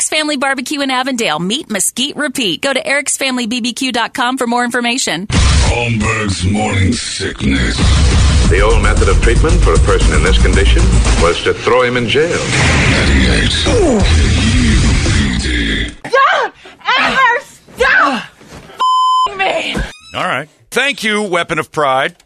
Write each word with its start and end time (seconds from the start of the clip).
Eric's 0.00 0.08
Family 0.08 0.38
Barbecue 0.38 0.80
in 0.80 0.90
Avondale. 0.90 1.38
Meat 1.38 1.68
Mesquite 1.68 2.16
Repeat. 2.16 2.62
Go 2.62 2.72
to 2.72 2.82
ericsfamilybbq.com 2.82 4.38
for 4.38 4.46
more 4.46 4.64
information. 4.64 5.26
Holmberg's 5.28 6.42
morning 6.50 6.94
sickness. 6.94 7.76
The 8.48 8.62
old 8.62 8.82
method 8.82 9.10
of 9.10 9.20
treatment 9.20 9.62
for 9.62 9.74
a 9.74 9.78
person 9.80 10.14
in 10.14 10.22
this 10.22 10.40
condition 10.40 10.80
was 11.20 11.42
to 11.42 11.52
throw 11.52 11.82
him 11.82 11.98
in 11.98 12.08
jail. 12.08 12.30
98. 12.30 13.50
KUPD. 14.80 15.92
Don't 16.10 16.54
ever 16.98 17.40
stop 17.76 18.24
me! 19.36 19.74
All 20.14 20.24
right. 20.24 20.48
Thank 20.70 21.04
you, 21.04 21.24
Weapon 21.24 21.58
of 21.58 21.70
Pride. 21.70 22.16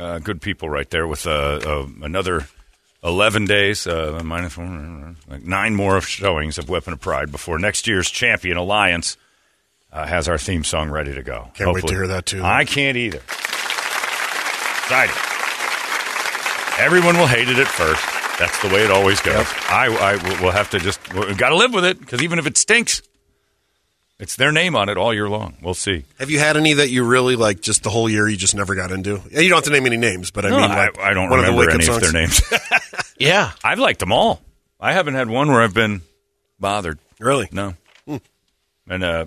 Uh, 0.00 0.18
good 0.18 0.42
people 0.42 0.68
right 0.68 0.90
there 0.90 1.06
with 1.06 1.28
uh, 1.28 1.60
uh, 1.64 1.86
another 2.02 2.48
11 3.04 3.46
days, 3.46 3.86
uh, 3.86 4.20
minus 4.24 4.56
one, 4.56 5.16
like 5.28 5.42
nine 5.42 5.74
more 5.74 5.96
of 5.96 6.06
showings 6.06 6.58
of 6.58 6.68
Weapon 6.68 6.92
of 6.92 7.00
Pride 7.00 7.32
before 7.32 7.58
next 7.58 7.86
year's 7.86 8.10
champion 8.10 8.56
alliance 8.56 9.16
uh, 9.92 10.06
has 10.06 10.28
our 10.28 10.38
theme 10.38 10.62
song 10.64 10.90
ready 10.90 11.12
to 11.12 11.22
go. 11.22 11.50
Can't 11.54 11.72
wait 11.74 11.86
to 11.86 11.94
hear 11.94 12.06
that, 12.06 12.26
too. 12.26 12.42
I 12.42 12.64
can't 12.64 12.96
either. 12.96 13.18
Excited. 14.84 15.14
Everyone 16.78 17.16
will 17.18 17.26
hate 17.26 17.48
it 17.48 17.58
at 17.58 17.66
first. 17.68 18.02
That's 18.38 18.60
the 18.62 18.68
way 18.68 18.84
it 18.84 18.90
always 18.90 19.20
goes. 19.20 19.46
I, 19.68 19.86
I 19.86 20.42
will 20.42 20.50
have 20.52 20.70
to 20.70 20.78
just 20.78 21.12
we've 21.12 21.36
got 21.36 21.50
to 21.50 21.56
live 21.56 21.74
with 21.74 21.84
it 21.84 22.00
because 22.00 22.22
even 22.22 22.38
if 22.38 22.46
it 22.46 22.56
stinks, 22.56 23.02
it's 24.22 24.36
their 24.36 24.52
name 24.52 24.74
on 24.74 24.88
it 24.88 24.96
all 24.96 25.12
year 25.12 25.28
long. 25.28 25.56
We'll 25.60 25.74
see. 25.74 26.04
Have 26.18 26.30
you 26.30 26.38
had 26.38 26.56
any 26.56 26.72
that 26.74 26.88
you 26.88 27.04
really 27.04 27.36
like 27.36 27.60
just 27.60 27.82
the 27.82 27.90
whole 27.90 28.08
year 28.08 28.26
you 28.28 28.36
just 28.38 28.54
never 28.54 28.74
got 28.74 28.90
into? 28.90 29.20
Yeah, 29.30 29.40
You 29.40 29.48
don't 29.50 29.56
have 29.58 29.64
to 29.64 29.70
name 29.70 29.84
any 29.84 29.96
names, 29.98 30.30
but 30.30 30.46
I 30.46 30.50
No, 30.50 30.56
mean, 30.60 30.70
I, 30.70 30.76
like, 30.86 30.98
I 30.98 31.12
don't 31.12 31.28
one 31.28 31.40
remember 31.40 31.62
of 31.62 31.66
the 31.66 31.72
any 31.74 31.78
Wake 31.80 31.88
Up 31.90 31.96
of 31.96 32.02
their 32.02 32.22
names. 32.22 32.42
Yeah, 33.18 33.52
I've 33.62 33.78
liked 33.78 34.00
them 34.00 34.10
all. 34.10 34.40
I 34.80 34.92
haven't 34.94 35.14
had 35.14 35.28
one 35.28 35.48
where 35.48 35.60
I've 35.62 35.74
been 35.74 36.00
bothered. 36.58 36.98
really. 37.20 37.48
No. 37.52 37.74
And 38.88 39.04
uh, 39.04 39.26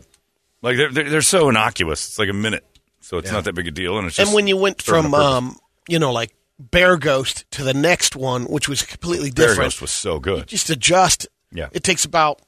like 0.62 0.76
they're, 0.76 0.92
they're 0.92 1.10
they're 1.10 1.22
so 1.22 1.48
innocuous. 1.48 2.06
It's 2.08 2.20
like 2.20 2.28
a 2.30 2.34
minute, 2.34 2.66
so 3.00 3.18
it's 3.20 3.28
Yeah. 3.28 3.34
not 3.36 3.46
that 3.46 3.54
big 3.54 3.68
a 3.68 3.72
deal. 3.72 3.98
And 3.98 4.08
it's 4.08 4.18
just 4.18 4.28
And 4.30 4.36
when 4.36 4.48
you 4.48 4.58
went 4.58 4.82
from, 4.82 5.14
um, 5.14 5.58
you 5.88 5.98
know, 6.00 6.12
like 6.12 6.36
Bear 6.60 6.98
Ghost 6.98 7.46
to 7.52 7.64
the 7.64 7.74
next 7.74 8.16
one, 8.18 8.44
which 8.46 8.68
was 8.68 8.84
completely 8.84 9.32
Bear 9.32 9.48
different, 9.50 9.68
Ghost 9.68 9.82
was 9.82 9.92
so 9.92 10.20
good. 10.20 10.48
just 10.48 10.70
adjust. 10.70 11.28
Yeah. 11.54 11.68
It 11.72 11.84
takes 11.86 12.04
about 12.04 12.42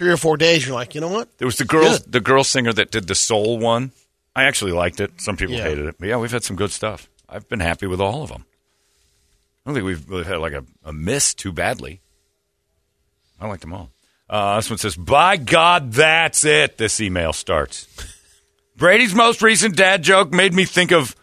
three 0.00 0.10
or 0.10 0.16
four 0.16 0.38
days. 0.38 0.66
You're 0.66 0.74
like, 0.74 0.94
you 0.94 1.00
know 1.02 1.08
what? 1.08 1.28
There 1.36 1.44
was 1.46 1.58
the 1.58 1.66
girl 1.66 1.82
Good. 1.98 2.10
the 2.10 2.20
girl 2.20 2.42
singer 2.42 2.72
that 2.72 2.90
did 2.90 3.06
the 3.06 3.14
soul 3.14 3.58
one. 3.58 3.92
I 4.34 4.44
actually 4.44 4.72
liked 4.72 4.98
it. 4.98 5.20
Some 5.20 5.36
people 5.36 5.54
Yeah. 5.56 5.64
hated 5.64 5.84
it, 5.84 5.96
but 6.00 6.08
yeah, 6.08 6.16
we've 6.16 6.30
had 6.32 6.42
some 6.42 6.56
good 6.56 6.70
stuff. 6.70 7.10
I've 7.28 7.46
been 7.50 7.60
happy 7.60 7.86
with 7.86 8.00
all 8.00 8.22
of 8.22 8.30
them. 8.30 8.46
I 8.48 9.68
don't 9.68 9.74
think 9.74 9.84
we've 9.84 10.08
really 10.08 10.24
had 10.24 10.38
like 10.38 10.54
a, 10.54 10.64
a 10.84 10.92
miss 10.94 11.34
too 11.34 11.52
badly. 11.52 12.00
I 13.38 13.46
like 13.46 13.60
them 13.60 13.74
all. 13.74 13.90
Uh, 14.30 14.56
this 14.56 14.70
one 14.70 14.78
says, 14.78 14.96
"By 14.96 15.36
God, 15.36 15.92
that's 15.92 16.44
it." 16.46 16.78
This 16.78 16.98
email 16.98 17.34
starts. 17.34 17.86
Brady's 18.76 19.14
most 19.14 19.42
recent 19.42 19.76
dad 19.76 20.02
joke 20.02 20.32
made 20.32 20.54
me 20.54 20.64
think 20.64 20.92
of 20.92 21.14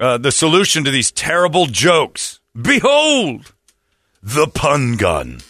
uh, 0.00 0.18
the 0.18 0.32
solution 0.32 0.82
to 0.82 0.90
these 0.90 1.12
terrible 1.12 1.66
jokes. 1.66 2.40
Behold, 2.60 3.52
the 4.20 4.48
pun 4.48 4.96
gun. 4.96 5.42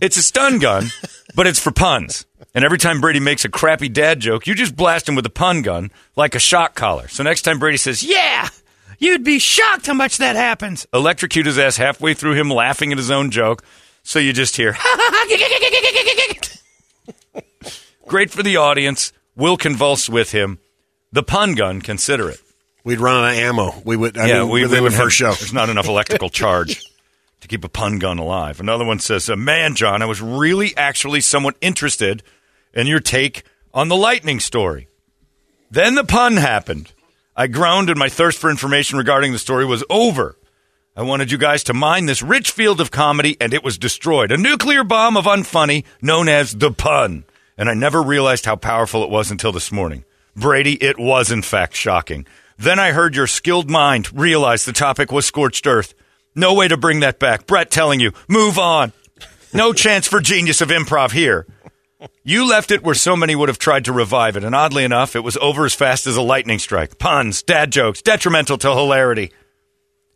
It's 0.00 0.16
a 0.16 0.22
stun 0.22 0.58
gun, 0.58 0.86
but 1.34 1.46
it's 1.46 1.58
for 1.58 1.70
puns. 1.70 2.24
And 2.54 2.64
every 2.64 2.78
time 2.78 3.00
Brady 3.00 3.20
makes 3.20 3.44
a 3.44 3.48
crappy 3.48 3.88
dad 3.88 4.20
joke, 4.20 4.46
you 4.46 4.54
just 4.54 4.74
blast 4.74 5.08
him 5.08 5.14
with 5.14 5.26
a 5.26 5.30
pun 5.30 5.62
gun 5.62 5.90
like 6.16 6.34
a 6.34 6.38
shock 6.38 6.74
collar. 6.74 7.08
So 7.08 7.22
next 7.22 7.42
time 7.42 7.58
Brady 7.58 7.76
says, 7.76 8.02
Yeah, 8.02 8.48
you'd 8.98 9.24
be 9.24 9.38
shocked 9.38 9.86
how 9.86 9.94
much 9.94 10.18
that 10.18 10.36
happens. 10.36 10.86
Electrocute 10.92 11.46
his 11.46 11.58
ass 11.58 11.76
halfway 11.76 12.14
through 12.14 12.34
him 12.34 12.50
laughing 12.50 12.92
at 12.92 12.98
his 12.98 13.10
own 13.10 13.30
joke. 13.30 13.62
So 14.02 14.18
you 14.18 14.32
just 14.32 14.56
hear, 14.56 14.76
Great 18.06 18.30
for 18.30 18.42
the 18.42 18.56
audience. 18.56 19.12
We'll 19.36 19.56
convulse 19.58 20.08
with 20.08 20.32
him. 20.32 20.58
The 21.12 21.22
pun 21.22 21.54
gun, 21.54 21.80
consider 21.82 22.30
it. 22.30 22.40
We'd 22.82 22.98
run 22.98 23.24
out 23.24 23.32
of 23.32 23.36
ammo. 23.36 23.74
We 23.84 23.96
would. 23.96 24.16
I 24.16 24.26
yeah, 24.26 24.40
mean, 24.40 24.48
we, 24.48 24.66
we 24.66 24.80
would 24.80 24.94
first 24.94 25.16
show. 25.16 25.32
There's 25.32 25.52
not 25.52 25.68
enough 25.68 25.86
electrical 25.86 26.30
charge 26.30 26.82
to 27.40 27.48
keep 27.48 27.64
a 27.64 27.68
pun 27.68 27.98
gun 27.98 28.18
alive. 28.18 28.60
Another 28.60 28.84
one 28.84 28.98
says, 28.98 29.28
uh, 29.28 29.36
"Man, 29.36 29.74
John, 29.74 30.02
I 30.02 30.06
was 30.06 30.20
really 30.20 30.76
actually 30.76 31.20
somewhat 31.20 31.56
interested 31.60 32.22
in 32.74 32.86
your 32.86 33.00
take 33.00 33.44
on 33.72 33.88
the 33.88 33.96
lightning 33.96 34.40
story. 34.40 34.88
Then 35.70 35.94
the 35.94 36.04
pun 36.04 36.36
happened. 36.36 36.92
I 37.36 37.46
groaned, 37.46 37.90
and 37.90 37.98
my 37.98 38.08
thirst 38.08 38.38
for 38.38 38.50
information 38.50 38.98
regarding 38.98 39.32
the 39.32 39.38
story 39.38 39.64
was 39.64 39.84
over. 39.88 40.36
I 40.96 41.02
wanted 41.02 41.30
you 41.30 41.38
guys 41.38 41.62
to 41.64 41.74
mine 41.74 42.06
this 42.06 42.20
rich 42.20 42.50
field 42.50 42.80
of 42.80 42.90
comedy, 42.90 43.36
and 43.40 43.54
it 43.54 43.62
was 43.62 43.78
destroyed. 43.78 44.32
A 44.32 44.36
nuclear 44.36 44.82
bomb 44.82 45.16
of 45.16 45.24
unfunny, 45.24 45.84
known 46.02 46.28
as 46.28 46.52
the 46.52 46.72
pun. 46.72 47.24
And 47.56 47.70
I 47.70 47.74
never 47.74 48.02
realized 48.02 48.44
how 48.44 48.56
powerful 48.56 49.04
it 49.04 49.10
was 49.10 49.30
until 49.30 49.52
this 49.52 49.70
morning. 49.70 50.04
Brady, 50.34 50.74
it 50.82 50.98
was 50.98 51.30
in 51.30 51.42
fact 51.42 51.76
shocking. 51.76 52.26
Then 52.58 52.78
I 52.78 52.92
heard 52.92 53.14
your 53.14 53.26
skilled 53.26 53.70
mind 53.70 54.10
realize 54.12 54.64
the 54.64 54.72
topic 54.72 55.12
was 55.12 55.24
scorched 55.24 55.66
earth. 55.66 55.94
No 56.34 56.54
way 56.54 56.68
to 56.68 56.76
bring 56.76 57.00
that 57.00 57.18
back. 57.18 57.46
Brett 57.46 57.70
telling 57.70 58.00
you, 58.00 58.12
move 58.28 58.58
on. 58.58 58.92
No 59.52 59.72
chance 59.74 60.06
for 60.06 60.20
genius 60.20 60.60
of 60.60 60.68
improv 60.68 61.12
here. 61.12 61.46
You 62.22 62.48
left 62.48 62.70
it 62.70 62.82
where 62.82 62.94
so 62.94 63.14
many 63.16 63.36
would 63.36 63.48
have 63.48 63.58
tried 63.58 63.84
to 63.86 63.92
revive 63.92 64.36
it, 64.36 64.44
and 64.44 64.54
oddly 64.54 64.84
enough, 64.84 65.14
it 65.14 65.20
was 65.20 65.36
over 65.36 65.66
as 65.66 65.74
fast 65.74 66.06
as 66.06 66.16
a 66.16 66.22
lightning 66.22 66.58
strike. 66.58 66.98
Puns, 66.98 67.42
dad 67.42 67.70
jokes, 67.70 68.00
detrimental 68.00 68.56
to 68.58 68.68
hilarity. 68.70 69.32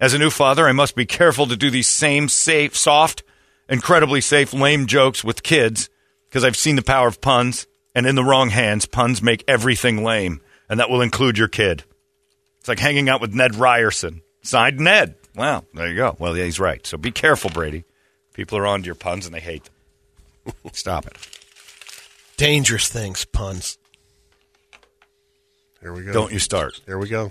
As 0.00 0.14
a 0.14 0.18
new 0.18 0.30
father, 0.30 0.66
I 0.66 0.72
must 0.72 0.96
be 0.96 1.06
careful 1.06 1.46
to 1.46 1.56
do 1.56 1.70
these 1.70 1.88
same 1.88 2.28
safe, 2.28 2.74
soft, 2.76 3.22
incredibly 3.68 4.20
safe, 4.20 4.54
lame 4.54 4.86
jokes 4.86 5.22
with 5.22 5.42
kids 5.42 5.90
because 6.34 6.42
I've 6.42 6.56
seen 6.56 6.74
the 6.74 6.82
power 6.82 7.06
of 7.06 7.20
puns, 7.20 7.66
and 7.94 8.06
in 8.06 8.16
the 8.16 8.24
wrong 8.24 8.50
hands, 8.50 8.86
puns 8.86 9.22
make 9.22 9.44
everything 9.46 10.02
lame, 10.02 10.40
and 10.68 10.80
that 10.80 10.90
will 10.90 11.00
include 11.00 11.38
your 11.38 11.46
kid. 11.46 11.84
It's 12.58 12.68
like 12.68 12.80
hanging 12.80 13.08
out 13.08 13.20
with 13.20 13.34
Ned 13.34 13.54
Ryerson. 13.54 14.22
Signed 14.42 14.80
Ned. 14.80 15.14
Wow, 15.36 15.64
there 15.74 15.88
you 15.88 15.96
go. 15.96 16.16
Well, 16.18 16.36
yeah, 16.36 16.44
he's 16.44 16.60
right. 16.60 16.86
So 16.86 16.96
be 16.96 17.10
careful, 17.10 17.50
Brady. 17.50 17.84
People 18.34 18.58
are 18.58 18.66
on 18.66 18.82
to 18.82 18.86
your 18.86 18.94
puns 18.94 19.26
and 19.26 19.34
they 19.34 19.40
hate 19.40 19.68
them. 20.44 20.54
Stop 20.72 21.06
it. 21.06 21.16
Dangerous 22.36 22.88
things, 22.88 23.24
puns. 23.24 23.78
Here 25.80 25.92
we 25.92 26.02
go. 26.02 26.12
Don't 26.12 26.32
you 26.32 26.38
start. 26.38 26.80
Here 26.86 26.98
we 26.98 27.08
go. 27.08 27.30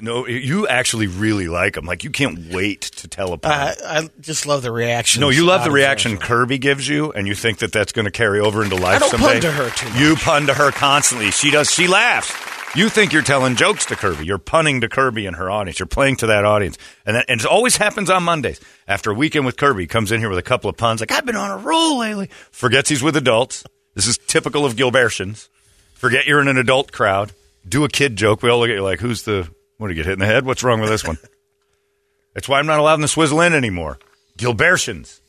No, 0.00 0.26
you 0.26 0.68
actually 0.68 1.06
really 1.08 1.48
like 1.48 1.74
them. 1.74 1.84
Like 1.84 2.04
you 2.04 2.10
can't 2.10 2.52
wait 2.52 2.82
to 2.82 3.08
tell 3.08 3.32
a 3.32 3.38
pun. 3.38 3.50
I, 3.50 3.74
I 3.82 4.08
just 4.20 4.46
love 4.46 4.62
the 4.62 4.70
reaction. 4.70 5.20
no, 5.20 5.30
you 5.30 5.44
love 5.44 5.64
the 5.64 5.70
reaction 5.70 6.18
Kirby 6.18 6.58
gives 6.58 6.86
you, 6.86 7.10
and 7.12 7.26
you 7.26 7.34
think 7.34 7.58
that 7.58 7.72
that's 7.72 7.92
going 7.92 8.04
to 8.04 8.10
carry 8.10 8.38
over 8.38 8.62
into 8.62 8.76
life 8.76 8.96
I 8.96 8.98
don't 8.98 9.10
someday. 9.10 9.26
pun 9.32 9.40
to 9.40 9.50
her 9.50 9.70
too 9.70 9.88
much. 9.88 9.98
You 9.98 10.16
pun 10.16 10.46
to 10.46 10.54
her 10.54 10.70
constantly. 10.70 11.30
She 11.30 11.50
does. 11.50 11.70
She 11.70 11.88
laughs. 11.88 12.32
You 12.76 12.90
think 12.90 13.12
you're 13.12 13.22
telling 13.22 13.56
jokes 13.56 13.86
to 13.86 13.96
Kirby. 13.96 14.26
You're 14.26 14.38
punning 14.38 14.82
to 14.82 14.88
Kirby 14.88 15.26
and 15.26 15.36
her 15.36 15.50
audience. 15.50 15.78
You're 15.78 15.86
playing 15.86 16.16
to 16.16 16.26
that 16.26 16.44
audience, 16.44 16.76
and, 17.06 17.16
that, 17.16 17.24
and 17.28 17.40
it 17.40 17.46
always 17.46 17.76
happens 17.76 18.10
on 18.10 18.22
Mondays. 18.22 18.60
After 18.86 19.10
a 19.10 19.14
weekend 19.14 19.46
with 19.46 19.56
Kirby, 19.56 19.86
comes 19.86 20.12
in 20.12 20.20
here 20.20 20.28
with 20.28 20.38
a 20.38 20.42
couple 20.42 20.68
of 20.68 20.76
puns. 20.76 21.00
Like 21.00 21.10
I've 21.10 21.24
been 21.24 21.36
on 21.36 21.50
a 21.50 21.56
roll 21.56 21.98
lately. 21.98 22.28
Forgets 22.50 22.90
he's 22.90 23.02
with 23.02 23.16
adults. 23.16 23.64
This 23.94 24.06
is 24.06 24.18
typical 24.18 24.66
of 24.66 24.76
Gilbertians. 24.76 25.48
Forget 25.94 26.26
you're 26.26 26.40
in 26.40 26.48
an 26.48 26.58
adult 26.58 26.92
crowd. 26.92 27.32
Do 27.66 27.84
a 27.84 27.88
kid 27.88 28.16
joke. 28.16 28.42
We 28.42 28.50
all 28.50 28.60
look 28.60 28.70
at 28.70 28.76
you 28.76 28.82
like, 28.82 29.00
who's 29.00 29.22
the? 29.22 29.48
What 29.78 29.88
do 29.88 29.94
you 29.94 29.96
get 29.96 30.06
hit 30.06 30.12
in 30.14 30.18
the 30.18 30.26
head? 30.26 30.44
What's 30.44 30.62
wrong 30.62 30.80
with 30.80 30.90
this 30.90 31.04
one? 31.04 31.18
That's 32.34 32.48
why 32.48 32.58
I'm 32.58 32.66
not 32.66 32.78
allowed 32.78 32.94
in 32.94 33.00
the 33.00 33.08
Swizzle 33.08 33.40
Inn 33.40 33.54
anymore. 33.54 33.98
Gilbertians. 34.36 35.20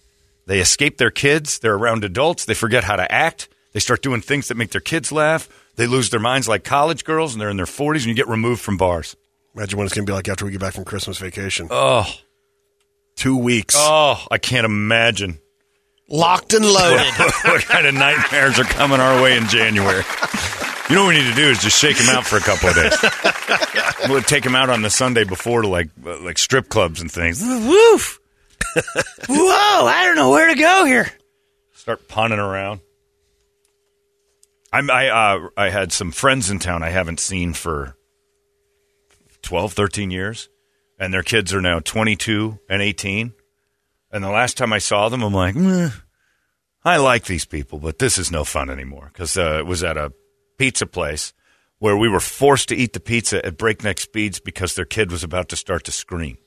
They 0.46 0.60
escape 0.60 0.98
their 0.98 1.12
kids. 1.12 1.60
They're 1.60 1.76
around 1.76 2.04
adults. 2.04 2.46
They 2.46 2.54
forget 2.54 2.84
how 2.84 2.98
to 2.98 3.12
act. 3.12 3.48
They 3.72 3.80
start 3.80 4.02
doing 4.02 4.22
things 4.22 4.48
that 4.48 4.58
make 4.58 4.72
their 4.72 4.82
kids 4.82 5.12
laugh. 5.12 5.48
They 5.80 5.88
lose 5.88 6.10
their 6.10 6.20
minds 6.20 6.46
like 6.50 6.66
college 6.66 7.06
girls, 7.06 7.34
and 7.34 7.40
they're 7.40 7.50
in 7.50 7.56
their 7.56 7.66
40s, 7.66 8.00
and 8.00 8.08
you 8.08 8.14
get 8.14 8.28
removed 8.28 8.60
from 8.60 8.76
bars. 8.76 9.16
Imagine 9.56 9.78
what 9.78 9.86
it's 9.86 9.96
going 9.96 10.06
to 10.06 10.10
be 10.12 10.14
like 10.14 10.28
after 10.28 10.44
we 10.44 10.52
get 10.52 10.60
back 10.60 10.74
from 10.74 10.84
Christmas 10.84 11.18
vacation. 11.20 11.70
Oh, 11.72 12.06
Two 13.16 13.38
weeks. 13.38 13.76
oh, 13.78 14.22
I 14.30 14.40
can't 14.40 14.66
imagine. 14.66 15.40
Locked 16.10 16.54
and 16.54 16.66
loaded. 16.66 17.08
what 17.46 17.62
kind 17.64 17.88
of 17.88 17.94
nightmares 17.94 18.60
are 18.60 18.66
coming 18.66 19.00
our 19.00 19.24
way 19.24 19.38
in 19.38 19.48
January? 19.48 20.04
You 20.90 20.96
know 20.98 21.06
what 21.06 21.16
we 21.16 21.22
need 21.22 21.30
to 21.30 21.36
do 21.36 21.50
is 21.50 21.62
just 21.62 21.80
shake 21.80 21.96
him 21.96 22.10
out 22.10 22.26
for 22.26 22.36
a 22.36 22.42
couple 22.42 22.68
of 22.68 22.76
days. 22.76 24.10
we'll 24.10 24.22
take 24.22 24.46
him 24.46 24.56
out 24.56 24.70
on 24.70 24.82
the 24.82 24.90
Sunday 24.90 25.24
before 25.24 25.62
to 25.62 25.70
like 25.70 25.88
uh, 26.06 26.20
like 26.20 26.38
strip 26.38 26.68
clubs 26.68 27.00
and 27.00 27.10
things. 27.10 27.42
Woof! 27.42 28.20
Whoa! 29.30 29.86
I 29.88 30.04
don't 30.04 30.18
know 30.18 30.32
where 30.32 30.54
to 30.54 30.60
go 30.60 30.84
here. 30.84 31.10
Start 31.72 32.10
punning 32.10 32.40
around. 32.40 32.82
I'm, 34.72 34.90
I 34.90 35.10
uh, 35.10 35.50
I 35.58 35.70
had 35.70 35.92
some 35.92 36.12
friends 36.12 36.50
in 36.50 36.60
town 36.60 36.84
I 36.84 36.90
haven't 36.90 37.20
seen 37.20 37.54
for 37.54 37.96
12, 39.42 39.74
13 39.74 40.12
years, 40.12 40.50
and 41.00 41.14
their 41.14 41.24
kids 41.24 41.54
are 41.54 41.62
now 41.62 41.80
22 41.80 42.60
and 42.70 42.82
18. 42.82 43.34
And 44.12 44.24
the 44.24 44.30
last 44.30 44.58
time 44.58 44.74
I 44.74 44.80
saw 44.80 45.10
them, 45.10 45.24
I'm 45.24 45.34
like, 45.34 45.56
"Meh, 45.56 45.90
I 46.84 46.98
like 46.98 47.26
these 47.26 47.46
people, 47.46 47.80
but 47.80 48.00
this 48.00 48.18
is 48.18 48.32
no 48.32 48.44
fun 48.44 48.70
anymore 48.70 49.10
because 49.12 49.38
uh, 49.38 49.58
it 49.60 49.66
was 49.66 49.84
at 49.84 49.98
a 49.98 50.14
pizza 50.58 50.86
place 50.86 51.34
where 51.80 51.98
we 51.98 52.10
were 52.10 52.20
forced 52.20 52.70
to 52.70 52.76
eat 52.76 52.94
the 52.94 53.00
pizza 53.00 53.44
at 53.46 53.58
breakneck 53.58 54.00
speeds 54.00 54.40
because 54.40 54.76
their 54.76 54.86
kid 54.86 55.12
was 55.12 55.24
about 55.24 55.50
to 55.50 55.56
start 55.56 55.86
to 55.86 55.92
scream. 55.92 56.38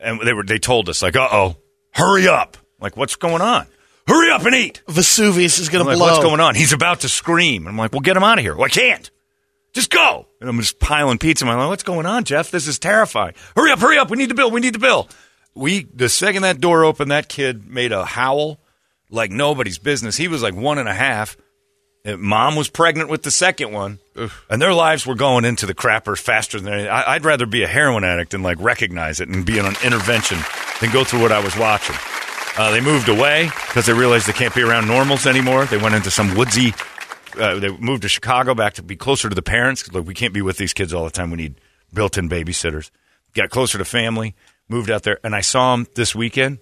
And 0.00 0.20
they 0.20 0.32
were 0.32 0.44
they 0.44 0.58
told 0.58 0.88
us 0.88 1.02
like, 1.02 1.16
"Uh 1.16 1.28
oh, 1.32 1.56
hurry 1.92 2.28
up!" 2.28 2.56
Like, 2.80 2.96
what's 2.96 3.16
going 3.16 3.42
on? 3.42 3.66
Hurry 4.08 4.30
up 4.30 4.44
and 4.44 4.54
eat. 4.54 4.82
Vesuvius 4.88 5.58
is 5.58 5.68
going 5.68 5.84
to 5.84 5.88
like, 5.88 5.98
blow. 5.98 6.06
what's 6.06 6.24
going 6.24 6.40
on? 6.40 6.54
He's 6.54 6.72
about 6.72 7.00
to 7.00 7.08
scream. 7.08 7.66
And 7.66 7.74
I'm 7.74 7.76
like, 7.76 7.92
well, 7.92 8.00
get 8.00 8.16
him 8.16 8.24
out 8.24 8.38
of 8.38 8.42
here. 8.44 8.56
Well, 8.56 8.64
I 8.64 8.70
can't. 8.70 9.10
Just 9.74 9.90
go. 9.90 10.26
And 10.40 10.48
I'm 10.48 10.58
just 10.58 10.80
piling 10.80 11.18
pizza. 11.18 11.44
I'm 11.44 11.58
like, 11.58 11.68
what's 11.68 11.82
going 11.82 12.06
on, 12.06 12.24
Jeff? 12.24 12.50
This 12.50 12.66
is 12.66 12.78
terrifying. 12.78 13.34
Hurry 13.54 13.70
up, 13.70 13.80
hurry 13.80 13.98
up. 13.98 14.10
We 14.10 14.16
need 14.16 14.30
the 14.30 14.34
bill. 14.34 14.50
We 14.50 14.60
need 14.60 14.74
the 14.74 14.78
bill. 14.78 15.08
We, 15.54 15.84
the 15.94 16.08
second 16.08 16.42
that 16.42 16.60
door 16.60 16.84
opened, 16.84 17.10
that 17.10 17.28
kid 17.28 17.68
made 17.68 17.92
a 17.92 18.04
howl 18.04 18.58
like 19.10 19.30
nobody's 19.30 19.78
business. 19.78 20.16
He 20.16 20.28
was 20.28 20.42
like 20.42 20.54
one 20.54 20.78
and 20.78 20.88
a 20.88 20.94
half. 20.94 21.36
And 22.04 22.20
Mom 22.20 22.56
was 22.56 22.70
pregnant 22.70 23.10
with 23.10 23.22
the 23.24 23.30
second 23.30 23.72
one, 23.72 23.98
and 24.48 24.62
their 24.62 24.72
lives 24.72 25.04
were 25.04 25.16
going 25.16 25.44
into 25.44 25.66
the 25.66 25.74
crapper 25.74 26.16
faster 26.16 26.58
than. 26.60 26.72
I, 26.72 27.14
I'd 27.14 27.24
rather 27.24 27.44
be 27.44 27.64
a 27.64 27.66
heroin 27.66 28.04
addict 28.04 28.34
and 28.34 28.42
like 28.42 28.58
recognize 28.60 29.20
it 29.20 29.28
and 29.28 29.44
be 29.44 29.58
on 29.58 29.66
an 29.66 29.74
intervention 29.84 30.38
than 30.80 30.92
go 30.92 31.02
through 31.02 31.20
what 31.20 31.32
I 31.32 31.40
was 31.40 31.56
watching. 31.56 31.96
Uh, 32.58 32.72
they 32.72 32.80
moved 32.80 33.08
away 33.08 33.44
because 33.68 33.86
they 33.86 33.92
realized 33.92 34.26
they 34.26 34.32
can't 34.32 34.54
be 34.54 34.62
around 34.62 34.88
normals 34.88 35.26
anymore. 35.26 35.64
They 35.66 35.76
went 35.78 35.94
into 35.94 36.10
some 36.10 36.34
woodsy. 36.34 36.74
Uh, 37.38 37.60
they 37.60 37.70
moved 37.76 38.02
to 38.02 38.08
Chicago 38.08 38.52
back 38.54 38.74
to 38.74 38.82
be 38.82 38.96
closer 38.96 39.28
to 39.28 39.34
the 39.34 39.42
parents. 39.42 39.90
Look, 39.92 40.06
we 40.06 40.14
can't 40.14 40.34
be 40.34 40.42
with 40.42 40.56
these 40.56 40.72
kids 40.72 40.92
all 40.92 41.04
the 41.04 41.10
time. 41.10 41.30
We 41.30 41.36
need 41.36 41.60
built-in 41.94 42.28
babysitters. 42.28 42.90
Got 43.34 43.50
closer 43.50 43.78
to 43.78 43.84
family. 43.84 44.34
Moved 44.68 44.90
out 44.90 45.04
there, 45.04 45.20
and 45.22 45.34
I 45.36 45.40
saw 45.40 45.76
them 45.76 45.86
this 45.94 46.14
weekend. 46.16 46.58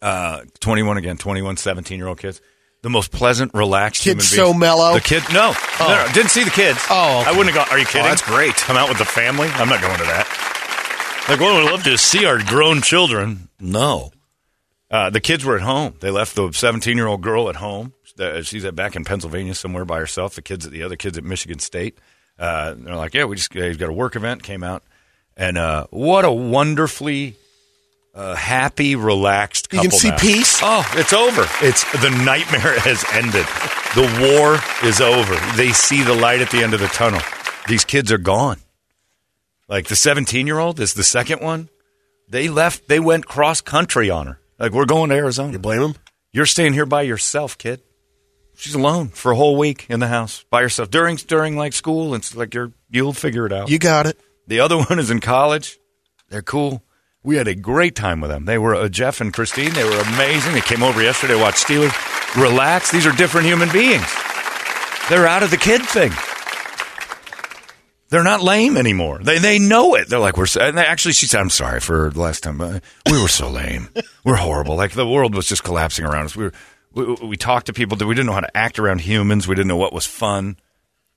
Uh, 0.00 0.42
21 0.60 0.96
again, 0.96 1.18
21, 1.18 1.56
17 1.58 1.98
year 1.98 2.08
old 2.08 2.18
kids. 2.18 2.40
The 2.82 2.90
most 2.90 3.10
pleasant, 3.12 3.52
relaxed 3.54 4.02
Kids 4.02 4.30
human 4.32 4.50
beings. 4.52 4.54
so 4.54 4.58
mellow? 4.58 4.94
The 4.94 5.00
kid, 5.00 5.22
no, 5.32 5.54
no, 5.80 5.88
no, 5.88 6.06
didn't 6.12 6.30
see 6.30 6.44
the 6.44 6.50
kids. 6.50 6.78
Oh, 6.88 7.20
okay. 7.20 7.30
I 7.30 7.32
wouldn't 7.36 7.54
have 7.54 7.66
gone. 7.66 7.74
Are 7.74 7.78
you 7.78 7.86
kidding? 7.86 8.02
that's 8.04 8.22
great. 8.22 8.54
Come 8.54 8.76
out 8.76 8.88
with 8.88 8.98
the 8.98 9.04
family. 9.04 9.48
I'm 9.48 9.68
not 9.68 9.80
going 9.80 9.98
to 9.98 10.04
that. 10.04 11.26
Like, 11.28 11.40
well, 11.40 11.58
we'd 11.62 11.70
love 11.70 11.82
to 11.84 11.98
see 11.98 12.24
our 12.24 12.42
grown 12.42 12.82
children. 12.82 13.48
No. 13.58 14.12
Uh, 14.90 15.10
the 15.10 15.20
kids 15.20 15.44
were 15.44 15.56
at 15.56 15.62
home. 15.62 15.94
They 16.00 16.10
left 16.10 16.36
the 16.36 16.52
17 16.52 16.96
year 16.96 17.06
old 17.06 17.22
girl 17.22 17.48
at 17.48 17.56
home. 17.56 17.92
Uh, 18.18 18.42
She's 18.42 18.64
at, 18.64 18.74
back 18.76 18.96
in 18.96 19.04
Pennsylvania 19.04 19.54
somewhere 19.54 19.84
by 19.84 19.98
herself. 19.98 20.34
The 20.34 20.42
kids, 20.42 20.68
the 20.68 20.82
other 20.82 20.96
kids 20.96 21.18
at 21.18 21.24
Michigan 21.24 21.58
State. 21.58 21.98
Uh, 22.38 22.74
they're 22.76 22.94
like, 22.96 23.14
yeah, 23.14 23.24
we 23.24 23.36
just 23.36 23.50
got 23.52 23.82
a 23.82 23.92
work 23.92 24.14
event. 24.14 24.42
Came 24.42 24.62
out, 24.62 24.82
and 25.36 25.56
uh, 25.58 25.86
what 25.90 26.24
a 26.24 26.30
wonderfully 26.30 27.34
uh, 28.14 28.34
happy, 28.34 28.94
relaxed 28.94 29.68
You 29.72 29.80
can 29.80 29.90
see 29.90 30.10
now. 30.10 30.18
peace? 30.18 30.60
Oh, 30.62 30.86
it's 30.94 31.12
over. 31.12 31.46
It's 31.62 31.84
the 32.00 32.10
nightmare 32.10 32.78
has 32.80 33.04
ended. 33.12 33.46
The 33.94 34.28
war 34.28 34.58
is 34.88 35.00
over. 35.00 35.34
They 35.56 35.72
see 35.72 36.02
the 36.02 36.14
light 36.14 36.40
at 36.40 36.50
the 36.50 36.62
end 36.62 36.74
of 36.74 36.80
the 36.80 36.88
tunnel. 36.88 37.20
These 37.68 37.84
kids 37.84 38.12
are 38.12 38.18
gone. 38.18 38.58
Like 39.68 39.88
the 39.88 39.96
17 39.96 40.46
year 40.46 40.58
old 40.58 40.78
is 40.78 40.94
the 40.94 41.02
second 41.04 41.40
one. 41.40 41.68
They 42.28 42.48
left. 42.48 42.86
They 42.88 43.00
went 43.00 43.26
cross 43.26 43.60
country 43.60 44.10
on 44.10 44.26
her. 44.26 44.38
Like 44.58 44.72
we're 44.72 44.86
going 44.86 45.10
to 45.10 45.16
Arizona. 45.16 45.52
You 45.52 45.58
blame 45.58 45.82
him? 45.82 45.94
You're 46.32 46.46
staying 46.46 46.72
here 46.72 46.86
by 46.86 47.02
yourself, 47.02 47.58
kid. 47.58 47.82
She's 48.56 48.74
alone 48.74 49.08
for 49.08 49.32
a 49.32 49.36
whole 49.36 49.56
week 49.56 49.86
in 49.90 50.00
the 50.00 50.06
house 50.06 50.44
by 50.48 50.62
herself 50.62 50.90
during 50.90 51.16
during 51.16 51.56
like 51.56 51.74
school. 51.74 52.14
It's 52.14 52.34
like 52.34 52.54
you're 52.54 52.72
you'll 52.90 53.12
figure 53.12 53.46
it 53.46 53.52
out. 53.52 53.68
You 53.68 53.78
got 53.78 54.06
it. 54.06 54.18
The 54.46 54.60
other 54.60 54.76
one 54.88 54.98
is 54.98 55.10
in 55.10 55.20
college. 55.20 55.78
They're 56.28 56.42
cool. 56.42 56.82
We 57.22 57.36
had 57.36 57.48
a 57.48 57.54
great 57.54 57.96
time 57.96 58.20
with 58.20 58.30
them. 58.30 58.44
They 58.44 58.56
were 58.56 58.74
uh, 58.74 58.88
Jeff 58.88 59.20
and 59.20 59.32
Christine. 59.32 59.72
They 59.72 59.84
were 59.84 59.98
amazing. 59.98 60.52
They 60.52 60.60
came 60.60 60.82
over 60.82 61.02
yesterday, 61.02 61.34
watched 61.34 61.66
Steelers. 61.66 61.92
Relax. 62.40 62.92
These 62.92 63.06
are 63.06 63.12
different 63.12 63.46
human 63.46 63.70
beings. 63.72 64.06
They're 65.08 65.26
out 65.26 65.42
of 65.42 65.50
the 65.50 65.56
kid 65.56 65.82
thing. 65.82 66.12
They're 68.08 68.22
not 68.22 68.40
lame 68.42 68.76
anymore. 68.76 69.18
They 69.22 69.38
they 69.38 69.58
know 69.58 69.94
it. 69.96 70.08
They're 70.08 70.18
like 70.20 70.36
we're. 70.36 70.46
So, 70.46 70.60
and 70.60 70.78
they- 70.78 70.84
actually, 70.86 71.12
she 71.14 71.26
said, 71.26 71.40
"I'm 71.40 71.50
sorry 71.50 71.80
for 71.80 72.10
the 72.10 72.20
last 72.20 72.42
time. 72.42 72.58
We 72.58 73.20
were 73.20 73.28
so 73.28 73.48
lame. 73.50 73.88
We're 74.24 74.36
horrible. 74.36 74.76
Like 74.76 74.92
the 74.92 75.06
world 75.06 75.34
was 75.34 75.48
just 75.48 75.64
collapsing 75.64 76.04
around 76.04 76.26
us. 76.26 76.36
We 76.36 76.44
were. 76.44 76.52
We, 76.92 77.04
we 77.26 77.36
talked 77.36 77.66
to 77.66 77.72
people 77.72 77.96
that 77.98 78.06
we 78.06 78.14
didn't 78.14 78.26
know 78.26 78.32
how 78.32 78.40
to 78.40 78.56
act 78.56 78.78
around 78.78 79.00
humans. 79.02 79.46
We 79.48 79.54
didn't 79.54 79.68
know 79.68 79.76
what 79.76 79.92
was 79.92 80.06
fun. 80.06 80.56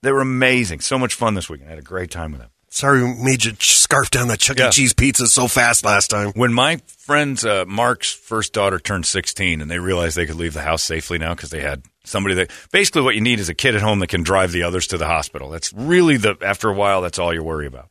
They 0.01 0.11
were 0.11 0.21
amazing. 0.21 0.79
So 0.81 0.97
much 0.97 1.13
fun 1.13 1.35
this 1.35 1.49
weekend. 1.49 1.69
I 1.69 1.71
had 1.71 1.79
a 1.79 1.83
great 1.83 2.09
time 2.11 2.31
with 2.31 2.41
them. 2.41 2.49
Sorry, 2.71 3.03
we 3.03 3.13
made 3.23 3.45
you 3.45 3.53
scarf 3.59 4.11
down 4.11 4.27
that 4.27 4.39
Chuck 4.39 4.57
Yeah. 4.59 4.67
E. 4.67 4.71
Cheese 4.71 4.93
pizza 4.93 5.25
so 5.27 5.47
fast 5.47 5.83
last 5.83 6.09
time. 6.09 6.29
When 6.35 6.53
my 6.53 6.81
friend's 6.87 7.43
uh, 7.45 7.65
Mark's 7.67 8.11
first 8.11 8.53
daughter 8.53 8.77
turned 8.77 9.05
16 9.05 9.59
and 9.61 9.71
they 9.71 9.79
realized 9.79 10.15
they 10.17 10.25
could 10.27 10.35
leave 10.35 10.53
the 10.53 10.61
house 10.61 10.83
safely 10.83 11.17
now 11.17 11.33
because 11.33 11.49
they 11.49 11.61
had 11.61 11.81
somebody 12.09 12.35
that 12.35 12.51
basically 12.71 13.03
what 13.03 13.15
you 13.15 13.21
need 13.21 13.39
is 13.39 13.49
a 13.49 13.53
kid 13.53 13.75
at 13.75 13.81
home 13.81 13.99
that 13.99 14.07
can 14.07 14.23
drive 14.23 14.51
the 14.51 14.63
others 14.63 14.87
to 14.87 14.97
the 14.97 15.05
hospital. 15.05 15.49
That's 15.49 15.71
really 15.71 16.17
the 16.17 16.37
after 16.41 16.69
a 16.69 16.73
while 16.73 17.01
that's 17.01 17.19
all 17.19 17.33
you 17.33 17.43
worry 17.43 17.67
about. 17.67 17.89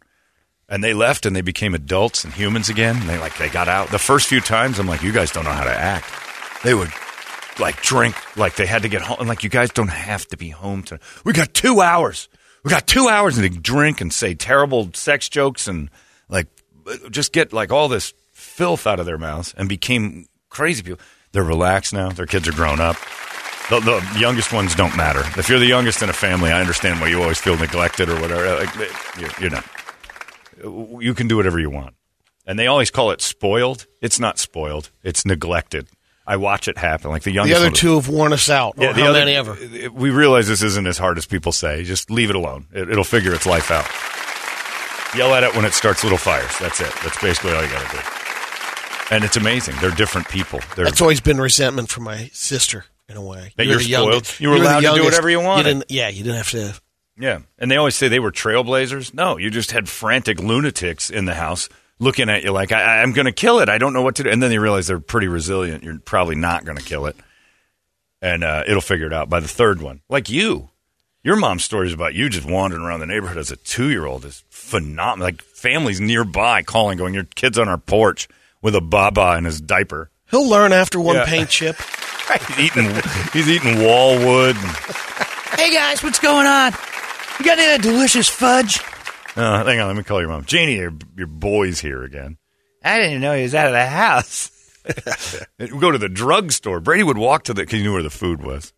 And 0.69 0.85
they 0.85 0.93
left 0.93 1.25
and 1.25 1.35
they 1.35 1.41
became 1.41 1.75
adults 1.75 2.25
and 2.25 2.35
humans 2.35 2.69
again. 2.69 2.97
And 2.97 3.09
they 3.09 3.19
like 3.19 3.39
they 3.39 3.49
got 3.49 3.69
out. 3.69 3.91
The 3.91 3.99
first 3.99 4.27
few 4.27 4.41
times 4.41 4.79
I'm 4.79 4.87
like 4.87 5.03
you 5.03 5.13
guys 5.13 5.31
don't 5.31 5.45
know 5.45 5.53
how 5.53 5.65
to 5.65 5.71
act. 5.71 6.07
They 6.63 6.75
would 6.75 6.91
like 7.59 7.81
drink 7.81 8.15
like 8.37 8.57
they 8.57 8.67
had 8.67 8.83
to 8.83 8.89
get 8.89 9.03
home. 9.03 9.27
Like 9.27 9.45
you 9.45 9.51
guys 9.51 9.71
don't 9.71 9.89
have 9.89 10.27
to 10.29 10.37
be 10.37 10.51
home 10.51 10.83
to. 10.85 10.99
We 11.25 11.33
got 11.33 11.55
2 11.55 11.81
hours. 11.81 12.29
We 12.65 12.71
got 12.71 12.87
2 12.87 13.09
hours 13.09 13.39
and 13.39 13.45
they 13.45 13.57
drink 13.57 14.01
and 14.01 14.13
say 14.13 14.35
terrible 14.35 14.91
sex 14.93 15.29
jokes 15.29 15.69
and 15.69 15.91
like 16.29 16.49
just 17.11 17.33
get 17.33 17.53
like 17.53 17.73
all 17.73 17.89
this 17.89 18.13
filth 18.33 18.87
out 18.87 19.01
of 19.01 19.07
their 19.07 19.19
mouths 19.19 19.55
and 19.57 19.69
became 19.69 20.27
crazy 20.51 20.83
people. 20.83 21.01
They're 21.33 21.45
relaxed 21.45 21.93
now. 21.93 22.11
Their 22.11 22.27
kids 22.27 22.49
are 22.49 22.53
grown 22.53 22.81
up. 22.81 22.97
The, 23.71 23.81
the 23.81 24.19
youngest 24.19 24.53
ones 24.53 24.75
don't 24.75 24.97
matter. 24.97 25.21
If 25.39 25.49
you're 25.51 25.59
the 25.59 25.67
youngest 25.67 26.03
in 26.03 26.09
a 26.09 26.15
family, 26.15 26.51
I 26.51 26.61
understand 26.61 27.01
why 27.01 27.09
you 27.09 27.21
always 27.21 27.39
feel 27.39 27.57
neglected 27.59 28.09
or 28.09 28.19
whatever. 28.21 28.57
Like, 28.65 28.75
you're, 29.19 29.31
you're 29.41 29.51
not. 29.51 29.65
You 31.03 31.13
can 31.15 31.29
do 31.29 31.37
whatever 31.37 31.59
you 31.59 31.69
want. 31.71 31.95
And 32.47 32.59
they 32.59 32.67
always 32.67 32.91
call 32.91 33.11
it 33.11 33.21
spoiled. 33.21 33.87
It's 34.01 34.19
not 34.19 34.39
spoiled. 34.39 34.91
It's 35.03 35.27
neglected. 35.27 35.87
I 36.27 36.37
watch 36.37 36.67
it 36.67 36.79
happen. 36.79 37.11
Like 37.11 37.23
the 37.23 37.33
The 37.33 37.55
other 37.55 37.71
two 37.71 37.97
have 37.97 38.09
worn 38.09 38.33
us 38.33 38.49
out. 38.49 38.75
yeah, 38.79 38.93
the 38.93 39.03
how 39.03 39.09
other- 39.11 39.19
many 39.21 39.35
ever? 39.35 39.57
We 39.93 40.11
realize 40.11 40.49
this 40.49 40.63
isn't 40.63 40.87
as 40.87 40.97
hard 40.97 41.19
as 41.19 41.27
people 41.27 41.53
say. 41.53 41.85
Just 41.85 42.11
leave 42.11 42.31
it 42.31 42.37
alone. 42.37 42.67
It, 42.73 42.89
it'll 42.91 43.05
figure 43.05 43.35
its 43.35 43.47
life 43.47 43.71
out. 43.71 43.87
Yell 45.17 45.35
at 45.35 45.43
it 45.45 45.55
when 45.55 45.65
it 45.65 45.73
starts 45.75 46.03
little 46.05 46.19
fires. 46.19 46.53
That's 46.59 46.81
it. 46.81 46.93
That's 47.03 47.21
basically 47.21 47.53
all 47.53 47.63
you 47.63 47.69
got 47.71 47.91
to 47.91 47.97
do. 47.97 48.03
And 49.15 49.25
it's 49.25 49.37
amazing. 49.39 49.75
They're 49.81 49.91
different 49.91 50.29
people. 50.29 50.61
They're 50.77 50.85
That's 50.85 51.01
always 51.01 51.21
been 51.21 51.39
resentment 51.41 51.89
for 51.91 52.01
my 52.01 52.31
sister 52.35 52.85
in 53.09 53.17
a 53.17 53.23
way. 53.23 53.53
That 53.57 53.65
You 53.65 53.71
were 53.71 53.75
you're 53.75 53.83
the 53.83 53.89
youngest- 53.89 54.27
spoiled? 54.35 54.41
You 54.41 54.49
were 54.51 54.57
allowed 54.57 54.81
to 54.81 54.95
do 55.01 55.05
whatever 55.05 55.31
you 55.31 55.41
wanted. 55.41 55.65
didn't, 55.65 55.85
yeah, 55.91 56.09
you 56.09 56.23
didn't 56.23 56.37
have 56.37 56.51
to. 56.51 56.75
yeah. 57.19 57.39
And 57.59 57.71
they 57.71 57.77
always 57.77 57.95
say 57.97 58.09
they 58.09 58.21
were 58.21 58.33
trailblazers. 58.33 59.15
No, 59.15 59.37
you 59.39 59.51
just 59.51 59.71
had 59.73 59.89
frantic 59.89 60.41
lunatics 60.41 61.11
in 61.11 61.25
the 61.25 61.35
house 61.35 61.69
looking 61.99 62.29
at 62.29 62.45
you 62.45 62.53
like, 62.53 62.71
I, 62.71 63.03
I'm 63.03 63.13
going 63.13 63.27
to 63.27 63.33
kill 63.33 63.61
it. 63.61 63.69
I 63.69 63.79
don't 63.79 63.93
know 63.93 64.03
what 64.03 64.17
to 64.17 64.23
do. 64.25 64.31
And 64.31 64.43
then 64.43 64.51
they 64.51 64.59
realize 64.59 64.87
they're 64.87 65.01
pretty 65.01 65.27
resilient. 65.29 65.83
You're 65.83 65.99
probably 65.99 66.37
not 66.37 66.65
going 66.65 66.79
to 66.79 66.85
kill 66.85 67.07
it. 67.07 67.17
And 68.23 68.43
uh, 68.45 68.65
it'll 68.67 68.81
figure 68.81 69.07
it 69.07 69.13
out 69.13 69.29
by 69.31 69.41
the 69.41 69.49
third 69.49 69.81
one. 69.83 70.01
Like 70.09 70.29
you. 70.29 70.71
Your 71.25 71.35
mom's 71.37 71.65
stories 71.65 71.93
about 71.93 72.15
you 72.15 72.29
just 72.29 72.49
wandering 72.49 72.83
around 72.83 73.01
the 73.01 73.07
neighborhood 73.07 73.37
as 73.39 73.51
a 73.51 73.57
two 73.57 73.91
year 73.91 74.07
old 74.07 74.25
is 74.25 74.45
phenomenal. 74.51 75.27
Like 75.27 75.43
families 75.43 76.01
nearby 76.01 76.63
calling, 76.63 76.97
going, 76.99 77.13
Your 77.15 77.25
kid's 77.25 77.59
on 77.59 77.69
our 77.69 77.77
porch 77.79 78.29
with 78.63 78.75
a 78.77 78.81
baba 78.81 79.37
in 79.37 79.45
his 79.45 79.61
diaper. 79.61 80.11
He'll 80.31 80.49
learn 80.49 80.73
after 80.73 81.01
one 81.01 81.17
Yeah. 81.17 81.27
paint 81.27 81.49
chip. 81.51 81.77
He's 82.49 82.59
eating, 82.59 82.95
he's 83.33 83.49
eating 83.49 83.83
wall 83.83 84.19
wood. 84.19 84.57
Hey 85.57 85.73
guys, 85.73 86.03
what's 86.03 86.19
going 86.19 86.47
on? 86.47 86.73
You 87.39 87.45
got 87.45 87.59
any 87.59 87.75
of 87.75 87.81
that 87.81 87.83
delicious 87.83 88.29
fudge? 88.29 88.81
uh, 89.37 89.65
hang 89.65 89.81
on, 89.81 89.87
let 89.87 89.97
me 89.97 90.03
call 90.03 90.21
your 90.21 90.29
mom. 90.29 90.45
Janie, 90.45 90.77
your, 90.77 90.93
your 91.17 91.27
boy's 91.27 91.81
here 91.81 92.03
again. 92.05 92.37
I 92.85 92.99
didn't 92.99 93.21
know 93.21 93.35
he 93.35 93.43
was 93.43 93.55
out 93.55 93.67
of 93.67 93.73
the 93.73 93.87
house. 93.87 94.51
We 95.59 95.67
go 95.81 95.91
to 95.91 95.99
the 95.99 96.09
drugstore. 96.09 96.81
Brady 96.81 97.03
would 97.03 97.19
walk 97.19 97.45
to 97.45 97.55
the 97.55 97.63
because 97.63 97.79
he 97.79 97.83
knew 97.83 97.93
where 97.95 98.03
the 98.03 98.11
food 98.11 98.43
was. 98.43 98.73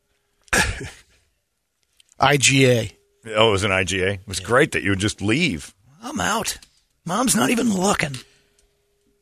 IGA. 2.21 2.93
Oh, 3.35 3.49
it 3.49 3.53
was 3.53 3.65
an 3.65 3.71
IGA. 3.71 4.15
It 4.15 4.29
was 4.29 4.41
great 4.41 4.73
that 4.73 4.83
you 4.83 4.91
would 4.91 4.99
just 4.99 5.21
leave. 5.23 5.75
I'm 6.03 6.21
out. 6.21 6.59
Mom's 7.05 7.35
not 7.35 7.51
even 7.51 7.73
looking. 7.75 8.17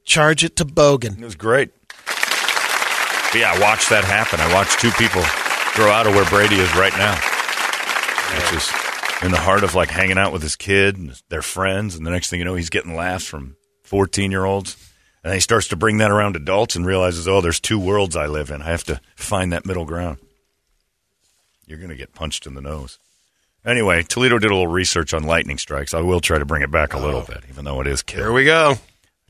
Charge 0.04 0.44
it 0.44 0.56
to 0.56 0.64
Bogan. 0.64 1.18
It 1.18 1.24
was 1.24 1.34
great. 1.34 1.70
But 3.30 3.40
yeah, 3.40 3.52
I 3.52 3.60
watched 3.60 3.90
that 3.90 4.04
happen. 4.04 4.40
I 4.40 4.52
watched 4.54 4.80
two 4.80 4.90
people 4.92 5.22
grow 5.74 5.92
out 5.92 6.06
of 6.06 6.14
where 6.14 6.24
Brady 6.30 6.56
is 6.56 6.74
right 6.74 6.96
now, 6.96 7.12
which 8.34 8.56
is 8.56 8.72
in 9.22 9.32
the 9.32 9.38
heart 9.38 9.64
of 9.64 9.74
like 9.74 9.90
hanging 9.90 10.16
out 10.16 10.32
with 10.32 10.40
his 10.40 10.56
kid 10.56 10.96
and 10.96 11.20
their 11.28 11.42
friends. 11.42 11.94
And 11.94 12.06
the 12.06 12.10
next 12.10 12.30
thing 12.30 12.38
you 12.38 12.46
know, 12.46 12.54
he's 12.54 12.70
getting 12.70 12.96
laughs 12.96 13.26
from 13.26 13.56
14 13.82 14.30
year 14.30 14.46
olds. 14.46 14.76
And 15.22 15.30
then 15.30 15.36
he 15.36 15.40
starts 15.40 15.68
to 15.68 15.76
bring 15.76 15.98
that 15.98 16.10
around 16.10 16.36
adults 16.36 16.74
and 16.74 16.86
realizes, 16.86 17.28
oh, 17.28 17.42
there's 17.42 17.60
two 17.60 17.78
worlds 17.78 18.16
I 18.16 18.26
live 18.26 18.50
in. 18.50 18.62
I 18.62 18.70
have 18.70 18.84
to 18.84 18.98
find 19.14 19.52
that 19.52 19.66
middle 19.66 19.84
ground. 19.84 20.18
You're 21.66 21.78
going 21.78 21.90
to 21.90 21.96
get 21.96 22.14
punched 22.14 22.46
in 22.46 22.54
the 22.54 22.62
nose. 22.62 22.98
Anyway, 23.62 24.04
Toledo 24.04 24.38
did 24.38 24.50
a 24.50 24.54
little 24.54 24.68
research 24.68 25.12
on 25.12 25.24
lightning 25.24 25.58
strikes. 25.58 25.92
I 25.92 26.00
will 26.00 26.20
try 26.20 26.38
to 26.38 26.46
bring 26.46 26.62
it 26.62 26.70
back 26.70 26.94
a 26.94 26.98
little 26.98 27.20
oh. 27.20 27.26
bit, 27.26 27.44
even 27.50 27.66
though 27.66 27.82
it 27.82 27.86
is 27.86 28.02
Here 28.08 28.32
we 28.32 28.44
go. 28.46 28.76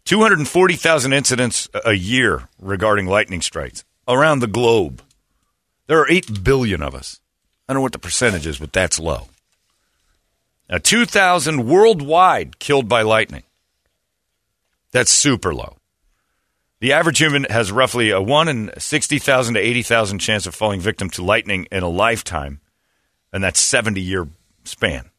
240,000 0.04 1.12
incidents 1.12 1.68
a 1.84 1.94
year 1.94 2.48
regarding 2.60 3.06
lightning 3.06 3.42
strikes 3.42 3.84
around 4.08 4.40
the 4.40 4.46
globe. 4.46 5.02
There 5.86 6.00
are 6.00 6.10
8 6.10 6.42
billion 6.42 6.82
of 6.82 6.94
us. 6.94 7.20
I 7.68 7.72
don't 7.72 7.80
know 7.80 7.82
what 7.82 7.92
the 7.92 7.98
percentage 7.98 8.46
is, 8.46 8.58
but 8.58 8.72
that's 8.72 8.98
low. 8.98 9.28
Now, 10.70 10.78
2,000 10.78 11.66
worldwide 11.66 12.58
killed 12.58 12.88
by 12.88 13.02
lightning. 13.02 13.44
That's 14.92 15.12
super 15.12 15.54
low. 15.54 15.76
The 16.80 16.92
average 16.92 17.18
human 17.18 17.44
has 17.44 17.72
roughly 17.72 18.10
a 18.10 18.20
1 18.20 18.48
in 18.48 18.70
60,000 18.78 19.54
to 19.54 19.60
80,000 19.60 20.18
chance 20.18 20.46
of 20.46 20.54
falling 20.54 20.80
victim 20.80 21.10
to 21.10 21.24
lightning 21.24 21.66
in 21.72 21.82
a 21.82 21.88
lifetime, 21.88 22.60
and 23.32 23.42
that's 23.42 23.60
70 23.60 24.00
year 24.00 24.28
span. 24.64 25.10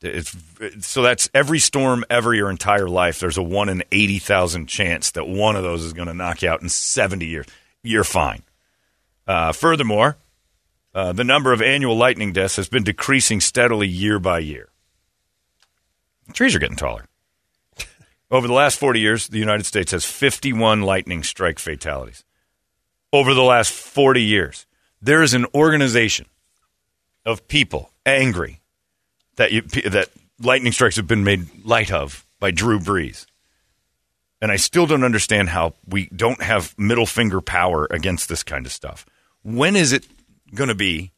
It's, 0.00 0.34
so 0.80 1.02
that's 1.02 1.28
every 1.34 1.58
storm 1.58 2.04
ever 2.08 2.32
your 2.32 2.50
entire 2.50 2.88
life. 2.88 3.18
There's 3.18 3.36
a 3.36 3.42
1 3.42 3.68
in 3.68 3.82
80,000 3.90 4.66
chance 4.66 5.10
that 5.12 5.28
one 5.28 5.56
of 5.56 5.64
those 5.64 5.82
is 5.82 5.92
going 5.92 6.08
to 6.08 6.14
knock 6.14 6.42
you 6.42 6.48
out 6.48 6.62
in 6.62 6.68
70 6.68 7.26
years. 7.26 7.46
You're 7.82 8.04
fine. 8.04 8.42
Uh, 9.26 9.52
furthermore, 9.52 10.16
uh, 10.94 11.12
the 11.12 11.24
number 11.24 11.52
of 11.52 11.62
annual 11.62 11.96
lightning 11.96 12.32
deaths 12.32 12.56
has 12.56 12.68
been 12.68 12.82
decreasing 12.82 13.40
steadily 13.40 13.86
year 13.86 14.18
by 14.18 14.38
year. 14.38 14.68
Trees 16.32 16.54
are 16.54 16.58
getting 16.58 16.76
taller. 16.76 17.04
Over 18.30 18.46
the 18.46 18.54
last 18.54 18.78
40 18.78 19.00
years, 19.00 19.28
the 19.28 19.38
United 19.38 19.64
States 19.64 19.92
has 19.92 20.04
51 20.04 20.82
lightning 20.82 21.22
strike 21.22 21.58
fatalities. 21.58 22.24
Over 23.12 23.32
the 23.32 23.42
last 23.42 23.72
40 23.72 24.22
years, 24.22 24.66
there 25.00 25.22
is 25.22 25.34
an 25.34 25.46
organization 25.54 26.26
of 27.24 27.48
people 27.48 27.90
angry 28.04 28.60
that 29.36 29.52
you, 29.52 29.62
that 29.62 30.08
lightning 30.40 30.72
strikes 30.72 30.96
have 30.96 31.06
been 31.06 31.24
made 31.24 31.64
light 31.64 31.92
of 31.92 32.26
by 32.40 32.50
Drew 32.50 32.78
Brees. 32.78 33.26
And 34.40 34.52
I 34.52 34.56
still 34.56 34.86
don't 34.86 35.04
understand 35.04 35.48
how 35.48 35.74
we 35.86 36.08
don't 36.14 36.42
have 36.42 36.74
middle 36.78 37.06
finger 37.06 37.40
power 37.40 37.86
against 37.90 38.28
this 38.28 38.42
kind 38.42 38.66
of 38.66 38.72
stuff. 38.72 39.06
When 39.42 39.74
is 39.74 39.92
it 39.92 40.06
going 40.54 40.68
to 40.68 40.74
be 40.74 41.12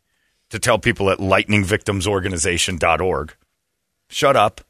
to 0.51 0.59
tell 0.59 0.79
people 0.79 1.11
at 1.11 1.19
lightningvictimsorganization.org, 1.19 3.35
shut 4.09 4.37
up. 4.37 4.61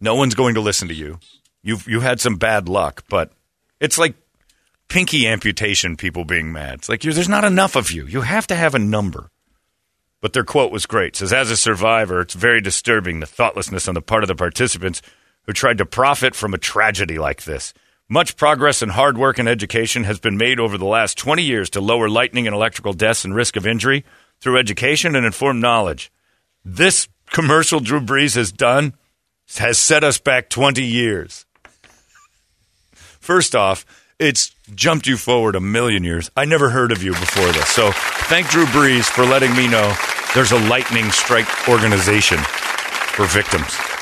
No 0.00 0.14
one's 0.14 0.34
going 0.34 0.54
to 0.54 0.60
listen 0.60 0.88
to 0.88 0.94
you. 0.94 1.18
You've 1.62 1.88
you 1.88 2.00
had 2.00 2.20
some 2.20 2.36
bad 2.36 2.68
luck, 2.68 3.04
but 3.08 3.32
it's 3.80 3.98
like 3.98 4.14
pinky 4.88 5.26
amputation 5.26 5.96
people 5.96 6.24
being 6.24 6.52
mad. 6.52 6.74
It's 6.74 6.88
like 6.88 7.00
there's 7.00 7.28
not 7.28 7.44
enough 7.44 7.76
of 7.76 7.90
you. 7.90 8.06
You 8.06 8.20
have 8.20 8.46
to 8.48 8.54
have 8.54 8.74
a 8.74 8.78
number. 8.78 9.30
But 10.20 10.32
their 10.32 10.44
quote 10.44 10.72
was 10.72 10.86
great. 10.86 11.14
It 11.14 11.16
says, 11.16 11.32
as 11.32 11.50
a 11.50 11.56
survivor, 11.56 12.20
it's 12.20 12.34
very 12.34 12.60
disturbing 12.60 13.20
the 13.20 13.26
thoughtlessness 13.26 13.86
on 13.86 13.94
the 13.94 14.02
part 14.02 14.24
of 14.24 14.28
the 14.28 14.34
participants 14.34 15.02
who 15.46 15.52
tried 15.52 15.78
to 15.78 15.86
profit 15.86 16.34
from 16.34 16.54
a 16.54 16.58
tragedy 16.58 17.18
like 17.18 17.44
this. 17.44 17.72
Much 18.08 18.36
progress 18.36 18.82
and 18.82 18.92
hard 18.92 19.18
work 19.18 19.38
and 19.38 19.48
education 19.48 20.04
has 20.04 20.20
been 20.20 20.36
made 20.36 20.60
over 20.60 20.78
the 20.78 20.84
last 20.84 21.18
20 21.18 21.42
years 21.42 21.70
to 21.70 21.80
lower 21.80 22.08
lightning 22.08 22.46
and 22.46 22.54
electrical 22.54 22.92
deaths 22.92 23.24
and 23.24 23.34
risk 23.34 23.56
of 23.56 23.66
injury 23.66 24.04
through 24.40 24.58
education 24.58 25.16
and 25.16 25.26
informed 25.26 25.60
knowledge. 25.60 26.12
This 26.64 27.08
commercial 27.30 27.80
Drew 27.80 28.00
Brees 28.00 28.36
has 28.36 28.52
done 28.52 28.94
has 29.58 29.78
set 29.78 30.04
us 30.04 30.18
back 30.18 30.48
20 30.50 30.84
years. 30.84 31.46
First 32.92 33.56
off, 33.56 33.84
it's 34.18 34.54
jumped 34.74 35.06
you 35.06 35.16
forward 35.16 35.56
a 35.56 35.60
million 35.60 36.04
years. 36.04 36.30
I 36.36 36.44
never 36.44 36.70
heard 36.70 36.92
of 36.92 37.02
you 37.02 37.10
before 37.12 37.50
this. 37.52 37.68
So 37.68 37.90
thank 37.92 38.48
Drew 38.48 38.66
Brees 38.66 39.04
for 39.04 39.24
letting 39.24 39.54
me 39.54 39.68
know 39.68 39.94
there's 40.34 40.52
a 40.52 40.68
lightning 40.68 41.10
strike 41.10 41.68
organization 41.68 42.38
for 42.38 43.26
victims. 43.26 43.95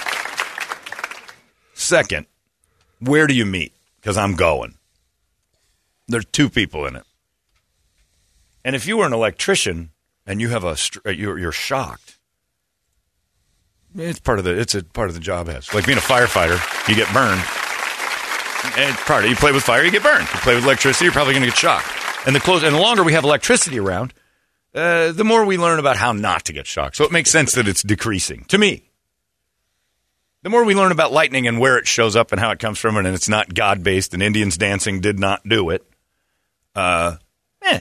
Second, 1.84 2.24
where 2.98 3.26
do 3.26 3.34
you 3.34 3.44
meet? 3.44 3.72
Because 4.00 4.16
I'm 4.16 4.36
going. 4.36 4.74
There's 6.08 6.24
two 6.24 6.48
people 6.48 6.86
in 6.86 6.96
it. 6.96 7.04
And 8.64 8.74
if 8.74 8.86
you 8.86 8.96
were 8.96 9.06
an 9.06 9.12
electrician 9.12 9.90
and 10.26 10.40
you 10.40 10.48
have 10.48 10.64
a 10.64 10.76
uh, 11.06 11.10
you're, 11.10 11.38
you're 11.38 11.52
shocked, 11.52 12.18
it's 13.94 14.18
part 14.18 14.38
of 14.38 14.46
the 14.46 14.58
it's 14.58 14.74
a 14.74 14.82
part 14.82 15.08
of 15.08 15.14
the 15.14 15.20
job 15.20 15.46
has 15.48 15.72
like 15.74 15.84
being 15.84 15.98
a 15.98 16.00
firefighter. 16.00 16.58
You 16.88 16.94
get 16.94 17.12
burned, 17.12 17.42
and 18.78 18.96
part 19.04 19.24
of 19.24 19.30
you 19.30 19.36
play 19.36 19.52
with 19.52 19.62
fire, 19.62 19.84
you 19.84 19.90
get 19.90 20.02
burned. 20.02 20.26
You 20.32 20.40
play 20.40 20.54
with 20.54 20.64
electricity, 20.64 21.04
you're 21.04 21.12
probably 21.12 21.34
going 21.34 21.44
to 21.44 21.50
get 21.50 21.58
shocked. 21.58 21.86
And 22.26 22.34
the 22.34 22.40
close 22.40 22.62
and 22.62 22.74
the 22.74 22.80
longer 22.80 23.02
we 23.02 23.12
have 23.12 23.24
electricity 23.24 23.78
around, 23.78 24.14
uh, 24.74 25.12
the 25.12 25.24
more 25.24 25.44
we 25.44 25.58
learn 25.58 25.78
about 25.78 25.96
how 25.96 26.12
not 26.12 26.46
to 26.46 26.54
get 26.54 26.66
shocked. 26.66 26.96
So 26.96 27.04
it 27.04 27.12
makes 27.12 27.30
sense 27.30 27.52
that 27.52 27.68
it's 27.68 27.82
decreasing 27.82 28.44
to 28.48 28.56
me. 28.56 28.88
The 30.44 30.50
more 30.50 30.62
we 30.62 30.74
learn 30.74 30.92
about 30.92 31.10
lightning 31.10 31.48
and 31.48 31.58
where 31.58 31.78
it 31.78 31.86
shows 31.86 32.14
up 32.14 32.30
and 32.30 32.38
how 32.38 32.50
it 32.50 32.58
comes 32.58 32.78
from, 32.78 32.98
and 32.98 33.08
it's 33.08 33.30
not 33.30 33.54
God 33.54 33.82
based, 33.82 34.12
and 34.12 34.22
Indians 34.22 34.58
dancing 34.58 35.00
did 35.00 35.18
not 35.18 35.40
do 35.48 35.70
it. 35.70 35.82
Uh, 36.74 37.16
eh, 37.62 37.80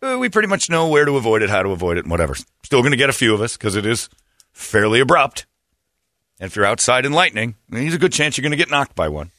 we 0.00 0.28
pretty 0.28 0.46
much 0.46 0.70
know 0.70 0.86
where 0.86 1.04
to 1.04 1.16
avoid 1.16 1.42
it, 1.42 1.50
how 1.50 1.64
to 1.64 1.70
avoid 1.70 1.98
it, 1.98 2.04
and 2.04 2.12
whatever. 2.12 2.36
Still 2.62 2.82
going 2.82 2.92
to 2.92 2.96
get 2.96 3.10
a 3.10 3.12
few 3.12 3.34
of 3.34 3.40
us 3.40 3.56
because 3.56 3.74
it 3.74 3.84
is 3.84 4.08
fairly 4.52 5.00
abrupt. 5.00 5.46
And 6.38 6.46
if 6.46 6.54
you're 6.54 6.64
outside 6.64 7.04
in 7.04 7.12
lightning, 7.12 7.56
there's 7.68 7.94
a 7.94 7.98
good 7.98 8.12
chance 8.12 8.38
you're 8.38 8.42
going 8.42 8.52
to 8.52 8.56
get 8.56 8.70
knocked 8.70 8.94
by 8.94 9.08
one. 9.08 9.32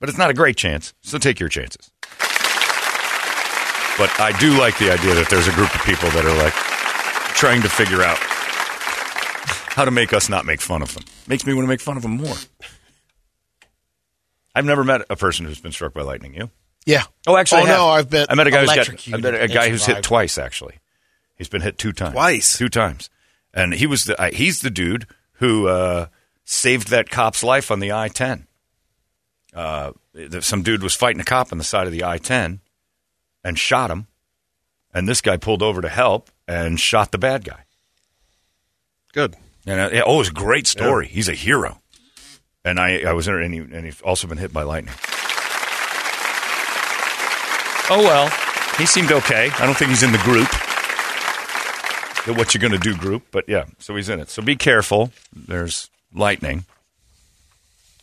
But 0.00 0.08
it's 0.08 0.18
not 0.18 0.30
a 0.30 0.34
great 0.34 0.56
chance, 0.56 0.94
so 1.02 1.16
take 1.16 1.38
your 1.38 1.48
chances. 1.48 1.92
But 3.96 4.10
I 4.18 4.36
do 4.40 4.58
like 4.58 4.78
the 4.78 4.90
idea 4.90 5.14
that 5.14 5.28
there's 5.30 5.46
a 5.46 5.52
group 5.52 5.72
of 5.72 5.82
people 5.84 6.10
that 6.10 6.24
are 6.24 6.36
like 6.42 6.54
trying 7.34 7.62
to 7.62 7.68
figure 7.68 8.02
out 8.02 8.18
how 9.78 9.84
to 9.84 9.90
make 9.92 10.12
us 10.12 10.28
not 10.28 10.44
make 10.44 10.60
fun 10.60 10.82
of 10.82 10.92
them. 10.92 11.04
Makes 11.28 11.46
me 11.46 11.54
want 11.54 11.64
to 11.64 11.68
make 11.68 11.80
fun 11.80 11.96
of 11.96 12.02
them 12.02 12.16
more. 12.16 12.34
I've 14.54 14.64
never 14.64 14.82
met 14.82 15.02
a 15.08 15.14
person 15.16 15.46
who's 15.46 15.60
been 15.60 15.70
struck 15.72 15.94
by 15.94 16.02
lightning. 16.02 16.34
You? 16.34 16.50
Yeah. 16.84 17.04
Oh, 17.28 17.36
actually, 17.36 17.62
Oh, 17.62 17.64
I 17.64 17.68
have. 17.68 17.76
no, 17.78 17.88
I've 17.88 18.10
been 18.10 18.26
I 18.28 18.34
met 18.34 18.46
a 18.48 18.50
guy 18.50 18.60
who's 18.66 18.74
got. 18.74 19.14
I 19.14 19.16
met 19.18 19.40
a 19.40 19.46
guy 19.48 19.68
who's 19.68 19.86
hit 19.86 20.02
twice. 20.02 20.36
Actually, 20.36 20.78
he's 21.36 21.48
been 21.48 21.60
hit 21.62 21.78
two 21.78 21.92
times. 21.92 22.12
Twice? 22.14 22.58
Two 22.58 22.68
times, 22.68 23.08
and 23.54 23.72
he 23.74 23.86
was 23.86 24.04
the. 24.04 24.20
I, 24.20 24.30
he's 24.30 24.62
the 24.62 24.70
dude 24.70 25.06
who 25.34 25.68
uh, 25.68 26.06
saved 26.44 26.88
that 26.88 27.08
cop's 27.08 27.44
life 27.44 27.70
on 27.70 27.78
the 27.78 27.92
I 27.92 28.08
ten. 28.08 28.46
Uh, 29.54 29.92
some 30.40 30.62
dude 30.62 30.82
was 30.82 30.94
fighting 30.94 31.20
a 31.20 31.24
cop 31.24 31.52
on 31.52 31.58
the 31.58 31.64
side 31.64 31.86
of 31.86 31.92
the 31.92 32.02
I 32.04 32.18
ten, 32.18 32.60
and 33.44 33.56
shot 33.58 33.90
him, 33.92 34.08
and 34.92 35.08
this 35.08 35.20
guy 35.20 35.36
pulled 35.36 35.62
over 35.62 35.80
to 35.80 35.88
help 35.88 36.30
and 36.48 36.80
shot 36.80 37.12
the 37.12 37.18
bad 37.18 37.44
guy. 37.44 37.64
Good. 39.12 39.36
And 39.68 39.80
uh, 39.80 39.90
yeah, 39.92 40.02
oh, 40.06 40.14
it 40.14 40.18
was 40.18 40.28
a 40.28 40.32
great 40.32 40.66
story. 40.66 41.06
He's 41.06 41.28
a 41.28 41.34
hero. 41.34 41.78
And 42.64 42.80
I, 42.80 43.02
I 43.02 43.12
was 43.12 43.26
there, 43.26 43.38
and, 43.38 43.52
he, 43.52 43.60
and 43.60 43.84
he's 43.84 44.00
also 44.00 44.26
been 44.26 44.38
hit 44.38 44.52
by 44.52 44.62
lightning. 44.62 44.94
Oh 47.90 48.00
well, 48.02 48.28
he 48.76 48.84
seemed 48.86 49.12
okay. 49.12 49.50
I 49.58 49.64
don't 49.64 49.76
think 49.76 49.90
he's 49.90 50.02
in 50.02 50.12
the 50.12 50.18
group, 50.18 50.48
the 52.26 52.34
what 52.34 52.52
you're 52.54 52.60
going 52.60 52.72
to 52.72 52.78
do 52.78 52.94
group, 52.96 53.24
but 53.30 53.44
yeah, 53.48 53.64
so 53.78 53.96
he's 53.96 54.08
in 54.10 54.20
it. 54.20 54.28
So 54.28 54.42
be 54.42 54.56
careful. 54.56 55.10
There's 55.34 55.88
lightning. 56.14 56.66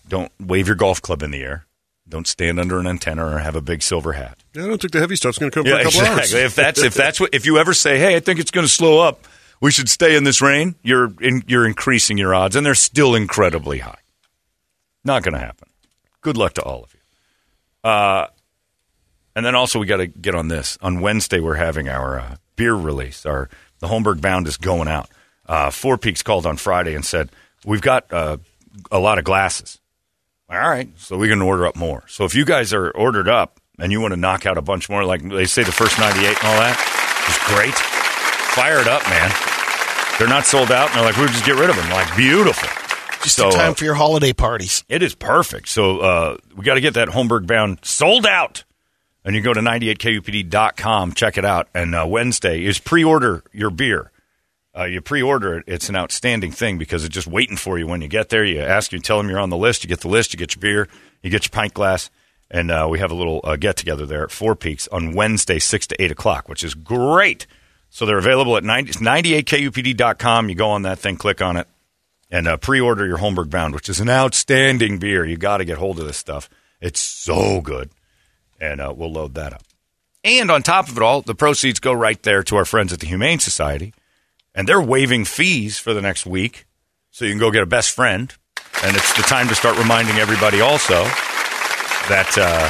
Don't 0.07 0.31
wave 0.39 0.65
your 0.67 0.75
golf 0.75 1.01
club 1.01 1.21
in 1.21 1.29
the 1.31 1.43
air. 1.43 1.65
Don't 2.07 2.25
stand 2.27 2.59
under 2.59 2.79
an 2.79 2.87
antenna 2.87 3.25
or 3.25 3.39
have 3.39 3.55
a 3.55 3.61
big 3.61 3.83
silver 3.83 4.13
hat. 4.13 4.37
Yeah, 4.53 4.63
I 4.63 4.67
don't 4.67 4.81
think 4.81 4.93
the 4.93 4.99
heavy 4.99 5.15
stuff's 5.15 5.37
going 5.39 5.51
to 5.51 5.55
come 5.55 5.65
Yeah, 5.65 5.73
for 5.73 5.79
a 5.81 5.83
couple 5.83 5.99
exactly. 6.01 6.21
hours. 6.21 6.33
If 6.33 6.55
that's 6.55 6.83
if 6.83 6.93
that's 6.95 7.19
what 7.19 7.33
if 7.33 7.45
you 7.45 7.57
ever 7.59 7.73
say, 7.75 7.99
"Hey, 7.99 8.15
I 8.15 8.19
think 8.19 8.39
it's 8.39 8.51
going 8.51 8.65
to 8.65 8.71
slow 8.71 8.99
up. 8.99 9.27
We 9.65 9.71
should 9.71 9.89
stay 9.89 10.15
in 10.15 10.25
this 10.25 10.43
rain." 10.43 10.75
You're 10.83 11.11
in, 11.19 11.43
you're 11.47 11.65
increasing 11.65 12.19
your 12.19 12.35
odds, 12.35 12.55
and 12.55 12.63
they're 12.63 12.75
still 12.75 13.15
incredibly 13.15 13.79
high. 13.79 13.97
Not 15.03 15.23
going 15.23 15.33
to 15.33 15.39
happen. 15.39 15.67
Good 16.21 16.37
luck 16.37 16.53
to 16.53 16.61
all 16.61 16.83
of 16.83 16.93
you. 16.93 17.89
Uh, 17.89 18.27
and 19.35 19.43
then 19.43 19.55
also 19.55 19.79
we 19.79 19.87
got 19.87 19.97
to 19.97 20.05
get 20.05 20.35
on 20.35 20.49
this. 20.49 20.77
On 20.81 21.01
Wednesday, 21.01 21.39
we're 21.39 21.55
having 21.55 21.89
our 21.89 22.19
uh, 22.19 22.35
beer 22.55 22.75
release. 22.75 23.25
Our 23.25 23.49
the 23.79 23.87
Holmberg 23.87 24.21
Bound 24.21 24.47
is 24.47 24.57
going 24.57 24.87
out. 24.87 25.09
Uh, 25.47 25.71
Four 25.71 25.97
Peaks 25.97 26.21
called 26.21 26.45
on 26.45 26.57
Friday 26.57 26.93
and 26.93 27.03
said 27.03 27.31
we've 27.65 27.81
got 27.81 28.13
uh, 28.13 28.37
a 28.91 28.99
lot 28.99 29.17
of 29.17 29.23
glasses. 29.23 29.79
All 30.47 30.59
right, 30.59 30.89
so 30.97 31.17
we 31.17 31.27
can 31.27 31.41
order 31.41 31.65
up 31.65 31.75
more. 31.75 32.03
So 32.07 32.23
if 32.25 32.35
you 32.35 32.45
guys 32.45 32.71
are 32.71 32.91
ordered 32.91 33.27
up 33.27 33.59
and 33.79 33.91
you 33.91 33.99
want 33.99 34.13
to 34.13 34.19
knock 34.19 34.45
out 34.45 34.59
a 34.59 34.61
bunch 34.61 34.89
more, 34.89 35.03
like 35.03 35.27
they 35.27 35.45
say 35.45 35.63
the 35.63 35.71
first 35.71 35.97
98 35.97 36.27
and 36.27 36.37
all 36.43 36.59
that, 36.59 36.77
is 37.29 37.55
great. 37.55 37.73
Fire 38.53 38.79
it 38.79 38.87
up, 38.87 39.01
man. 39.09 39.54
They're 40.17 40.27
not 40.29 40.45
sold 40.45 40.71
out, 40.71 40.89
and 40.89 40.97
they're 40.99 41.05
like, 41.05 41.17
we'll 41.17 41.27
just 41.27 41.45
get 41.45 41.55
rid 41.55 41.69
of 41.69 41.75
them. 41.75 41.89
Like, 41.89 42.15
beautiful. 42.15 42.69
Just 43.21 43.35
So, 43.35 43.47
in 43.47 43.51
time 43.53 43.71
uh, 43.71 43.73
for 43.73 43.83
your 43.83 43.95
holiday 43.95 44.31
parties. 44.33 44.83
it 44.87 45.01
is 45.03 45.13
perfect. 45.15 45.67
So 45.67 45.99
uh, 45.99 46.37
we 46.55 46.63
got 46.63 46.75
to 46.75 46.81
get 46.81 46.93
that 46.93 47.09
Holmberg 47.09 47.47
bound 47.47 47.79
sold 47.83 48.25
out. 48.25 48.63
And 49.25 49.35
you 49.35 49.41
go 49.41 49.53
to 49.53 49.59
98kupd.com, 49.61 51.13
check 51.13 51.37
it 51.37 51.45
out. 51.45 51.67
And 51.73 51.95
uh, 51.95 52.05
Wednesday 52.07 52.63
is 52.63 52.79
pre-order 52.79 53.43
your 53.51 53.71
beer. 53.71 54.11
Uh, 54.77 54.83
you 54.83 55.01
pre-order 55.01 55.57
it. 55.57 55.63
It's 55.67 55.89
an 55.89 55.95
outstanding 55.95 56.51
thing 56.51 56.77
because 56.77 57.03
it's 57.05 57.13
just 57.13 57.27
waiting 57.27 57.57
for 57.57 57.79
you 57.79 57.87
when 57.87 58.01
you 58.01 58.07
get 58.07 58.29
there. 58.29 58.43
You 58.43 58.61
ask 58.61 58.91
you, 58.91 58.99
tell 58.99 59.17
them 59.17 59.29
you're 59.29 59.39
on 59.39 59.49
the 59.49 59.57
list. 59.57 59.83
You 59.83 59.87
get 59.87 60.01
the 60.01 60.09
list. 60.09 60.33
You 60.33 60.37
get 60.37 60.55
your 60.55 60.61
beer. 60.61 60.87
You 61.23 61.29
get 61.29 61.45
your 61.45 61.51
pint 61.51 61.73
glass. 61.73 62.09
And 62.51 62.69
uh, 62.69 62.87
we 62.89 62.99
have 62.99 63.09
a 63.09 63.15
little 63.15 63.41
uh, 63.43 63.55
get 63.55 63.77
together 63.77 64.05
there 64.05 64.23
at 64.23 64.31
Four 64.31 64.55
Peaks 64.55 64.87
on 64.89 65.13
Wednesday, 65.13 65.57
six 65.59 65.87
to 65.87 66.01
eight 66.01 66.11
o'clock, 66.11 66.47
which 66.47 66.63
is 66.63 66.73
great. 66.75 67.47
So 67.95 68.05
they're 68.05 68.17
available 68.17 68.57
at 68.57 68.65
90, 68.65 68.91
98kupd.com. 68.99 70.49
You 70.49 70.55
go 70.55 70.71
on 70.71 70.81
that 70.81 70.99
thing, 70.99 71.15
click 71.15 71.41
on 71.41 71.55
it, 71.55 71.65
and 72.29 72.45
uh, 72.45 72.57
pre-order 72.57 73.07
your 73.07 73.19
Holmberg 73.19 73.49
Bound, 73.49 73.73
which 73.73 73.87
is 73.87 74.01
an 74.01 74.09
outstanding 74.09 74.97
beer. 74.99 75.23
You 75.23 75.37
got 75.37 75.59
to 75.59 75.65
get 75.65 75.77
hold 75.77 76.01
of 76.01 76.05
this 76.05 76.17
stuff. 76.17 76.49
It's 76.81 76.99
so 76.99 77.61
good, 77.61 77.91
and 78.59 78.81
uh, 78.81 78.93
we'll 78.93 79.13
load 79.13 79.35
that 79.35 79.53
up. 79.53 79.63
And 80.25 80.51
on 80.51 80.61
top 80.61 80.89
of 80.89 80.97
it 80.97 81.03
all, 81.03 81.21
the 81.21 81.35
proceeds 81.35 81.79
go 81.79 81.93
right 81.93 82.21
there 82.21 82.43
to 82.43 82.57
our 82.57 82.65
friends 82.65 82.91
at 82.91 82.99
the 82.99 83.07
Humane 83.07 83.39
Society, 83.39 83.93
and 84.53 84.67
they're 84.67 84.81
waiving 84.81 85.23
fees 85.23 85.79
for 85.79 85.93
the 85.93 86.01
next 86.01 86.25
week, 86.25 86.65
so 87.11 87.23
you 87.23 87.31
can 87.31 87.39
go 87.39 87.49
get 87.49 87.63
a 87.63 87.65
best 87.65 87.95
friend. 87.95 88.33
And 88.83 88.97
it's 88.97 89.15
the 89.15 89.23
time 89.23 89.47
to 89.47 89.55
start 89.55 89.77
reminding 89.77 90.17
everybody 90.17 90.59
also 90.59 91.01
that 92.09 92.35
uh, 92.37 92.69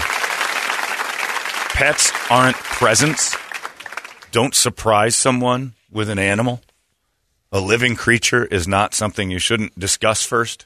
pets 1.73 2.11
aren't 2.29 2.57
presents. 2.57 3.35
Don't 4.35 4.53
surprise 4.53 5.15
someone 5.15 5.75
with 5.89 6.09
an 6.09 6.19
animal. 6.19 6.59
A 7.53 7.61
living 7.61 7.95
creature 7.95 8.43
is 8.43 8.67
not 8.67 8.93
something 8.93 9.31
you 9.31 9.39
shouldn't 9.39 9.79
discuss 9.79 10.25
first. 10.25 10.65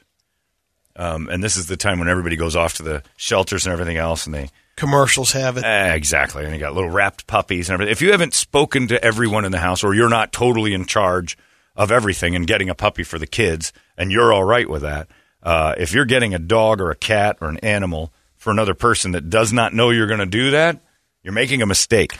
Um, 0.96 1.28
and 1.28 1.40
this 1.40 1.56
is 1.56 1.66
the 1.66 1.76
time 1.76 2.00
when 2.00 2.08
everybody 2.08 2.34
goes 2.34 2.56
off 2.56 2.74
to 2.78 2.82
the 2.82 3.04
shelters 3.16 3.66
and 3.66 3.72
everything 3.72 3.96
else, 3.96 4.26
and 4.26 4.34
they 4.34 4.50
Commercials 4.74 5.30
have 5.34 5.56
it. 5.56 5.62
Eh, 5.62 5.94
exactly. 5.94 6.44
And 6.44 6.52
you 6.52 6.58
got 6.58 6.74
little 6.74 6.90
wrapped 6.90 7.28
puppies 7.28 7.68
and 7.68 7.74
everything. 7.74 7.92
If 7.92 8.02
you 8.02 8.10
haven't 8.10 8.34
spoken 8.34 8.88
to 8.88 9.04
everyone 9.04 9.44
in 9.44 9.52
the 9.52 9.58
house 9.58 9.84
or 9.84 9.94
you're 9.94 10.08
not 10.08 10.32
totally 10.32 10.74
in 10.74 10.84
charge 10.84 11.38
of 11.76 11.92
everything 11.92 12.34
and 12.34 12.48
getting 12.48 12.70
a 12.70 12.74
puppy 12.74 13.04
for 13.04 13.20
the 13.20 13.26
kids 13.28 13.72
and 13.96 14.10
you're 14.10 14.32
all 14.32 14.42
right 14.42 14.68
with 14.68 14.82
that, 14.82 15.06
uh, 15.44 15.76
if 15.78 15.94
you're 15.94 16.06
getting 16.06 16.34
a 16.34 16.40
dog 16.40 16.80
or 16.80 16.90
a 16.90 16.96
cat 16.96 17.38
or 17.40 17.48
an 17.48 17.58
animal 17.58 18.12
for 18.36 18.50
another 18.50 18.74
person 18.74 19.12
that 19.12 19.30
does 19.30 19.52
not 19.52 19.72
know 19.72 19.90
you're 19.90 20.08
going 20.08 20.18
to 20.18 20.26
do 20.26 20.50
that, 20.50 20.80
you're 21.22 21.32
making 21.32 21.62
a 21.62 21.66
mistake. 21.66 22.18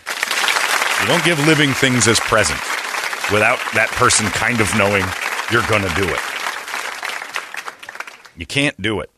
You 1.00 1.06
don't 1.06 1.24
give 1.24 1.38
living 1.46 1.72
things 1.72 2.06
as 2.08 2.20
presents 2.20 2.60
without 3.32 3.58
that 3.74 3.90
person 3.92 4.26
kind 4.26 4.60
of 4.60 4.68
knowing 4.76 5.04
you're 5.50 5.66
going 5.68 5.82
to 5.82 5.94
do 5.94 6.08
it. 6.08 6.20
You 8.36 8.46
can't 8.46 8.80
do 8.80 9.00
it 9.00 9.10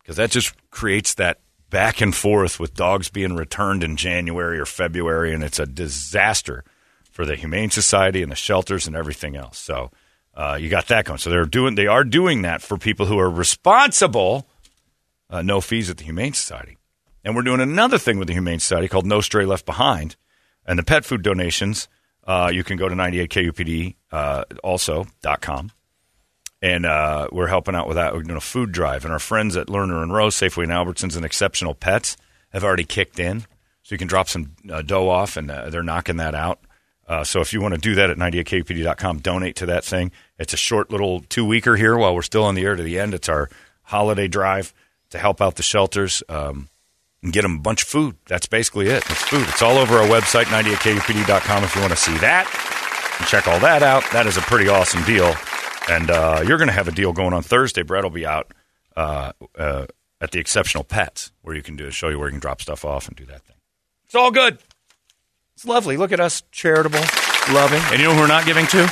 because 0.00 0.16
that 0.16 0.30
just 0.30 0.54
creates 0.70 1.14
that 1.14 1.40
back 1.70 2.00
and 2.00 2.14
forth 2.14 2.58
with 2.58 2.74
dogs 2.74 3.08
being 3.08 3.34
returned 3.34 3.84
in 3.84 3.96
January 3.96 4.58
or 4.58 4.66
February, 4.66 5.34
and 5.34 5.42
it's 5.42 5.58
a 5.58 5.66
disaster 5.66 6.64
for 7.10 7.26
the 7.26 7.36
Humane 7.36 7.70
Society 7.70 8.22
and 8.22 8.30
the 8.30 8.36
shelters 8.36 8.86
and 8.86 8.96
everything 8.96 9.36
else. 9.36 9.58
So 9.58 9.90
uh, 10.34 10.56
you 10.60 10.68
got 10.68 10.86
that 10.88 11.04
going. 11.04 11.18
So 11.18 11.30
they're 11.30 11.44
doing 11.44 11.74
they 11.74 11.86
are 11.86 12.04
doing 12.04 12.42
that 12.42 12.62
for 12.62 12.78
people 12.78 13.06
who 13.06 13.18
are 13.18 13.30
responsible. 13.30 14.46
Uh, 15.30 15.42
no 15.42 15.60
fees 15.60 15.90
at 15.90 15.98
the 15.98 16.04
Humane 16.04 16.32
Society, 16.32 16.78
and 17.22 17.36
we're 17.36 17.42
doing 17.42 17.60
another 17.60 17.98
thing 17.98 18.18
with 18.18 18.28
the 18.28 18.34
Humane 18.34 18.60
Society 18.60 18.88
called 18.88 19.04
No 19.04 19.20
Stray 19.20 19.44
Left 19.44 19.66
Behind, 19.66 20.16
and 20.68 20.78
the 20.78 20.84
pet 20.84 21.04
food 21.04 21.22
donations. 21.22 21.88
Uh, 22.22 22.50
you 22.52 22.62
can 22.62 22.76
go 22.76 22.88
to 22.88 22.94
98kupd 22.94 23.96
uh, 24.12 24.44
also 24.62 25.06
dot 25.22 25.40
com 25.40 25.72
and 26.60 26.86
uh, 26.86 27.28
we're 27.30 27.46
helping 27.46 27.74
out 27.74 27.86
with 27.86 27.96
that. 27.96 28.14
We're 28.14 28.22
doing 28.22 28.36
a 28.36 28.40
food 28.40 28.72
drive, 28.72 29.04
and 29.04 29.12
our 29.12 29.18
friends 29.18 29.56
at 29.56 29.68
Lerner 29.68 30.02
and 30.02 30.12
Rowe, 30.12 30.28
Safeway 30.28 30.64
and 30.64 30.72
Albertsons, 30.72 31.16
and 31.16 31.24
Exceptional 31.24 31.74
Pets 31.74 32.16
have 32.50 32.64
already 32.64 32.84
kicked 32.84 33.18
in. 33.18 33.42
So 33.82 33.94
you 33.94 33.98
can 33.98 34.08
drop 34.08 34.28
some 34.28 34.56
uh, 34.70 34.82
dough 34.82 35.08
off, 35.08 35.36
and 35.36 35.50
uh, 35.50 35.70
they're 35.70 35.82
knocking 35.82 36.16
that 36.16 36.34
out. 36.34 36.60
Uh, 37.06 37.24
so 37.24 37.40
if 37.40 37.52
you 37.52 37.62
want 37.62 37.74
to 37.74 37.80
do 37.80 37.94
that 37.94 38.10
at 38.10 38.18
98kupd.com, 38.18 39.20
donate 39.20 39.56
to 39.56 39.66
that 39.66 39.84
thing. 39.84 40.10
It's 40.38 40.52
a 40.52 40.58
short 40.58 40.90
little 40.90 41.20
two 41.28 41.44
weeker 41.44 41.76
here 41.76 41.96
while 41.96 42.14
we're 42.14 42.22
still 42.22 42.44
on 42.44 42.54
the 42.54 42.64
air 42.64 42.76
to 42.76 42.82
the 42.82 42.98
end. 42.98 43.14
It's 43.14 43.28
our 43.28 43.48
holiday 43.84 44.28
drive 44.28 44.74
to 45.10 45.18
help 45.18 45.40
out 45.40 45.54
the 45.54 45.62
shelters 45.62 46.22
um, 46.28 46.68
and 47.22 47.32
get 47.32 47.42
them 47.42 47.56
a 47.56 47.60
bunch 47.60 47.82
of 47.82 47.88
food. 47.88 48.16
That's 48.26 48.46
basically 48.46 48.86
it. 48.86 49.04
It's 49.10 49.22
food. 49.22 49.46
It's 49.48 49.62
all 49.62 49.78
over 49.78 49.96
our 49.96 50.06
website, 50.08 50.44
98kupd.com, 50.44 51.64
if 51.64 51.74
you 51.74 51.80
want 51.80 51.92
to 51.92 51.98
see 51.98 52.16
that 52.18 52.46
and 53.18 53.28
check 53.28 53.46
all 53.48 53.60
that 53.60 53.82
out. 53.82 54.04
That 54.12 54.26
is 54.26 54.36
a 54.36 54.40
pretty 54.42 54.68
awesome 54.68 55.02
deal. 55.04 55.34
And 55.90 56.10
uh, 56.10 56.44
you're 56.46 56.58
going 56.58 56.68
to 56.68 56.74
have 56.74 56.88
a 56.88 56.92
deal 56.92 57.12
going 57.12 57.32
on 57.32 57.42
Thursday. 57.42 57.82
Brett 57.82 58.04
will 58.04 58.10
be 58.10 58.26
out 58.26 58.52
uh, 58.96 59.32
uh, 59.56 59.86
at 60.20 60.30
the 60.30 60.38
Exceptional 60.38 60.84
Pets, 60.84 61.32
where 61.42 61.54
you 61.54 61.62
can 61.62 61.76
do 61.76 61.90
show 61.90 62.08
you 62.08 62.18
where 62.18 62.28
you 62.28 62.32
can 62.32 62.40
drop 62.40 62.60
stuff 62.60 62.84
off 62.84 63.08
and 63.08 63.16
do 63.16 63.24
that 63.26 63.42
thing. 63.42 63.56
It's 64.04 64.14
all 64.14 64.30
good. 64.30 64.58
It's 65.54 65.64
lovely. 65.64 65.96
Look 65.96 66.12
at 66.12 66.20
us, 66.20 66.42
charitable, 66.52 67.00
loving. 67.52 67.82
And 67.86 67.98
you 67.98 68.06
know 68.06 68.14
who 68.14 68.20
we're 68.20 68.26
not 68.26 68.46
giving 68.46 68.66
to? 68.68 68.88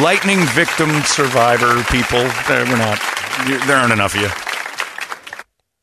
Lightning 0.00 0.38
victim 0.46 0.90
survivor 1.02 1.82
people. 1.84 2.20
We're 2.48 2.76
not. 2.76 3.00
There 3.66 3.76
aren't 3.76 3.92
enough 3.92 4.14
of 4.14 4.20
you. 4.22 4.28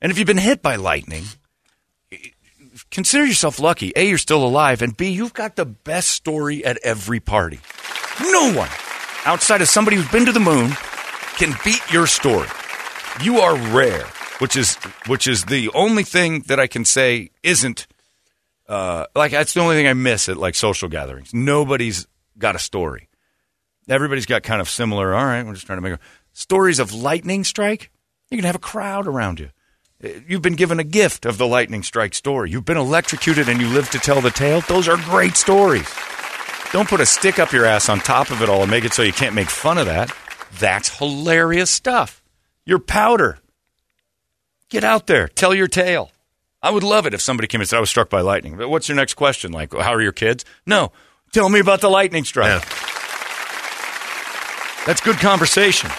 And 0.02 0.12
if 0.12 0.18
you've 0.18 0.28
been 0.28 0.38
hit 0.38 0.62
by 0.62 0.76
lightning, 0.76 1.24
consider 2.94 3.26
yourself 3.26 3.60
lucky. 3.60 3.92
A, 3.96 4.08
you're 4.08 4.18
still 4.18 4.46
alive, 4.46 4.82
and 4.82 4.96
B, 4.96 5.10
you've 5.10 5.34
got 5.34 5.56
the 5.56 5.66
best 5.66 6.10
story 6.10 6.64
at 6.64 6.78
every 6.84 7.20
party. 7.20 7.60
No 8.22 8.54
one 8.54 8.70
outside 9.26 9.62
of 9.62 9.68
somebody 9.68 9.98
who's 9.98 10.10
been 10.10 10.26
to 10.26 10.32
the 10.32 10.40
moon 10.40 10.72
can 11.38 11.54
beat 11.66 11.82
your 11.92 12.08
story. 12.08 12.48
You 13.22 13.40
are 13.40 13.58
rare, 13.76 14.06
which 14.40 14.56
is 14.56 14.76
which 15.08 15.28
is 15.28 15.46
the 15.46 15.70
only 15.74 16.04
thing 16.04 16.42
that 16.48 16.60
I 16.60 16.68
can 16.68 16.86
say 16.86 17.32
isn't 17.42 17.88
uh, 18.70 19.06
like 19.16 19.32
that's 19.32 19.54
the 19.54 19.60
only 19.60 19.76
thing 19.76 19.88
I 19.88 19.94
miss 19.94 20.30
at 20.30 20.38
like 20.38 20.56
social 20.56 20.90
gatherings. 20.90 21.34
Nobody's 21.34 22.08
got 22.38 22.56
a 22.56 22.60
story. 22.60 23.10
Everybody's 23.90 24.26
got 24.26 24.44
kind 24.44 24.62
of 24.62 24.70
similar. 24.70 25.14
All 25.14 25.26
right, 25.26 25.46
we're 25.46 25.54
just 25.54 25.66
trying 25.66 25.78
to 25.78 25.82
make 25.82 25.94
a, 25.94 26.00
stories 26.32 26.80
of 26.80 26.94
lightning 26.94 27.44
strike. 27.44 27.92
You 28.30 28.38
can 28.38 28.46
have 28.46 28.56
a 28.56 28.60
crowd 28.60 29.08
around 29.08 29.40
you. 29.40 29.50
You've 30.28 30.42
been 30.42 30.56
given 30.56 30.80
a 30.80 30.84
gift 30.84 31.26
of 31.26 31.38
the 31.38 31.48
lightning 31.48 31.82
strike 31.82 32.14
story. 32.14 32.52
You've 32.52 32.66
been 32.66 32.78
electrocuted 32.78 33.48
and 33.48 33.62
you 33.62 33.68
live 33.68 33.90
to 33.92 34.00
tell 34.00 34.20
the 34.20 34.32
tale. 34.32 34.60
Those 34.62 34.90
are 34.90 34.98
great 34.98 35.38
stories. 35.38 35.90
Don't 36.74 36.90
put 36.90 37.00
a 37.00 37.06
stick 37.06 37.40
up 37.40 37.54
your 37.54 37.66
ass 37.66 37.88
on 37.88 38.00
top 38.00 38.30
of 38.30 38.42
it 38.42 38.50
all 38.50 38.64
and 38.64 38.72
make 38.72 38.84
it 38.84 38.94
so 38.94 39.02
you 39.02 39.14
can't 39.14 39.36
make 39.36 39.50
fun 39.50 39.78
of 39.78 39.86
that. 39.86 40.12
That's 40.60 40.98
hilarious 40.98 41.72
stuff. 41.72 42.22
You're 42.66 42.80
powder. 42.80 43.40
Get 44.70 44.84
out 44.84 45.08
there. 45.08 45.30
Tell 45.30 45.54
your 45.54 45.68
tale. 45.68 46.12
I 46.62 46.72
would 46.72 46.84
love 46.84 47.06
it 47.06 47.14
if 47.14 47.22
somebody 47.22 47.48
came 47.48 47.62
and 47.62 47.70
said, 47.70 47.78
I 47.78 47.80
was 47.80 47.90
struck 47.90 48.10
by 48.10 48.22
lightning. 48.22 48.58
But 48.58 48.70
what's 48.70 48.90
your 48.90 48.96
next 48.98 49.14
question? 49.14 49.52
Like, 49.52 49.74
how 49.74 49.94
are 49.94 50.02
your 50.02 50.12
kids? 50.12 50.44
No. 50.66 50.92
Tell 51.32 51.48
me 51.48 51.60
about 51.60 51.82
the 51.82 51.90
lightning 51.90 52.26
strike. 52.26 52.62
That's 54.86 55.02
good 55.02 55.18
conversation. 55.18 55.90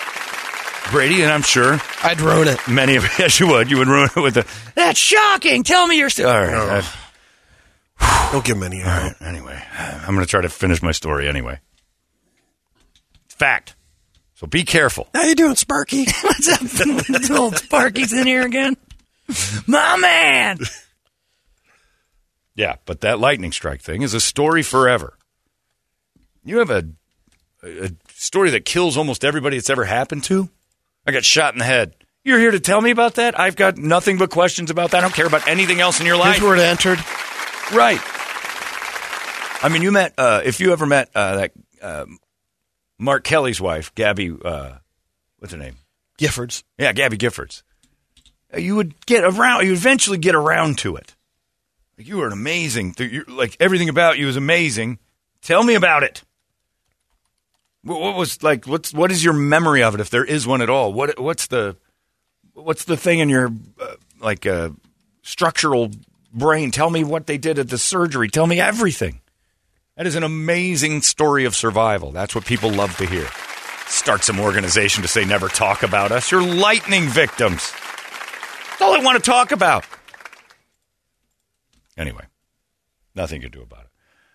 Brady, 0.90 1.22
and 1.22 1.32
I'm 1.32 1.42
sure 1.42 1.78
I'd 2.02 2.20
ruin 2.20 2.48
it. 2.48 2.58
many 2.68 2.96
of 2.96 3.04
yes, 3.18 3.40
you 3.40 3.48
would. 3.48 3.70
You 3.70 3.78
would 3.78 3.88
ruin 3.88 4.08
it 4.14 4.20
with 4.20 4.34
the, 4.34 4.46
that's 4.74 4.98
shocking. 4.98 5.62
Tell 5.62 5.86
me 5.86 5.98
your 5.98 6.10
story. 6.10 6.52
All 6.52 6.66
right. 6.66 6.84
Don't 8.32 8.44
give 8.44 8.56
him 8.56 8.62
any. 8.64 8.82
all 8.82 8.88
right. 8.88 9.14
Anyway, 9.20 9.60
I'm 9.78 10.14
going 10.14 10.24
to 10.24 10.30
try 10.30 10.40
to 10.40 10.48
finish 10.48 10.82
my 10.82 10.92
story 10.92 11.28
anyway. 11.28 11.60
Fact. 13.28 13.76
So 14.34 14.46
be 14.46 14.64
careful. 14.64 15.08
How 15.14 15.22
you 15.24 15.34
doing, 15.34 15.56
Sparky? 15.56 16.04
What's 16.22 16.48
up? 16.48 17.30
Old 17.30 17.56
Sparky's 17.56 18.12
in 18.12 18.26
here 18.26 18.44
again. 18.44 18.76
My 19.66 19.96
man. 19.96 20.58
Yeah, 22.56 22.76
but 22.84 23.00
that 23.00 23.18
lightning 23.18 23.52
strike 23.52 23.80
thing 23.80 24.02
is 24.02 24.14
a 24.14 24.20
story 24.20 24.62
forever. 24.62 25.16
You 26.44 26.58
have 26.58 26.70
a, 26.70 26.84
a 27.62 27.90
story 28.12 28.50
that 28.50 28.64
kills 28.64 28.96
almost 28.96 29.24
everybody 29.24 29.56
it's 29.56 29.70
ever 29.70 29.84
happened 29.84 30.24
to. 30.24 30.50
I 31.06 31.12
got 31.12 31.24
shot 31.24 31.54
in 31.54 31.58
the 31.58 31.64
head. 31.64 31.94
You're 32.24 32.38
here 32.38 32.50
to 32.52 32.60
tell 32.60 32.80
me 32.80 32.90
about 32.90 33.16
that? 33.16 33.38
I've 33.38 33.56
got 33.56 33.76
nothing 33.76 34.16
but 34.16 34.30
questions 34.30 34.70
about 34.70 34.92
that. 34.92 34.98
I 34.98 35.00
don't 35.02 35.14
care 35.14 35.26
about 35.26 35.46
anything 35.46 35.80
else 35.80 36.00
in 36.00 36.06
your 36.06 36.16
life. 36.16 36.36
Here's 36.36 36.42
where 36.48 36.56
it 36.56 36.60
entered. 36.60 36.98
Right. 37.72 38.00
I 39.62 39.68
mean, 39.70 39.82
you 39.82 39.92
met, 39.92 40.14
uh, 40.16 40.40
if 40.44 40.60
you 40.60 40.72
ever 40.72 40.86
met 40.86 41.10
uh, 41.14 41.36
that 41.36 41.52
uh, 41.82 42.06
Mark 42.98 43.24
Kelly's 43.24 43.60
wife, 43.60 43.94
Gabby, 43.94 44.34
uh, 44.44 44.76
what's 45.38 45.52
her 45.52 45.58
name? 45.58 45.76
Giffords. 46.18 46.62
Yeah, 46.78 46.92
Gabby 46.92 47.18
Giffords. 47.18 47.62
Uh, 48.54 48.58
You 48.58 48.76
would 48.76 48.94
get 49.06 49.24
around, 49.24 49.66
you 49.66 49.72
eventually 49.72 50.18
get 50.18 50.34
around 50.34 50.78
to 50.78 50.96
it. 50.96 51.14
Like, 51.98 52.08
you 52.08 52.16
were 52.16 52.26
an 52.26 52.32
amazing, 52.32 52.94
like 53.28 53.56
everything 53.60 53.88
about 53.88 54.18
you 54.18 54.28
is 54.28 54.36
amazing. 54.36 54.98
Tell 55.42 55.62
me 55.62 55.74
about 55.74 56.02
it. 56.02 56.22
What, 57.84 58.16
was 58.16 58.42
like? 58.42 58.66
What's 58.66 58.92
what 58.92 59.12
is 59.12 59.22
your 59.22 59.34
memory 59.34 59.82
of 59.82 59.94
it, 59.94 60.00
if 60.00 60.10
there 60.10 60.24
is 60.24 60.46
one 60.46 60.62
at 60.62 60.70
all? 60.70 60.92
What 60.92 61.18
what's 61.20 61.46
the 61.46 61.76
what's 62.54 62.84
the 62.84 62.96
thing 62.96 63.18
in 63.18 63.28
your 63.28 63.52
uh, 63.80 63.94
like 64.20 64.46
uh, 64.46 64.70
structural 65.22 65.90
brain? 66.32 66.70
Tell 66.70 66.90
me 66.90 67.04
what 67.04 67.26
they 67.26 67.38
did 67.38 67.58
at 67.58 67.68
the 67.68 67.78
surgery. 67.78 68.28
Tell 68.28 68.46
me 68.46 68.60
everything. 68.60 69.20
That 69.96 70.06
is 70.06 70.16
an 70.16 70.24
amazing 70.24 71.02
story 71.02 71.44
of 71.44 71.54
survival. 71.54 72.10
That's 72.10 72.34
what 72.34 72.44
people 72.44 72.70
love 72.70 72.96
to 72.96 73.06
hear. 73.06 73.28
Start 73.86 74.24
some 74.24 74.40
organization 74.40 75.02
to 75.02 75.08
say 75.08 75.24
never 75.24 75.48
talk 75.48 75.82
about 75.82 76.10
us. 76.10 76.32
You're 76.32 76.42
lightning 76.42 77.04
victims. 77.04 77.72
That's 78.70 78.82
all 78.82 78.94
I 78.94 79.04
want 79.04 79.22
to 79.22 79.30
talk 79.30 79.52
about. 79.52 79.84
Anyway, 81.96 82.24
Nothing 83.14 83.40
to 83.42 83.48
do 83.48 83.62
about 83.62 83.84
it. 83.84 83.90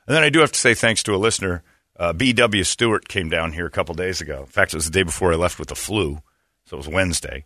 And 0.07 0.15
then 0.15 0.23
I 0.23 0.29
do 0.29 0.39
have 0.39 0.51
to 0.51 0.59
say 0.59 0.73
thanks 0.73 1.03
to 1.03 1.13
a 1.13 1.17
listener. 1.17 1.63
Uh, 1.99 2.13
B.W. 2.13 2.63
Stewart 2.63 3.09
came 3.09 3.27
down 3.29 3.51
here 3.51 3.65
a 3.65 3.71
couple 3.71 3.93
days 3.93 4.21
ago. 4.21 4.39
In 4.39 4.45
fact, 4.45 4.73
it 4.73 4.77
was 4.77 4.85
the 4.85 4.91
day 4.91 5.03
before 5.03 5.33
I 5.33 5.35
left 5.35 5.59
with 5.59 5.67
the 5.67 5.75
flu, 5.75 6.21
so 6.65 6.75
it 6.75 6.77
was 6.77 6.88
Wednesday. 6.88 7.43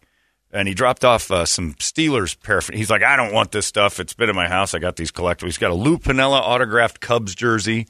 And 0.51 0.67
he 0.67 0.75
dropped 0.75 1.03
off 1.03 1.31
uh, 1.31 1.45
some 1.45 1.73
Steelers 1.73 2.39
paraphernalia. 2.39 2.77
He's 2.77 2.91
like, 2.91 3.01
I 3.01 3.15
don't 3.15 3.33
want 3.33 3.51
this 3.51 3.65
stuff. 3.65 3.99
It's 3.99 4.13
been 4.13 4.29
in 4.29 4.35
my 4.35 4.47
house. 4.47 4.75
I 4.75 4.79
got 4.79 4.95
these 4.95 5.11
collectibles. 5.11 5.45
He's 5.45 5.57
got 5.57 5.71
a 5.71 5.75
Lou 5.75 5.97
Piniella 5.97 6.39
autographed 6.39 6.99
Cubs 6.99 7.33
jersey, 7.33 7.87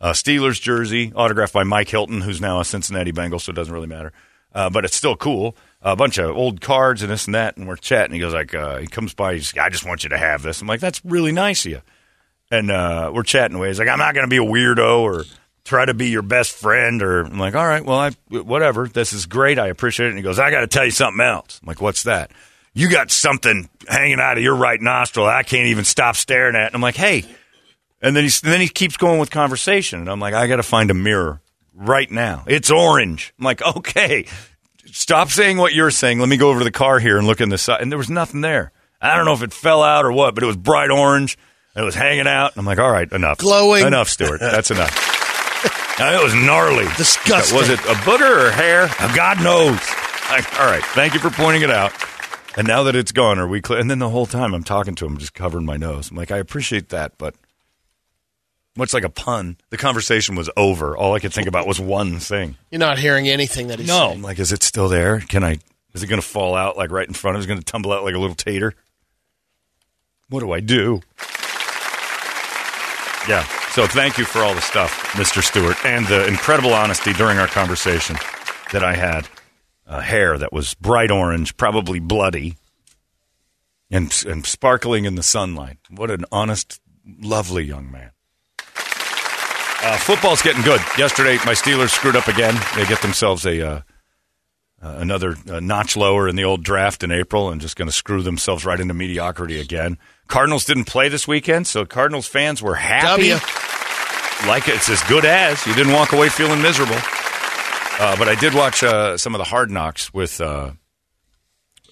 a 0.00 0.12
Steelers 0.12 0.58
jersey 0.58 1.12
autographed 1.14 1.52
by 1.52 1.64
Mike 1.64 1.90
Hilton, 1.90 2.22
who's 2.22 2.40
now 2.40 2.60
a 2.60 2.64
Cincinnati 2.64 3.12
Bengal, 3.12 3.38
so 3.38 3.50
it 3.50 3.54
doesn't 3.56 3.74
really 3.74 3.86
matter. 3.86 4.14
Uh, 4.54 4.70
but 4.70 4.86
it's 4.86 4.96
still 4.96 5.16
cool. 5.16 5.54
A 5.82 5.94
bunch 5.94 6.16
of 6.16 6.34
old 6.34 6.62
cards 6.62 7.02
and 7.02 7.12
this 7.12 7.26
and 7.26 7.34
that, 7.34 7.58
and 7.58 7.68
we're 7.68 7.76
chatting. 7.76 8.14
He 8.14 8.20
goes 8.20 8.32
like, 8.32 8.54
uh, 8.54 8.78
he 8.78 8.86
comes 8.86 9.12
by. 9.12 9.34
He's, 9.34 9.54
like, 9.54 9.66
I 9.66 9.68
just 9.68 9.84
want 9.84 10.02
you 10.02 10.08
to 10.08 10.16
have 10.16 10.40
this. 10.40 10.62
I'm 10.62 10.66
like, 10.66 10.80
that's 10.80 11.04
really 11.04 11.32
nice 11.32 11.66
of 11.66 11.72
you. 11.72 11.82
And 12.50 12.70
uh, 12.70 13.10
we're 13.12 13.24
chatting 13.24 13.58
away. 13.58 13.68
He's 13.68 13.78
like, 13.78 13.88
I'm 13.88 13.98
not 13.98 14.14
going 14.14 14.26
to 14.26 14.30
be 14.30 14.38
a 14.38 14.40
weirdo 14.40 15.00
or 15.00 15.24
try 15.66 15.84
to 15.84 15.94
be 15.94 16.08
your 16.08 16.22
best 16.22 16.52
friend. 16.52 17.02
Or 17.02 17.24
I'm 17.24 17.38
like, 17.38 17.54
all 17.54 17.66
right, 17.66 17.84
well, 17.84 17.98
I 17.98 18.10
whatever. 18.30 18.88
This 18.88 19.12
is 19.12 19.26
great. 19.26 19.58
I 19.58 19.66
appreciate 19.66 20.06
it. 20.06 20.10
And 20.10 20.18
he 20.18 20.22
goes, 20.22 20.38
I 20.38 20.50
got 20.50 20.60
to 20.60 20.66
tell 20.66 20.84
you 20.84 20.90
something 20.90 21.20
else. 21.20 21.60
I'm 21.62 21.66
like, 21.66 21.80
what's 21.80 22.04
that? 22.04 22.30
You 22.72 22.88
got 22.90 23.10
something 23.10 23.68
hanging 23.88 24.20
out 24.20 24.36
of 24.36 24.42
your 24.42 24.56
right 24.56 24.80
nostril. 24.80 25.26
I 25.26 25.42
can't 25.42 25.68
even 25.68 25.84
stop 25.84 26.16
staring 26.16 26.56
at. 26.56 26.66
And 26.66 26.74
I'm 26.74 26.82
like, 26.82 26.96
hey. 26.96 27.24
And 28.02 28.14
then 28.14 28.24
he 28.24 28.30
and 28.44 28.52
then 28.52 28.60
he 28.60 28.68
keeps 28.68 28.98
going 28.98 29.18
with 29.18 29.30
conversation, 29.30 30.00
and 30.00 30.10
I'm 30.10 30.20
like, 30.20 30.34
I 30.34 30.46
got 30.48 30.56
to 30.56 30.62
find 30.62 30.90
a 30.90 30.94
mirror 30.94 31.40
right 31.74 32.08
now. 32.10 32.44
It's 32.46 32.70
orange. 32.70 33.32
I'm 33.38 33.44
like, 33.46 33.62
okay, 33.62 34.26
stop 34.84 35.30
saying 35.30 35.56
what 35.56 35.72
you're 35.72 35.90
saying. 35.90 36.20
Let 36.20 36.28
me 36.28 36.36
go 36.36 36.50
over 36.50 36.58
to 36.58 36.64
the 36.64 36.70
car 36.70 36.98
here 36.98 37.16
and 37.16 37.26
look 37.26 37.40
in 37.40 37.48
the 37.48 37.56
side. 37.56 37.80
And 37.80 37.90
there 37.90 37.96
was 37.98 38.10
nothing 38.10 38.42
there. 38.42 38.70
I 39.00 39.16
don't 39.16 39.24
know 39.24 39.32
if 39.32 39.42
it 39.42 39.54
fell 39.54 39.82
out 39.82 40.04
or 40.04 40.12
what, 40.12 40.34
but 40.34 40.44
it 40.44 40.46
was 40.46 40.58
bright 40.58 40.90
orange. 40.90 41.38
And 41.74 41.82
it 41.82 41.86
was 41.86 41.94
hanging 41.94 42.26
out. 42.26 42.52
And 42.52 42.60
I'm 42.60 42.66
like, 42.66 42.78
all 42.78 42.90
right, 42.90 43.10
enough. 43.10 43.38
Glowing. 43.38 43.86
Enough, 43.86 44.10
Stuart. 44.10 44.40
That's 44.40 44.70
enough. 44.70 45.15
Now, 45.98 46.12
it 46.20 46.22
was 46.22 46.34
gnarly. 46.34 46.84
Disgusting. 46.98 47.56
Was 47.56 47.70
it 47.70 47.78
a 47.80 47.94
booger 48.04 48.48
or 48.48 48.50
hair? 48.50 48.82
Uh, 49.00 49.16
God 49.16 49.42
knows. 49.42 49.78
Like, 50.28 50.60
all 50.60 50.66
right, 50.66 50.84
thank 50.84 51.14
you 51.14 51.20
for 51.20 51.30
pointing 51.30 51.62
it 51.62 51.70
out. 51.70 51.90
And 52.58 52.68
now 52.68 52.82
that 52.82 52.94
it's 52.94 53.12
gone, 53.12 53.38
are 53.38 53.48
we 53.48 53.62
clear? 53.62 53.78
And 53.78 53.90
then 53.90 53.98
the 53.98 54.10
whole 54.10 54.26
time 54.26 54.52
I'm 54.52 54.62
talking 54.62 54.94
to 54.96 55.06
him, 55.06 55.16
just 55.16 55.32
covering 55.32 55.64
my 55.64 55.78
nose. 55.78 56.10
I'm 56.10 56.16
like, 56.18 56.30
I 56.30 56.36
appreciate 56.36 56.90
that, 56.90 57.16
but 57.16 57.34
much 58.76 58.92
like 58.92 59.04
a 59.04 59.08
pun, 59.08 59.56
the 59.70 59.78
conversation 59.78 60.36
was 60.36 60.50
over. 60.54 60.94
All 60.96 61.14
I 61.14 61.18
could 61.18 61.32
think 61.32 61.48
about 61.48 61.66
was 61.66 61.80
one 61.80 62.18
thing. 62.18 62.56
You're 62.70 62.78
not 62.78 62.98
hearing 62.98 63.26
anything 63.26 63.68
that 63.68 63.78
he's 63.78 63.88
No, 63.88 64.10
I'm 64.10 64.20
like, 64.20 64.38
is 64.38 64.52
it 64.52 64.62
still 64.62 64.88
there? 64.90 65.20
Can 65.20 65.42
I? 65.42 65.58
Is 65.94 66.02
it 66.02 66.08
going 66.08 66.20
to 66.20 66.26
fall 66.26 66.54
out 66.54 66.76
like 66.76 66.90
right 66.90 67.08
in 67.08 67.14
front 67.14 67.36
of? 67.36 67.40
Is 67.40 67.46
it 67.46 67.48
going 67.48 67.60
to 67.60 67.64
tumble 67.64 67.92
out 67.92 68.04
like 68.04 68.14
a 68.14 68.18
little 68.18 68.36
tater? 68.36 68.74
What 70.28 70.40
do 70.40 70.52
I 70.52 70.60
do? 70.60 71.00
Yeah. 73.28 73.46
So 73.76 73.86
thank 73.86 74.16
you 74.16 74.24
for 74.24 74.38
all 74.38 74.54
the 74.54 74.62
stuff, 74.62 74.90
Mr. 75.16 75.42
Stewart, 75.42 75.76
and 75.84 76.06
the 76.06 76.26
incredible 76.26 76.72
honesty 76.72 77.12
during 77.12 77.36
our 77.36 77.46
conversation 77.46 78.16
that 78.72 78.82
I 78.82 78.96
had. 78.96 79.28
Uh, 79.86 80.00
hair 80.00 80.38
that 80.38 80.50
was 80.50 80.72
bright 80.72 81.10
orange, 81.10 81.58
probably 81.58 82.00
bloody, 82.00 82.56
and 83.90 84.10
and 84.26 84.46
sparkling 84.46 85.04
in 85.04 85.14
the 85.14 85.22
sunlight. 85.22 85.76
What 85.90 86.10
an 86.10 86.24
honest, 86.32 86.80
lovely 87.20 87.64
young 87.64 87.92
man. 87.92 88.12
Uh, 88.66 89.98
football's 89.98 90.40
getting 90.40 90.62
good. 90.62 90.80
Yesterday, 90.96 91.36
my 91.44 91.52
Steelers 91.52 91.90
screwed 91.90 92.16
up 92.16 92.28
again. 92.28 92.58
They 92.76 92.86
get 92.86 93.02
themselves 93.02 93.44
a 93.44 93.60
uh, 93.60 93.80
uh, 94.86 94.98
another 94.98 95.36
uh, 95.48 95.60
notch 95.60 95.96
lower 95.96 96.28
in 96.28 96.36
the 96.36 96.44
old 96.44 96.62
draft 96.62 97.02
in 97.02 97.10
April, 97.10 97.50
and 97.50 97.60
just 97.60 97.76
going 97.76 97.88
to 97.88 97.94
screw 97.94 98.22
themselves 98.22 98.64
right 98.64 98.78
into 98.78 98.94
mediocrity 98.94 99.60
again. 99.60 99.98
Cardinals 100.28 100.64
didn't 100.64 100.84
play 100.84 101.08
this 101.08 101.26
weekend, 101.26 101.66
so 101.66 101.84
Cardinals 101.84 102.26
fans 102.26 102.62
were 102.62 102.74
happy. 102.74 103.30
W. 103.30 103.34
Like 104.46 104.68
it's 104.68 104.88
as 104.88 105.02
good 105.04 105.24
as 105.24 105.64
you 105.66 105.74
didn't 105.74 105.92
walk 105.92 106.12
away 106.12 106.28
feeling 106.28 106.60
miserable. 106.60 106.98
Uh, 107.98 108.16
but 108.18 108.28
I 108.28 108.36
did 108.38 108.54
watch 108.54 108.82
uh, 108.82 109.16
some 109.16 109.34
of 109.34 109.38
the 109.38 109.44
Hard 109.44 109.70
Knocks 109.70 110.12
with 110.12 110.40
uh, 110.40 110.72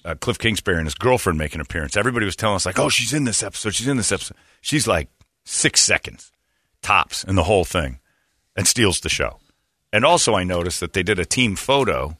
uh, 0.04 0.14
Cliff 0.16 0.38
Kingsbury 0.38 0.76
and 0.76 0.86
his 0.86 0.94
girlfriend 0.94 1.38
make 1.38 1.54
an 1.54 1.62
appearance. 1.62 1.96
Everybody 1.96 2.26
was 2.26 2.36
telling 2.36 2.56
us 2.56 2.66
like, 2.66 2.78
"Oh, 2.78 2.90
she's 2.90 3.14
in 3.14 3.24
this 3.24 3.42
episode. 3.42 3.74
She's 3.74 3.88
in 3.88 3.96
this 3.96 4.12
episode." 4.12 4.36
She's 4.60 4.86
like 4.86 5.08
six 5.44 5.80
seconds 5.80 6.30
tops 6.82 7.24
in 7.24 7.34
the 7.34 7.44
whole 7.44 7.64
thing, 7.64 7.98
and 8.54 8.68
steals 8.68 9.00
the 9.00 9.08
show. 9.08 9.38
And 9.92 10.04
also, 10.04 10.34
I 10.34 10.44
noticed 10.44 10.80
that 10.80 10.92
they 10.92 11.02
did 11.02 11.18
a 11.18 11.24
team 11.24 11.56
photo 11.56 12.18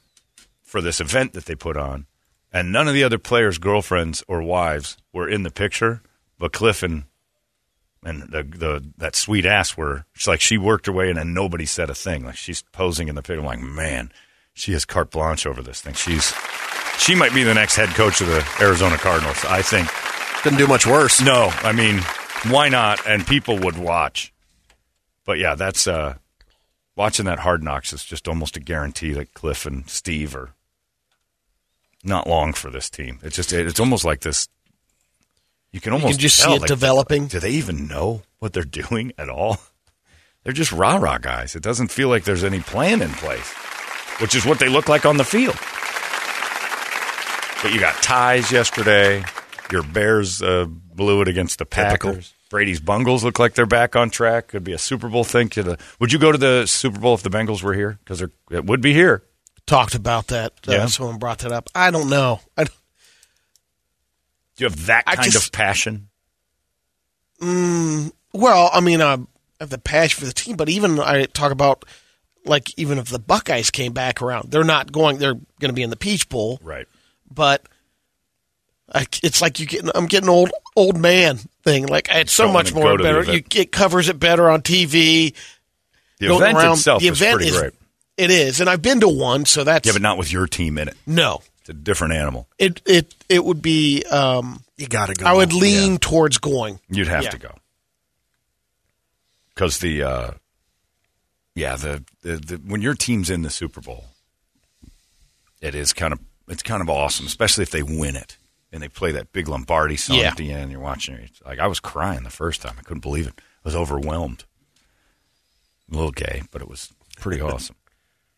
for 0.74 0.80
this 0.80 1.00
event 1.00 1.34
that 1.34 1.44
they 1.44 1.54
put 1.54 1.76
on, 1.76 2.04
and 2.52 2.72
none 2.72 2.88
of 2.88 2.94
the 2.94 3.04
other 3.04 3.16
players' 3.16 3.58
girlfriends 3.58 4.24
or 4.26 4.42
wives 4.42 4.96
were 5.12 5.28
in 5.28 5.44
the 5.44 5.50
picture, 5.52 6.02
but 6.37 6.52
Cliff 6.52 6.82
and 6.82 7.04
and 8.02 8.22
the, 8.22 8.42
the 8.42 8.84
that 8.98 9.14
sweet 9.14 9.46
ass 9.46 9.76
were. 9.76 10.04
She's 10.14 10.26
like 10.26 10.40
she 10.40 10.58
worked 10.58 10.87
her 10.87 10.92
way 10.92 11.10
in, 11.10 11.16
and 11.16 11.32
nobody 11.32 11.64
said 11.64 11.90
a 11.90 11.94
thing. 11.94 12.24
Like 12.24 12.34
she's 12.34 12.62
posing 12.72 13.06
in 13.06 13.14
the 13.14 13.22
picture. 13.22 13.38
I'm 13.38 13.46
like, 13.46 13.60
man, 13.60 14.10
she 14.52 14.72
has 14.72 14.84
carte 14.84 15.12
blanche 15.12 15.46
over 15.46 15.62
this 15.62 15.80
thing. 15.80 15.94
She's 15.94 16.34
she 16.98 17.14
might 17.14 17.32
be 17.32 17.44
the 17.44 17.54
next 17.54 17.76
head 17.76 17.90
coach 17.90 18.20
of 18.20 18.26
the 18.26 18.44
Arizona 18.60 18.98
Cardinals. 18.98 19.44
I 19.44 19.62
think. 19.62 19.88
Didn't 20.42 20.58
do 20.58 20.66
much 20.66 20.88
worse. 20.88 21.22
No, 21.22 21.52
I 21.62 21.70
mean, 21.70 22.00
why 22.52 22.68
not? 22.68 23.06
And 23.06 23.24
people 23.24 23.60
would 23.60 23.78
watch. 23.78 24.34
But 25.24 25.38
yeah, 25.38 25.54
that's 25.54 25.87
uh, 25.87 26.16
watching 26.96 27.26
that 27.26 27.38
Hard 27.38 27.62
Knocks 27.62 27.92
is 27.92 28.04
just 28.04 28.26
almost 28.26 28.56
a 28.56 28.60
guarantee 28.60 29.12
that 29.12 29.34
Cliff 29.34 29.66
and 29.66 29.88
Steve 29.88 30.34
are 30.34 30.53
not 32.04 32.26
long 32.26 32.52
for 32.52 32.70
this 32.70 32.90
team. 32.90 33.18
It's 33.22 33.36
just 33.36 33.52
it's 33.52 33.80
almost 33.80 34.04
like 34.04 34.20
this. 34.20 34.48
You 35.72 35.80
can 35.80 35.92
almost 35.92 36.12
can 36.12 36.20
just 36.20 36.36
see 36.36 36.54
it 36.54 36.60
like, 36.60 36.68
developing. 36.68 37.26
Do 37.26 37.40
they 37.40 37.50
even 37.50 37.88
know 37.88 38.22
what 38.38 38.52
they're 38.52 38.62
doing 38.88 39.12
at 39.18 39.28
all? 39.28 39.58
They're 40.44 40.52
just 40.52 40.72
rah 40.72 40.96
rah 40.96 41.18
guys. 41.18 41.56
It 41.56 41.62
doesn't 41.62 41.88
feel 41.88 42.08
like 42.08 42.24
there's 42.24 42.44
any 42.44 42.60
plan 42.60 43.00
in 43.02 43.10
place, 43.12 43.50
which 44.20 44.34
is 44.34 44.44
what 44.44 44.58
they 44.58 44.68
look 44.68 44.88
like 44.88 45.06
on 45.06 45.16
the 45.16 45.24
field. 45.24 45.56
But 47.62 47.72
you 47.72 47.80
got 47.80 47.94
ties 48.02 48.52
yesterday. 48.52 49.24
Your 49.72 49.82
Bears 49.82 50.42
uh, 50.42 50.66
blew 50.68 51.22
it 51.22 51.28
against 51.28 51.58
the. 51.58 51.64
Packers. 51.64 52.34
Brady's 52.50 52.78
Bungles 52.78 53.24
look 53.24 53.38
like 53.38 53.54
they're 53.54 53.66
back 53.66 53.96
on 53.96 54.10
track. 54.10 54.48
Could 54.48 54.62
be 54.62 54.74
a 54.74 54.78
Super 54.78 55.08
Bowl 55.08 55.24
thing. 55.24 55.50
Would 55.98 56.12
you 56.12 56.18
go 56.18 56.30
to 56.30 56.38
the 56.38 56.66
Super 56.66 57.00
Bowl 57.00 57.14
if 57.14 57.22
the 57.22 57.30
Bengals 57.30 57.62
were 57.62 57.74
here? 57.74 57.98
Because 58.04 58.22
it 58.22 58.30
would 58.50 58.80
be 58.80 58.92
here. 58.92 59.24
Talked 59.66 59.94
about 59.94 60.27
that. 60.29 60.53
Uh, 60.68 60.72
Yeah. 60.72 60.87
Someone 60.87 61.18
brought 61.18 61.38
that 61.38 61.53
up. 61.53 61.68
I 61.74 61.90
don't 61.90 62.11
know. 62.11 62.40
I, 62.57 62.64
don't- 62.64 62.77
Do 64.57 64.64
you 64.64 64.70
have 64.70 64.87
that 64.87 65.07
kind 65.07 65.31
just- 65.33 65.46
of 65.46 65.53
passion? 65.53 66.09
well, 67.40 68.70
I 68.72 68.81
mean, 68.81 69.03
I 69.03 69.18
have 69.61 69.70
the 69.70 69.79
passion 69.79 70.20
for 70.20 70.27
the 70.27 70.33
team, 70.33 70.57
but 70.57 70.68
even 70.68 70.98
I 71.00 71.24
talk 71.27 71.53
about 71.53 71.85
like 72.46 72.77
even 72.79 72.98
if 72.98 73.07
the 73.09 73.18
Buckeyes 73.18 73.70
came 73.70 73.92
back 73.92 74.22
around, 74.22 74.50
they're 74.50 74.64
not 74.64 74.92
going. 74.92 75.18
They're 75.18 75.35
going 75.35 75.68
to 75.68 75.72
be 75.72 75.83
in 75.83 75.90
the 75.90 75.96
Peach 75.96 76.29
Bowl, 76.29 76.59
Right. 76.62 76.87
but 77.31 77.62
I, 78.94 79.07
it's 79.22 79.40
like 79.42 79.59
you 79.61 79.66
getting. 79.66 79.90
I'm 79.94 80.07
getting 80.07 80.29
old 80.29 80.50
old 80.77 80.96
man 80.98 81.38
thing. 81.64 81.87
Like 81.87 82.09
it's 82.11 82.33
so 82.33 82.50
much 82.50 82.72
more 82.72 82.85
go 82.85 82.96
to 82.96 83.03
the 83.03 83.09
better. 83.09 83.33
You 83.33 83.42
it 83.55 83.72
covers 83.72 84.09
it 84.09 84.18
better 84.18 84.48
on 84.50 84.62
TV. 84.62 85.35
The 86.18 86.29
going 86.29 86.42
event 86.42 86.59
around- 86.59 86.72
itself 86.74 87.03
the 87.03 87.09
is 87.09 87.20
event 87.20 87.37
pretty 87.37 87.50
is- 87.50 87.59
great. 87.61 87.72
It 88.16 88.31
is, 88.31 88.61
and 88.61 88.70
I've 88.70 88.83
been 88.83 89.00
to 89.00 89.09
one, 89.09 89.44
so 89.44 89.64
that's 89.64 89.87
Yeah, 89.87 89.92
but 89.92 90.03
not 90.03 90.18
with 90.18 90.33
your 90.33 90.46
team 90.46 90.79
in 90.79 90.88
it. 90.88 90.96
no. 91.07 91.42
It's 91.61 91.70
a 91.70 91.72
different 91.72 92.12
animal. 92.12 92.46
It 92.59 92.83
it 92.85 93.14
it 93.31 93.42
would 93.42 93.62
be. 93.62 94.05
Um, 94.05 94.62
You 94.77 94.87
got 94.87 95.07
to 95.07 95.14
go. 95.14 95.24
I 95.24 95.33
would 95.33 95.55
lean 95.55 95.96
towards 95.96 96.37
going. 96.37 96.79
You'd 96.90 97.09
have 97.09 97.22
Yeah. 97.24 97.31
to 97.31 97.38
go 97.38 97.55
because 99.55 99.79
the 99.79 100.03
uh, 100.03 100.31
yeah 101.55 101.77
the, 101.77 102.05
the 102.22 102.37
the 102.37 102.57
when 102.66 102.83
your 102.83 102.92
team's 102.94 103.31
in 103.31 103.40
the 103.42 103.48
Super 103.50 103.81
Bowl, 103.81 104.05
it 105.62 105.74
is 105.74 105.94
kind 105.94 106.12
of 106.12 106.20
it's 106.48 106.62
kind 106.62 106.83
of 106.83 106.90
awesome, 106.90 107.24
especially 107.27 107.62
if 107.62 107.70
they 107.70 107.83
win 107.83 108.14
it 108.14 108.37
and 108.70 108.83
they 108.83 108.88
play 108.88 109.12
that 109.12 109.33
big 109.33 109.48
Lombardi 109.48 109.96
song 109.96 110.18
Yeah. 110.18 110.29
at 110.29 110.37
the 110.37 110.53
end. 110.53 110.70
You're 110.70 110.81
watching 110.81 111.14
it, 111.14 111.31
like 111.46 111.59
I 111.59 111.66
was 111.66 111.81
crying 111.81 112.24
the 112.24 112.31
first 112.31 112.61
time. 112.61 112.74
I 112.79 112.83
couldn't 112.83 113.00
believe 113.03 113.27
it. 113.27 113.35
I 113.38 113.68
was 113.68 113.74
overwhelmed. 113.77 114.44
A 115.90 115.94
little 115.94 116.12
gay, 116.12 116.42
but 116.50 116.61
it 116.61 116.68
was 116.68 116.92
pretty 117.18 117.40
awesome. 117.40 117.77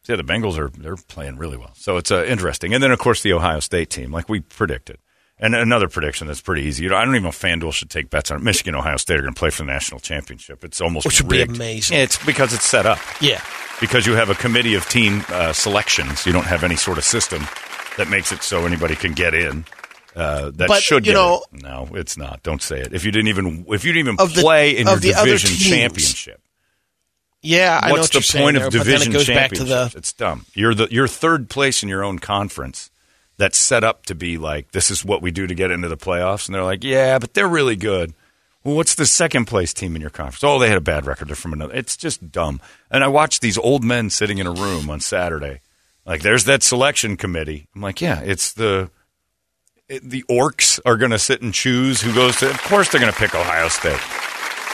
So, 0.06 0.12
yeah, 0.12 0.16
the 0.18 0.22
Bengals 0.24 0.56
are 0.56 0.68
they're 0.68 0.94
playing 0.96 1.36
really 1.36 1.56
well. 1.56 1.72
So 1.74 1.96
it's 1.96 2.12
uh, 2.12 2.24
interesting. 2.24 2.72
And 2.74 2.80
then 2.82 2.92
of 2.92 2.98
course 3.00 3.22
the 3.22 3.32
Ohio 3.32 3.58
State 3.58 3.90
team, 3.90 4.12
like 4.12 4.28
we 4.28 4.38
predicted. 4.40 4.98
And 5.38 5.54
another 5.54 5.88
prediction 5.88 6.28
that's 6.28 6.40
pretty 6.40 6.62
easy. 6.62 6.84
You 6.84 6.90
know, 6.90 6.96
I 6.96 7.04
don't 7.04 7.14
even 7.14 7.24
know 7.24 7.28
if 7.30 7.38
FanDuel 7.42 7.72
should 7.72 7.90
take 7.90 8.08
bets 8.08 8.30
on 8.30 8.36
it. 8.38 8.42
Michigan, 8.44 8.74
Ohio 8.76 8.96
State 8.98 9.18
are 9.18 9.22
going 9.22 9.34
to 9.34 9.38
play 9.38 9.50
for 9.50 9.64
the 9.64 9.66
national 9.72 9.98
championship. 10.00 10.64
It's 10.64 10.80
almost 10.80 11.04
Which 11.06 11.20
would 11.20 11.28
be 11.28 11.38
rigged. 11.40 11.56
amazing. 11.56 11.98
It's 11.98 12.24
because 12.24 12.54
it's 12.54 12.64
set 12.64 12.86
up. 12.86 12.98
Yeah. 13.20 13.42
Because 13.80 14.06
you 14.06 14.14
have 14.14 14.30
a 14.30 14.34
committee 14.36 14.74
of 14.74 14.88
team 14.88 15.24
uh, 15.28 15.52
selections. 15.52 16.24
You 16.24 16.32
don't 16.32 16.46
have 16.46 16.62
any 16.62 16.76
sort 16.76 16.96
of 16.98 17.04
system 17.04 17.42
that 17.98 18.08
makes 18.08 18.30
it 18.32 18.42
so 18.44 18.64
anybody 18.64 18.94
can 18.94 19.12
get 19.12 19.34
in. 19.34 19.64
Uh, 20.14 20.50
that 20.54 20.68
But, 20.68 20.82
should 20.82 21.04
you 21.04 21.12
get 21.12 21.18
know- 21.18 21.44
it. 21.52 21.62
No, 21.62 21.88
it's 21.92 22.16
not. 22.16 22.42
Don't 22.42 22.62
say 22.62 22.80
it. 22.80 22.94
If 22.94 23.04
you 23.04 23.10
didn't 23.12 23.28
even 23.28 23.66
if 23.68 23.84
you 23.84 23.92
didn't 23.92 24.06
even 24.08 24.16
Of 24.20 24.34
the- 24.34 24.40
play 24.40 24.70
in 24.76 24.86
your 24.86 24.96
the 24.96 25.12
division 25.12 25.50
championship. 25.50 26.40
Yeah, 27.46 27.80
I 27.82 27.88
know 27.88 27.94
What's 28.00 28.10
the 28.10 28.38
point 28.38 28.56
of 28.56 28.72
division 28.72 29.12
it 29.12 29.14
goes 29.14 29.26
back 29.26 29.50
to 29.50 29.56
championships? 29.56 29.92
the 29.92 29.98
It's 29.98 30.12
dumb. 30.12 30.44
You're 30.54 30.74
the 30.74 30.88
you're 30.90 31.08
third 31.08 31.48
place 31.48 31.82
in 31.82 31.88
your 31.88 32.02
own 32.04 32.18
conference. 32.18 32.90
That's 33.38 33.58
set 33.58 33.84
up 33.84 34.06
to 34.06 34.14
be 34.14 34.38
like 34.38 34.72
this 34.72 34.90
is 34.90 35.04
what 35.04 35.20
we 35.22 35.30
do 35.30 35.46
to 35.46 35.54
get 35.54 35.70
into 35.70 35.88
the 35.88 35.96
playoffs, 35.96 36.46
and 36.48 36.54
they're 36.54 36.64
like, 36.64 36.82
yeah, 36.84 37.18
but 37.18 37.34
they're 37.34 37.48
really 37.48 37.76
good. 37.76 38.14
Well, 38.64 38.74
what's 38.76 38.94
the 38.96 39.06
second 39.06 39.44
place 39.44 39.72
team 39.72 39.94
in 39.94 40.00
your 40.00 40.10
conference? 40.10 40.42
Oh, 40.42 40.58
they 40.58 40.68
had 40.68 40.78
a 40.78 40.80
bad 40.80 41.06
record. 41.06 41.28
They're 41.28 41.36
from 41.36 41.52
another. 41.52 41.72
It's 41.74 41.96
just 41.96 42.32
dumb. 42.32 42.60
And 42.90 43.04
I 43.04 43.08
watched 43.08 43.40
these 43.42 43.56
old 43.58 43.84
men 43.84 44.10
sitting 44.10 44.38
in 44.38 44.46
a 44.46 44.52
room 44.52 44.90
on 44.90 44.98
Saturday. 45.00 45.60
Like, 46.04 46.22
there's 46.22 46.44
that 46.44 46.62
selection 46.64 47.16
committee. 47.16 47.68
I'm 47.76 47.80
like, 47.82 48.00
yeah, 48.00 48.20
it's 48.22 48.52
the 48.54 48.90
it- 49.88 50.08
the 50.08 50.24
orcs 50.30 50.80
are 50.84 50.96
going 50.96 51.12
to 51.12 51.18
sit 51.18 51.42
and 51.42 51.54
choose 51.54 52.00
who 52.00 52.12
goes 52.14 52.38
to. 52.38 52.50
Of 52.50 52.60
course, 52.62 52.88
they're 52.90 53.00
going 53.00 53.12
to 53.12 53.18
pick 53.18 53.34
Ohio 53.36 53.68
State, 53.68 54.00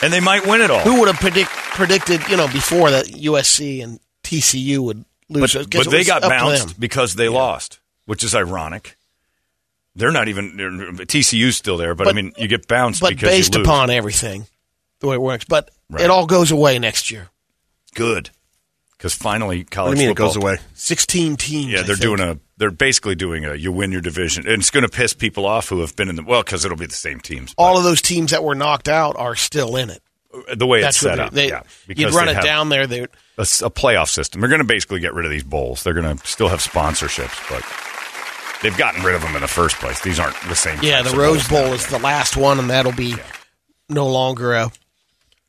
and 0.02 0.12
they 0.12 0.20
might 0.20 0.46
win 0.46 0.60
it 0.60 0.70
all. 0.70 0.80
Who 0.80 1.00
would 1.00 1.08
have 1.08 1.16
predict, 1.20 1.50
predicted, 1.50 2.26
you 2.28 2.36
know, 2.36 2.46
before 2.48 2.90
that 2.90 3.06
USC 3.06 3.82
and 3.82 4.00
TCU 4.22 4.78
would 4.80 5.04
lose? 5.28 5.54
but, 5.54 5.70
but 5.70 5.90
they 5.90 6.04
got 6.04 6.22
bounced 6.22 6.78
because 6.78 7.14
they 7.14 7.28
lost, 7.28 7.80
which 8.06 8.22
is 8.24 8.34
ironic. 8.34 8.96
They're 9.94 10.10
not 10.10 10.28
even 10.28 10.52
TCU's 10.56 11.56
still 11.56 11.76
there, 11.76 11.94
but, 11.94 12.08
I 12.08 12.12
mean, 12.12 12.32
you 12.38 12.48
get 12.48 12.66
bounced 12.66 13.00
But 13.00 13.10
because 13.10 13.28
based 13.28 13.54
upon 13.54 13.90
everything, 13.90 14.46
the 15.00 15.08
way 15.08 15.16
it 15.16 15.20
works. 15.22 15.44
But 15.44 15.70
Right. 15.90 16.04
it 16.04 16.10
all 16.10 16.24
goes 16.26 16.50
away 16.50 16.78
next 16.78 17.10
year. 17.10 17.28
good 17.94 18.30
because 19.02 19.14
finally 19.14 19.64
college 19.64 19.90
What 19.90 19.94
do 19.96 20.00
you 20.00 20.06
mean 20.06 20.10
it 20.12 20.16
football 20.16 20.34
goes 20.34 20.36
away? 20.36 20.58
16 20.74 21.36
teams. 21.36 21.72
Yeah, 21.72 21.82
they're 21.82 21.96
doing 21.96 22.20
a. 22.20 22.38
They're 22.56 22.70
basically 22.70 23.16
doing 23.16 23.44
a. 23.44 23.56
You 23.56 23.72
win 23.72 23.90
your 23.90 24.00
division, 24.00 24.46
and 24.46 24.60
it's 24.60 24.70
going 24.70 24.84
to 24.84 24.88
piss 24.88 25.12
people 25.12 25.44
off 25.44 25.68
who 25.68 25.80
have 25.80 25.96
been 25.96 26.08
in 26.08 26.14
the. 26.14 26.22
Well, 26.22 26.44
because 26.44 26.64
it'll 26.64 26.76
be 26.76 26.86
the 26.86 26.94
same 26.94 27.18
teams. 27.18 27.52
All 27.58 27.76
of 27.76 27.82
those 27.82 28.00
teams 28.00 28.30
that 28.30 28.44
were 28.44 28.54
knocked 28.54 28.88
out 28.88 29.16
are 29.16 29.34
still 29.34 29.74
in 29.74 29.90
it. 29.90 30.00
Uh, 30.32 30.54
the 30.54 30.68
way 30.68 30.78
it's 30.78 30.86
That's 30.86 30.98
set 30.98 31.18
what 31.18 31.18
up. 31.18 31.32
they, 31.32 31.48
yeah, 31.48 31.62
you'd 31.88 32.14
run 32.14 32.28
it 32.28 32.40
down 32.44 32.68
there. 32.68 32.86
They 32.86 33.00
A, 33.00 33.06
a 33.38 33.44
playoff 33.44 34.08
system. 34.08 34.40
They're 34.40 34.48
going 34.48 34.60
to 34.60 34.66
basically 34.66 35.00
get 35.00 35.14
rid 35.14 35.24
of 35.24 35.32
these 35.32 35.42
bowls. 35.42 35.82
They're 35.82 35.94
going 35.94 36.16
to 36.16 36.24
still 36.24 36.48
have 36.48 36.60
sponsorships, 36.60 37.50
but 37.50 37.64
they've 38.62 38.78
gotten 38.78 39.02
rid 39.02 39.16
of 39.16 39.22
them 39.22 39.34
in 39.34 39.42
the 39.42 39.48
first 39.48 39.76
place. 39.78 40.00
These 40.00 40.20
aren't 40.20 40.40
the 40.48 40.54
same. 40.54 40.78
yeah, 40.80 41.02
the 41.02 41.16
Rose 41.16 41.50
now. 41.50 41.64
Bowl 41.64 41.72
is 41.72 41.84
the 41.88 41.98
last 41.98 42.36
one, 42.36 42.60
and 42.60 42.70
that'll 42.70 42.92
be 42.92 43.16
no 43.88 44.06
longer 44.06 44.52
a 44.52 44.70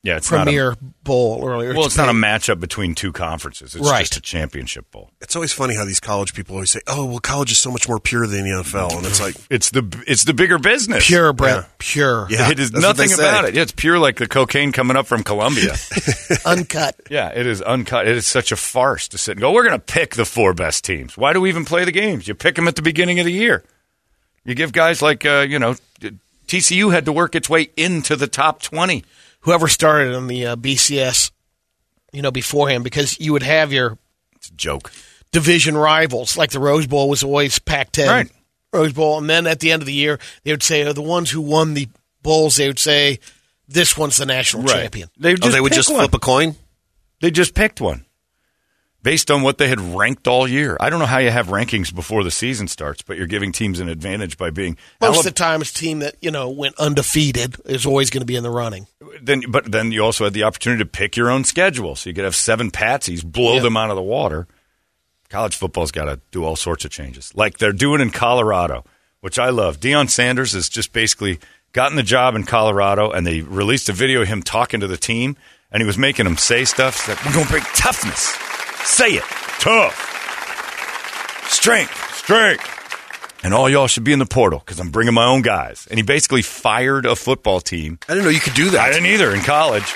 Yeah, 0.06 0.18
it's 0.18 0.30
not 0.30 0.42
a, 0.42 0.52
premier 0.52 0.76
bowl. 1.06 1.48
Earlier, 1.48 1.74
well, 1.74 1.86
it's 1.86 1.96
not 1.96 2.10
a 2.10 2.12
matchup 2.12 2.60
between 2.60 2.94
two 2.94 3.13
conferences. 3.13 3.74
It's 3.74 3.89
Right. 3.89 4.02
just 4.02 4.18
a 4.18 4.22
championship 4.22 4.92
bowl. 4.92 5.12
It's 5.22 5.34
always 5.34 5.54
funny 5.54 5.76
how 5.76 5.86
these 5.86 6.02
college 6.02 6.34
people 6.34 6.56
always 6.58 6.72
say, 6.72 6.82
"Oh, 6.88 7.06
well, 7.06 7.20
college 7.20 7.54
is 7.54 7.58
so 7.58 7.72
much 7.72 7.88
more 7.88 8.02
pure 8.02 8.28
than 8.28 8.44
the 8.44 8.50
NFL," 8.50 8.98
and 8.98 9.06
it's 9.06 9.22
like, 9.22 9.36
It's 9.50 9.70
the 9.70 10.04
it's 10.06 10.26
the 10.26 10.34
bigger 10.34 10.60
business. 10.60 11.08
pure, 11.08 11.32
Brett. 11.32 11.70
Pure, 11.80 12.28
Yeah, 12.30 12.52
it 12.52 12.60
is 12.60 12.72
that's 12.72 12.82
nothing 12.84 13.13
about 13.13 13.46
it. 13.46 13.56
Yeah, 13.56 13.62
it's 13.62 13.72
pure 13.72 13.98
like 13.98 14.18
the 14.18 14.28
cocaine 14.28 14.74
coming 14.74 14.98
up 14.98 15.08
from 15.08 15.24
Colombia. 15.24 15.76
uncut. 16.46 16.96
Yeah, 17.10 17.30
it 17.30 17.48
is 17.48 17.62
uncut. 17.62 18.06
It 18.06 18.18
is 18.18 18.28
such 18.28 18.52
a 18.52 18.58
farce 18.58 19.08
to 19.08 19.18
sit 19.18 19.34
and 19.34 19.39
go, 19.42 19.54
we're 19.54 19.63
going 19.63 19.80
to 19.80 19.94
pick 19.94 20.16
the 20.16 20.26
four 20.26 20.54
best 20.54 20.84
teams. 20.84 21.16
Why 21.18 21.32
do 21.32 21.39
we 21.39 21.48
even 21.48 21.63
play 21.63 21.86
the 21.86 21.94
games? 21.94 22.28
You 22.28 22.36
pick 22.36 22.56
them 22.56 22.68
at 22.68 22.76
the 22.76 22.82
beginning 22.82 23.20
of 23.20 23.26
the 23.26 23.32
year. 23.32 23.63
You 24.44 24.54
give 24.54 24.74
guys 24.74 25.02
like, 25.02 25.26
uh, 25.26 25.46
you 25.48 25.60
know, 25.60 25.76
TCU 26.48 26.92
had 26.92 27.06
to 27.06 27.13
work 27.13 27.36
its 27.36 27.50
way 27.50 27.70
into 27.78 28.18
the 28.18 28.28
top 28.28 28.62
20. 28.62 29.06
Whoever 29.43 29.67
started 29.67 30.15
on 30.15 30.27
the 30.27 30.47
uh, 30.47 30.56
BCS, 30.56 31.32
you 32.12 32.21
know, 32.21 32.32
beforehand, 32.32 32.84
because 32.84 33.19
you 33.19 33.34
would 33.34 33.43
have 33.43 33.71
your 33.73 33.97
It's 34.36 34.49
a 34.49 34.53
joke. 34.53 34.91
division 35.32 35.77
rivals. 35.77 36.38
Like 36.38 36.51
the 36.51 36.60
Rose 36.60 36.88
Bowl 36.88 37.10
was 37.10 37.23
always 37.23 37.60
Pac-10 37.60 38.08
Right. 38.08 38.32
Rose 38.71 38.93
Bowl, 38.93 39.17
and 39.19 39.29
then 39.29 39.45
at 39.45 39.60
the 39.60 39.71
end 39.71 39.82
of 39.82 39.86
the 39.86 39.93
year, 39.93 40.19
they 40.43 40.51
would 40.51 40.63
say 40.63 40.84
oh, 40.84 40.93
the 40.93 41.01
ones 41.01 41.29
who 41.29 41.41
won 41.41 41.75
the 41.75 41.88
bowls. 42.23 42.56
They 42.56 42.67
would 42.67 42.79
say 42.79 43.19
this 43.67 43.95
one's 43.97 44.17
the 44.17 44.25
national 44.25 44.63
champion. 44.63 45.10
They, 45.17 45.34
oh, 45.34 45.49
they 45.49 45.62
would 45.62 45.73
just 45.73 45.91
one. 45.91 45.99
flip 45.99 46.13
a 46.15 46.19
coin. 46.19 46.56
They 47.21 47.29
just 47.29 47.53
picked 47.53 47.79
one 47.79 48.06
based 49.04 49.30
on 49.30 49.42
what 49.44 49.58
they 49.60 49.68
had 49.68 49.80
ranked 49.80 50.28
all 50.28 50.48
year. 50.48 50.76
I 50.80 50.89
don't 50.89 51.00
know 51.00 51.06
how 51.06 51.20
you 51.20 51.30
have 51.30 51.48
rankings 51.48 51.94
before 51.94 52.24
the 52.24 52.32
season 52.32 52.68
starts, 52.68 53.02
but 53.02 53.18
you're 53.18 53.28
giving 53.28 53.52
teams 53.52 53.80
an 53.80 53.89
advantage 53.89 54.38
by 54.38 54.50
being 54.50 54.78
Most 55.02 55.16
Alab- 55.16 55.20
of 55.20 55.24
the 55.26 55.32
time, 55.32 55.62
it's 55.62 55.72
team 55.74 56.00
that 56.00 56.16
you 56.22 56.32
know 56.32 56.50
went 56.50 56.76
undefeated 56.80 57.58
is 57.66 57.86
always 57.86 58.10
going 58.10 58.22
to 58.22 58.26
be 58.26 58.36
in 58.36 58.44
the 58.44 58.50
running. 58.50 58.88
then 59.22 59.44
but 59.50 59.72
then 59.72 59.92
you 59.92 60.02
also 60.04 60.24
had 60.24 60.34
the 60.34 60.44
opportunity 60.44 60.82
to 60.84 60.89
pick 60.89 61.16
your 61.16 61.30
own 61.30 61.44
schedule. 61.44 61.96
So 61.96 62.10
you 62.10 62.13
could 62.16 62.24
have 62.24 62.36
seven 62.36 62.72
patsies, 62.72 63.24
blow 63.24 63.56
Yeah. 63.56 63.62
them 63.62 63.78
out 63.78 63.89
of 63.92 63.96
the 63.98 64.02
water. 64.02 64.48
College 65.30 65.56
football's 65.56 65.92
got 65.92 66.06
to 66.06 66.20
do 66.32 66.44
all 66.46 66.56
sorts 66.56 66.86
of 66.86 66.92
changes, 66.92 67.32
like 67.36 67.58
they're 67.58 67.74
doing 67.74 68.02
in 68.02 68.10
Colorado, 68.12 68.86
which 69.22 69.38
I 69.39 69.50
love. 69.50 69.80
Deion 69.80 70.10
Sanders 70.10 70.54
has 70.54 70.70
just 70.70 70.94
basically 70.94 71.39
gotten 71.74 71.96
the 71.98 72.04
job 72.04 72.36
in 72.36 72.44
Colorado, 72.44 73.10
and 73.10 73.26
they 73.26 73.42
released 73.42 73.89
a 73.89 73.94
video 73.94 74.22
of 74.22 74.28
him 74.28 74.44
talking 74.44 74.80
to 74.80 74.86
the 74.88 74.96
team, 74.98 75.36
and 75.72 75.82
he 75.82 75.88
was 75.88 75.98
making 75.98 76.26
them 76.26 76.38
say 76.38 76.66
stuff. 76.66 77.08
Like, 77.08 77.26
"We're 77.26 77.34
going 77.34 77.46
to 77.46 77.52
bring 77.52 77.63
toughness. 77.76 78.38
Say 78.84 79.12
it, 79.12 79.24
tough, 79.60 79.96
strength, 81.50 82.15
strength." 82.15 82.69
And 83.43 83.54
all 83.54 83.69
y'all 83.69 83.88
should 83.88 84.06
be 84.06 84.13
in 84.13 84.19
the 84.19 84.26
portal 84.26 84.60
because 84.60 84.80
I'm 84.80 84.89
bringing 84.89 85.13
my 85.13 85.26
own 85.26 85.41
guys. 85.41 85.86
And 85.89 86.00
he 86.00 86.04
basically 86.04 86.41
fired 86.41 87.06
a 87.06 87.15
football 87.15 87.60
team 87.60 88.00
I 88.08 88.13
didn't 88.13 88.24
know 88.24 88.30
you 88.30 88.39
could 88.39 88.54
do 88.54 88.69
that. 88.69 88.80
I 88.80 88.91
didn't 88.91 89.08
either 89.08 89.36
in 89.36 89.41
college. 89.41 89.93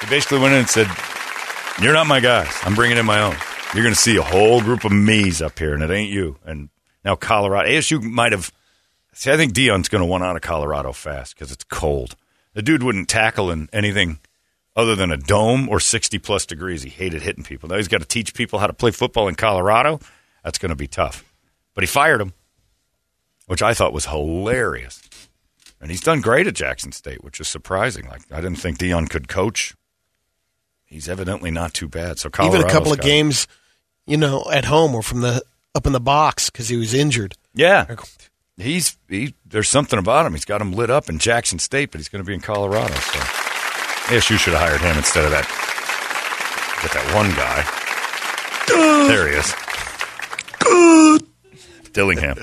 He 0.00 0.06
basically 0.08 0.38
went 0.38 0.52
in 0.52 0.60
and 0.60 0.68
said, 0.68 0.86
You're 1.82 1.94
not 1.94 2.06
my 2.06 2.20
guys. 2.20 2.54
I'm 2.62 2.74
bringing 2.74 2.96
in 2.96 3.06
my 3.06 3.22
own. 3.22 3.36
You're 3.74 3.82
going 3.82 3.94
to 3.94 4.00
see 4.00 4.16
a 4.16 4.22
whole 4.22 4.60
group 4.60 4.84
of 4.84 4.92
me's 4.92 5.42
up 5.42 5.58
here, 5.58 5.74
and 5.74 5.82
it 5.82 5.90
ain't 5.90 6.12
you. 6.12 6.36
And 6.44 6.68
now 7.04 7.16
Colorado, 7.16 7.68
ASU 7.68 8.00
might 8.00 8.30
have. 8.30 8.52
See, 9.14 9.32
I 9.32 9.36
think 9.36 9.52
Deion's 9.52 9.88
going 9.88 10.02
to 10.02 10.06
want 10.06 10.22
out 10.22 10.36
of 10.36 10.42
Colorado 10.42 10.92
fast 10.92 11.34
because 11.34 11.50
it's 11.50 11.64
cold. 11.64 12.14
The 12.52 12.62
dude 12.62 12.84
wouldn't 12.84 13.08
tackle 13.08 13.50
in 13.50 13.68
anything 13.72 14.20
other 14.76 14.96
than 14.96 15.10
a 15.10 15.16
dome 15.16 15.68
or 15.68 15.80
60 15.80 16.18
plus 16.18 16.46
degrees. 16.46 16.82
He 16.82 16.90
hated 16.90 17.22
hitting 17.22 17.44
people. 17.44 17.68
Now 17.68 17.76
he's 17.76 17.88
got 17.88 18.00
to 18.00 18.06
teach 18.06 18.34
people 18.34 18.58
how 18.58 18.66
to 18.66 18.72
play 18.72 18.90
football 18.90 19.28
in 19.28 19.34
Colorado. 19.34 20.00
That's 20.42 20.58
going 20.58 20.70
to 20.70 20.76
be 20.76 20.86
tough. 20.86 21.24
But 21.74 21.82
he 21.82 21.86
fired 21.86 22.20
him, 22.20 22.32
which 23.46 23.62
I 23.62 23.74
thought 23.74 23.92
was 23.92 24.06
hilarious. 24.06 25.02
And 25.80 25.90
he's 25.90 26.00
done 26.00 26.20
great 26.20 26.46
at 26.46 26.54
Jackson 26.54 26.92
State, 26.92 27.22
which 27.22 27.40
is 27.40 27.48
surprising. 27.48 28.06
Like 28.06 28.22
I 28.32 28.40
didn't 28.40 28.58
think 28.58 28.78
Deion 28.78 29.08
could 29.08 29.28
coach. 29.28 29.74
He's 30.84 31.08
evidently 31.08 31.50
not 31.50 31.74
too 31.74 31.88
bad. 31.88 32.18
So 32.18 32.30
Even 32.42 32.62
a 32.62 32.70
couple 32.70 32.92
of 32.92 33.00
games, 33.00 33.46
you 34.06 34.16
know, 34.16 34.44
at 34.52 34.64
home 34.64 34.94
or 34.94 35.02
from 35.02 35.20
the 35.20 35.42
up 35.74 35.86
in 35.86 35.92
the 35.92 36.00
box 36.00 36.50
because 36.50 36.68
he 36.68 36.76
was 36.76 36.94
injured. 36.94 37.34
Yeah, 37.52 37.96
he's 38.56 38.96
he. 39.08 39.34
There's 39.44 39.68
something 39.68 39.98
about 39.98 40.24
him. 40.24 40.32
He's 40.32 40.44
got 40.44 40.60
him 40.60 40.72
lit 40.72 40.90
up 40.90 41.08
in 41.08 41.18
Jackson 41.18 41.58
State, 41.58 41.90
but 41.90 41.98
he's 41.98 42.08
going 42.08 42.22
to 42.22 42.26
be 42.26 42.34
in 42.34 42.40
Colorado. 42.40 42.94
So 42.94 43.53
ASU 44.06 44.38
should 44.38 44.52
have 44.52 44.62
hired 44.62 44.80
him 44.80 44.96
instead 44.96 45.24
of 45.24 45.30
that. 45.30 45.46
Get 46.82 46.92
that 46.92 47.14
one 47.14 47.30
guy. 47.32 47.64
There 49.08 49.28
he 49.28 49.36
is. 49.36 49.54
Dillingham. 51.92 52.36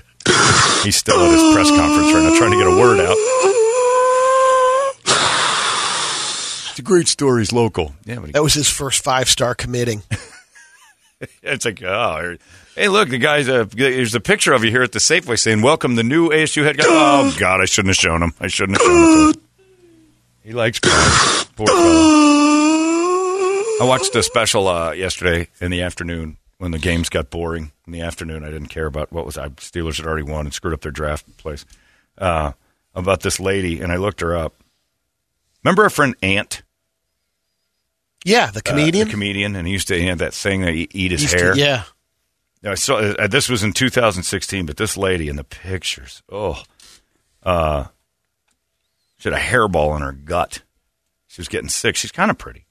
He's 0.83 0.95
still 0.95 1.19
at 1.19 1.31
his 1.31 1.53
press 1.53 1.69
conference 1.69 2.13
right 2.13 2.23
now, 2.23 2.37
trying 2.37 2.51
to 2.51 2.57
get 2.57 2.67
a 2.67 2.77
word 2.77 2.99
out. 2.99 3.17
It's 6.71 6.79
a 6.79 6.81
great 6.81 7.07
story. 7.07 7.41
He's 7.41 7.51
local. 7.51 7.93
Yeah, 8.05 8.15
but 8.15 8.25
he 8.27 8.31
That 8.31 8.43
was 8.43 8.53
his 8.53 8.69
first 8.69 9.03
five 9.03 9.29
star 9.29 9.53
committing. 9.53 10.03
It's 11.43 11.65
like, 11.65 11.83
oh, 11.83 12.35
hey, 12.75 12.87
look, 12.87 13.09
the 13.09 13.19
guy's 13.19 13.47
uh, 13.47 13.65
there's 13.71 14.15
a 14.15 14.19
picture 14.19 14.53
of 14.53 14.63
you 14.63 14.71
here 14.71 14.81
at 14.81 14.91
the 14.91 14.97
Safeway 14.97 15.37
saying, 15.37 15.61
"Welcome 15.61 15.93
the 15.93 16.01
new 16.01 16.29
ASU 16.29 16.63
head 16.63 16.79
coach." 16.79 16.87
Oh 16.89 17.35
God, 17.37 17.61
I 17.61 17.65
shouldn't 17.65 17.89
have 17.89 17.97
shown 17.97 18.23
him. 18.23 18.33
I 18.39 18.47
shouldn't 18.47 18.79
have 18.79 18.87
shown 18.87 19.33
him. 19.33 19.41
He 20.43 20.53
likes 20.53 20.79
crime. 20.79 21.45
Poor 21.55 21.67
fellow. 21.67 21.81
I 23.81 23.83
watched 23.83 24.15
a 24.15 24.23
special 24.23 24.67
uh, 24.67 24.91
yesterday 24.91 25.47
in 25.59 25.71
the 25.71 25.81
afternoon 25.81 26.37
when 26.57 26.71
the 26.71 26.79
games 26.79 27.09
got 27.09 27.29
boring. 27.29 27.71
In 27.87 27.93
the 27.93 28.01
afternoon, 28.01 28.43
I 28.43 28.49
didn't 28.51 28.67
care 28.69 28.85
about 28.85 29.11
what 29.11 29.25
was. 29.25 29.37
I 29.37 29.49
Steelers 29.49 29.97
had 29.97 30.05
already 30.05 30.23
won 30.23 30.45
and 30.45 30.53
screwed 30.53 30.73
up 30.73 30.81
their 30.81 30.91
draft 30.91 31.37
place. 31.37 31.65
Uh, 32.17 32.51
about 32.93 33.21
this 33.21 33.39
lady, 33.39 33.81
and 33.81 33.91
I 33.91 33.95
looked 33.95 34.19
her 34.21 34.35
up. 34.35 34.53
Remember 35.63 35.83
our 35.83 35.89
friend 35.89 36.15
Ant? 36.21 36.61
Yeah, 38.25 38.51
the 38.51 38.59
Uh, 38.59 38.61
comedian. 38.63 39.07
the 39.07 39.11
comedian, 39.11 39.55
and 39.55 39.65
he 39.65 39.73
used 39.73 39.87
to 39.87 39.97
he 39.99 40.05
had 40.07 40.19
that 40.19 40.33
thing 40.33 40.61
that 40.61 40.73
he 40.73 40.87
eat 40.91 41.11
his 41.11 41.21
Used 41.23 41.33
to- 41.37 41.43
hair. 41.43 41.55
yeah, 41.57 41.83
I 42.63 42.75
saw 42.75 42.97
uh, 42.97 43.27
this 43.27 43.47
was 43.49 43.63
in 43.63 43.73
2016, 43.73 44.65
but 44.65 44.77
this 44.77 44.97
lady 44.97 45.27
in 45.29 45.37
the 45.37 45.43
pictures, 45.43 46.21
oh, 46.31 46.61
uh, 47.43 47.85
she 49.21 49.29
had 49.29 49.37
a 49.37 49.41
hairball 49.41 49.95
in 49.95 50.01
her 50.01 50.11
gut. 50.11 50.63
She 51.27 51.39
was 51.39 51.47
getting 51.47 51.69
sick. 51.69 51.95
She's 51.95 52.11
kind 52.11 52.29
of 52.31 52.37
pretty. 52.37 52.65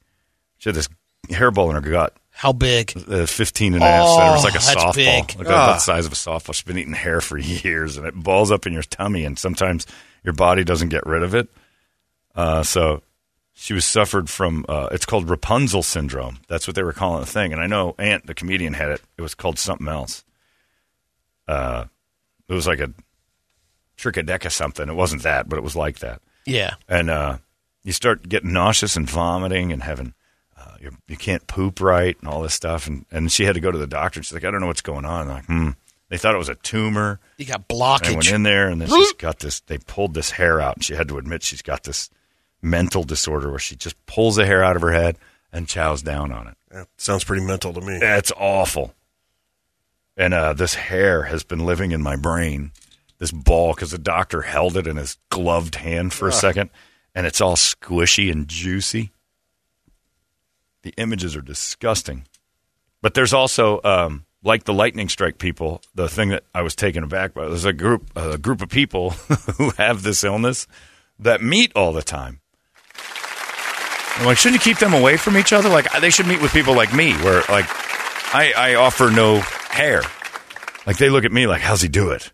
She 0.59 0.69
had 0.69 0.75
this 0.77 0.89
hairball 1.29 1.69
in 1.71 1.77
her 1.77 1.81
gut, 1.91 2.17
how 2.33 2.53
big? 2.53 2.93
uh, 3.09 3.25
15 3.27 3.75
and 3.75 3.83
a 3.83 3.87
half. 3.87 4.09
centimeters. 4.09 4.31
It 4.31 4.35
was 4.35 4.45
like 4.45 4.55
a 4.55 4.57
Oh, 4.59 4.61
that's 4.61 4.85
softball, 4.85 4.95
big. 4.95 5.39
like 5.39 5.47
about 5.47 5.75
the 5.75 5.79
size 5.79 6.07
of 6.07 6.13
a 6.13 6.17
softball. 6.17 6.55
She's 6.55 6.63
been 6.65 6.77
eating 6.79 6.93
hair 6.93 7.21
for 7.21 7.39
years, 7.39 7.97
and 7.97 8.07
it 8.07 8.15
balls 8.15 8.51
up 8.51 8.67
in 8.67 8.73
your 8.73 8.83
tummy, 8.83 9.25
and 9.25 9.39
sometimes 9.39 9.87
your 10.25 10.33
body 10.35 10.65
doesn't 10.65 10.89
get 10.89 11.07
rid 11.07 11.23
of 11.23 11.35
it. 11.35 11.49
Uh, 12.35 12.63
so 12.63 13.03
she 13.53 13.73
was 13.75 13.85
suffered 13.85 14.29
from 14.29 14.65
uh, 14.69 14.89
it's 14.93 15.07
called 15.07 15.29
Rapunzel 15.31 15.83
syndrome. 15.83 16.39
That's 16.49 16.67
what 16.67 16.75
they 16.75 16.83
were 16.83 16.93
calling 16.93 17.21
the 17.21 17.27
thing. 17.27 17.53
And 17.53 17.61
I 17.63 17.67
know 17.67 17.95
Ant, 17.99 18.27
the 18.27 18.35
comedian, 18.35 18.73
had 18.75 18.91
it. 18.91 19.03
It 19.17 19.23
was 19.23 19.35
called 19.35 19.59
something 19.59 19.89
else. 19.89 20.25
Uh, 21.49 21.85
it 22.49 22.55
was 22.55 22.67
like 22.67 22.81
a 22.81 22.93
trichodeca 23.97 24.51
something. 24.51 24.89
It 24.89 24.95
wasn't 24.95 25.23
that, 25.23 25.49
but 25.49 25.57
it 25.57 25.63
was 25.63 25.77
like 25.77 25.99
that. 26.01 26.23
Yeah, 26.47 26.75
And 26.89 27.11
uh, 27.11 27.39
you 27.85 27.93
start 27.93 28.29
getting 28.29 28.53
nauseous 28.53 28.97
and 28.97 29.09
vomiting 29.09 29.73
and 29.73 29.83
having 29.83 30.15
uh, 30.57 30.77
you 30.81 30.91
you 31.07 31.17
can't 31.17 31.47
poop 31.47 31.81
right 31.81 32.17
and 32.21 32.29
all 32.29 32.43
this 32.43 32.55
stuff. 32.55 32.87
And 32.87 33.05
and 33.11 33.31
she 33.31 33.45
had 33.45 33.55
to 33.55 33.61
go 33.61 33.71
to 33.71 33.79
the 33.79 33.87
doctor. 33.87 34.23
She's 34.23 34.33
like, 34.33 34.45
I 34.45 34.51
don't 34.51 34.61
know 34.61 34.67
what's 34.67 34.83
going 34.83 35.05
on. 35.05 35.29
I'm 35.29 35.35
like, 35.35 35.47
hmm. 35.47 35.71
They 36.09 36.19
thought 36.19 36.35
it 36.35 36.39
was 36.39 36.49
a 36.49 36.57
tumor. 36.57 37.21
you 37.39 37.47
got 37.47 37.69
And 38.03 38.15
I 38.15 38.17
went 38.17 38.33
in 38.33 38.43
there, 38.43 38.69
and 38.69 38.81
then 38.81 38.89
she's 38.89 39.13
got 39.13 39.39
this. 39.39 39.61
They 39.61 39.79
pulled 39.79 40.13
this 40.15 40.33
hair 40.33 40.61
out, 40.61 40.77
and 40.77 40.85
she 40.85 40.95
had 40.95 41.07
to 41.09 41.19
admit 41.19 41.45
she's 41.45 41.63
got 41.63 41.85
this 41.85 42.11
mental 42.61 43.05
disorder 43.05 43.49
where 43.49 43.61
she 43.61 43.77
just 43.77 43.95
pulls 44.07 44.35
the 44.35 44.45
hair 44.45 44.63
out 44.65 44.75
of 44.75 44.83
her 44.83 44.91
head 44.91 45.17
and 45.53 45.69
chows 45.69 46.03
down 46.03 46.33
on 46.33 46.49
it. 46.49 46.57
Yeah, 46.73 46.85
sounds 46.97 47.23
pretty 47.23 47.45
mental 47.45 47.73
to 47.73 47.81
me. 47.81 47.99
That's 48.01 48.33
awful. 48.37 48.93
And 50.17 50.35
uh, 50.35 50.53
this 50.53 50.75
hair 50.75 51.23
has 51.23 51.45
been 51.45 51.65
living 51.65 51.93
in 51.93 52.03
my 52.03 52.17
brain, 52.17 52.73
this 53.21 53.31
ball, 53.31 53.75
because 53.75 53.93
the 53.93 53.99
doctor 53.99 54.41
held 54.43 54.77
it 54.77 54.87
in 54.87 54.97
his 54.97 55.19
gloved 55.29 55.77
hand 55.77 56.13
for 56.13 56.27
a 56.27 56.33
second, 56.33 56.71
and 57.15 57.27
it's 57.27 57.41
all 57.41 57.55
squishy 57.55 58.33
and 58.33 58.49
juicy. 58.49 59.13
The 60.83 60.95
images 60.97 61.37
are 61.37 61.43
disgusting. 61.43 62.25
But 63.03 63.15
there's 63.15 63.35
also, 63.35 63.81
um, 63.85 64.25
like 64.43 64.65
the 64.65 64.73
lightning 64.73 65.11
strike 65.11 65.39
people, 65.39 65.83
the 65.95 66.09
thing 66.09 66.31
that 66.31 66.45
I 66.55 66.63
was 66.63 66.75
taken 66.75 67.05
aback 67.05 67.35
by. 67.35 67.47
There's 67.47 67.67
a 67.67 67.75
group, 67.75 68.11
a 68.17 68.39
group 68.39 68.63
of 68.63 68.71
people 68.71 69.11
who 69.59 69.71
have 69.77 70.03
this 70.03 70.25
illness 70.25 70.67
that 71.19 71.43
meet 71.43 71.73
all 71.77 71.93
the 71.93 72.03
time. 72.03 72.41
I'm 74.17 74.27
like, 74.27 74.39
shouldn't 74.39 74.65
you 74.65 74.73
keep 74.73 74.81
them 74.81 74.95
away 74.95 75.19
from 75.19 75.37
each 75.37 75.53
other? 75.53 75.69
Like, 75.69 75.93
they 76.01 76.11
should 76.11 76.27
meet 76.27 76.43
with 76.43 76.53
people 76.53 76.75
like 76.75 76.95
me, 76.95 77.13
where 77.19 77.43
like 77.49 77.67
I, 78.35 78.53
I 78.57 78.75
offer 78.77 79.11
no 79.11 79.41
hair. 79.41 80.03
Like 80.87 80.97
they 80.97 81.11
look 81.11 81.25
at 81.25 81.33
me 81.33 81.47
like, 81.47 81.61
how's 81.61 81.83
he 81.83 81.89
do 81.89 82.11
it? 82.11 82.33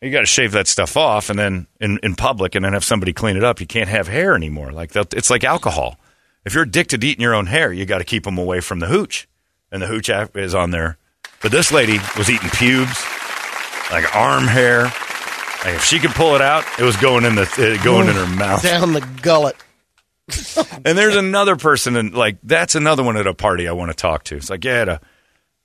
You 0.00 0.10
got 0.10 0.20
to 0.20 0.26
shave 0.26 0.52
that 0.52 0.66
stuff 0.66 0.96
off, 0.96 1.28
and 1.28 1.38
then 1.38 1.66
in, 1.78 1.98
in 2.02 2.14
public, 2.14 2.54
and 2.54 2.64
then 2.64 2.72
have 2.72 2.84
somebody 2.84 3.12
clean 3.12 3.36
it 3.36 3.44
up. 3.44 3.60
You 3.60 3.66
can't 3.66 3.88
have 3.88 4.08
hair 4.08 4.34
anymore. 4.34 4.72
Like 4.72 4.92
it's 4.96 5.28
like 5.28 5.44
alcohol. 5.44 5.98
If 6.44 6.54
you're 6.54 6.62
addicted 6.62 7.02
to 7.02 7.06
eating 7.06 7.20
your 7.20 7.34
own 7.34 7.46
hair, 7.46 7.70
you 7.70 7.84
got 7.84 7.98
to 7.98 8.04
keep 8.04 8.24
them 8.24 8.38
away 8.38 8.60
from 8.60 8.78
the 8.78 8.86
hooch, 8.86 9.28
and 9.70 9.82
the 9.82 9.86
hooch 9.86 10.08
is 10.08 10.54
on 10.54 10.70
there. 10.70 10.96
But 11.42 11.52
this 11.52 11.70
lady 11.70 11.98
was 12.16 12.30
eating 12.30 12.48
pubes, 12.50 13.04
like 13.90 14.14
arm 14.16 14.44
hair. 14.44 14.84
Like 15.64 15.74
if 15.74 15.84
she 15.84 15.98
could 15.98 16.12
pull 16.12 16.34
it 16.34 16.40
out, 16.40 16.64
it 16.78 16.84
was 16.84 16.96
going 16.96 17.26
in 17.26 17.34
the 17.34 17.42
uh, 17.42 17.84
going 17.84 18.08
in 18.08 18.14
her 18.14 18.26
mouth. 18.26 18.62
Down 18.62 18.92
the 18.92 19.06
gullet. 19.22 19.56
And 20.84 20.96
there's 20.96 21.16
another 21.16 21.56
person, 21.56 21.96
and 21.96 22.14
like 22.14 22.38
that's 22.42 22.74
another 22.74 23.02
one 23.02 23.16
at 23.16 23.26
a 23.26 23.34
party 23.34 23.68
I 23.68 23.72
want 23.72 23.90
to 23.90 23.96
talk 23.96 24.24
to. 24.24 24.36
It's 24.36 24.48
like, 24.48 24.64
yeah, 24.64 24.72
I 24.72 24.76
had 24.76 24.88
a 24.88 25.00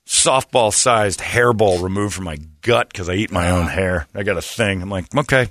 softball 0.06 0.72
sized 0.72 1.20
hairball 1.20 1.82
removed 1.82 2.14
from 2.14 2.24
my 2.24 2.38
gut 2.62 2.88
because 2.88 3.08
I 3.08 3.14
eat 3.14 3.32
my 3.32 3.50
own 3.50 3.66
hair. 3.66 4.06
I 4.14 4.22
got 4.22 4.36
a 4.36 4.42
thing. 4.42 4.80
I'm 4.80 4.88
like, 4.88 5.14
okay, 5.14 5.48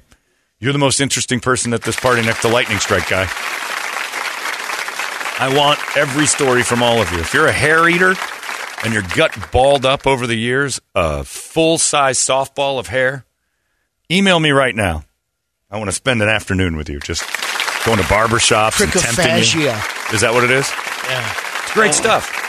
you're 0.60 0.74
the 0.74 0.80
most 0.80 1.02
interesting 1.02 1.40
person 1.40 1.74
at 1.74 1.82
this 1.84 2.00
party 2.00 2.22
next 2.22 2.42
to 2.42 2.48
Lightning 2.48 2.80
Strike 2.80 3.10
guy. 3.10 3.28
I 5.38 5.54
want 5.56 5.80
every 5.98 6.26
story 6.26 6.64
from 6.64 6.82
all 6.82 7.02
of 7.02 7.12
you. 7.12 7.20
If 7.20 7.34
you're 7.34 7.48
a 7.48 7.52
hair 7.52 7.90
eater 7.90 8.16
and 8.84 8.94
your 8.94 9.04
gut 9.16 9.38
balled 9.52 9.86
up 9.86 10.08
over 10.08 10.26
the 10.26 10.36
years, 10.36 10.80
a 10.96 11.26
full 11.26 11.78
size 11.78 12.18
softball 12.18 12.80
of 12.80 12.88
hair, 12.88 13.26
email 14.10 14.40
me 14.40 14.52
right 14.52 14.74
now. 14.74 15.04
I 15.70 15.78
want 15.78 15.90
to 15.90 15.96
spend 15.96 16.22
an 16.22 16.30
afternoon 16.30 16.78
with 16.78 16.88
you. 16.88 17.00
Just 17.02 17.26
going 17.86 17.98
to 17.98 18.08
barber 18.08 18.40
shops 18.40 18.80
and 18.80 18.90
tempting 18.92 19.26
you. 19.26 19.68
Trichophagia. 19.68 20.14
Is 20.14 20.22
that 20.22 20.34
what 20.34 20.46
it 20.46 20.52
is? 20.52 20.72
Yeah. 21.10 21.34
It's 21.64 21.74
great 21.74 21.90
oh. 21.90 21.92
stuff. 21.92 22.45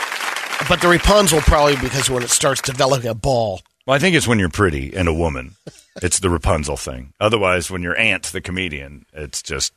But 0.67 0.81
the 0.81 0.87
Rapunzel 0.89 1.39
probably 1.41 1.75
because 1.77 2.09
when 2.09 2.23
it 2.23 2.29
starts 2.29 2.61
developing 2.61 3.09
a 3.09 3.13
ball. 3.13 3.61
Well, 3.85 3.95
I 3.95 3.99
think 3.99 4.15
it's 4.15 4.27
when 4.27 4.37
you're 4.39 4.49
pretty 4.49 4.93
and 4.93 5.07
a 5.07 5.13
woman. 5.13 5.55
It's 6.01 6.19
the 6.19 6.29
Rapunzel 6.29 6.75
thing. 6.77 7.13
Otherwise, 7.19 7.71
when 7.71 7.81
you're 7.81 7.97
Ant, 7.97 8.23
the 8.23 8.41
comedian, 8.41 9.05
it's 9.13 9.41
just 9.41 9.71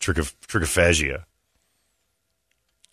trichoph- 0.00 0.34
trichophagia. 0.48 1.24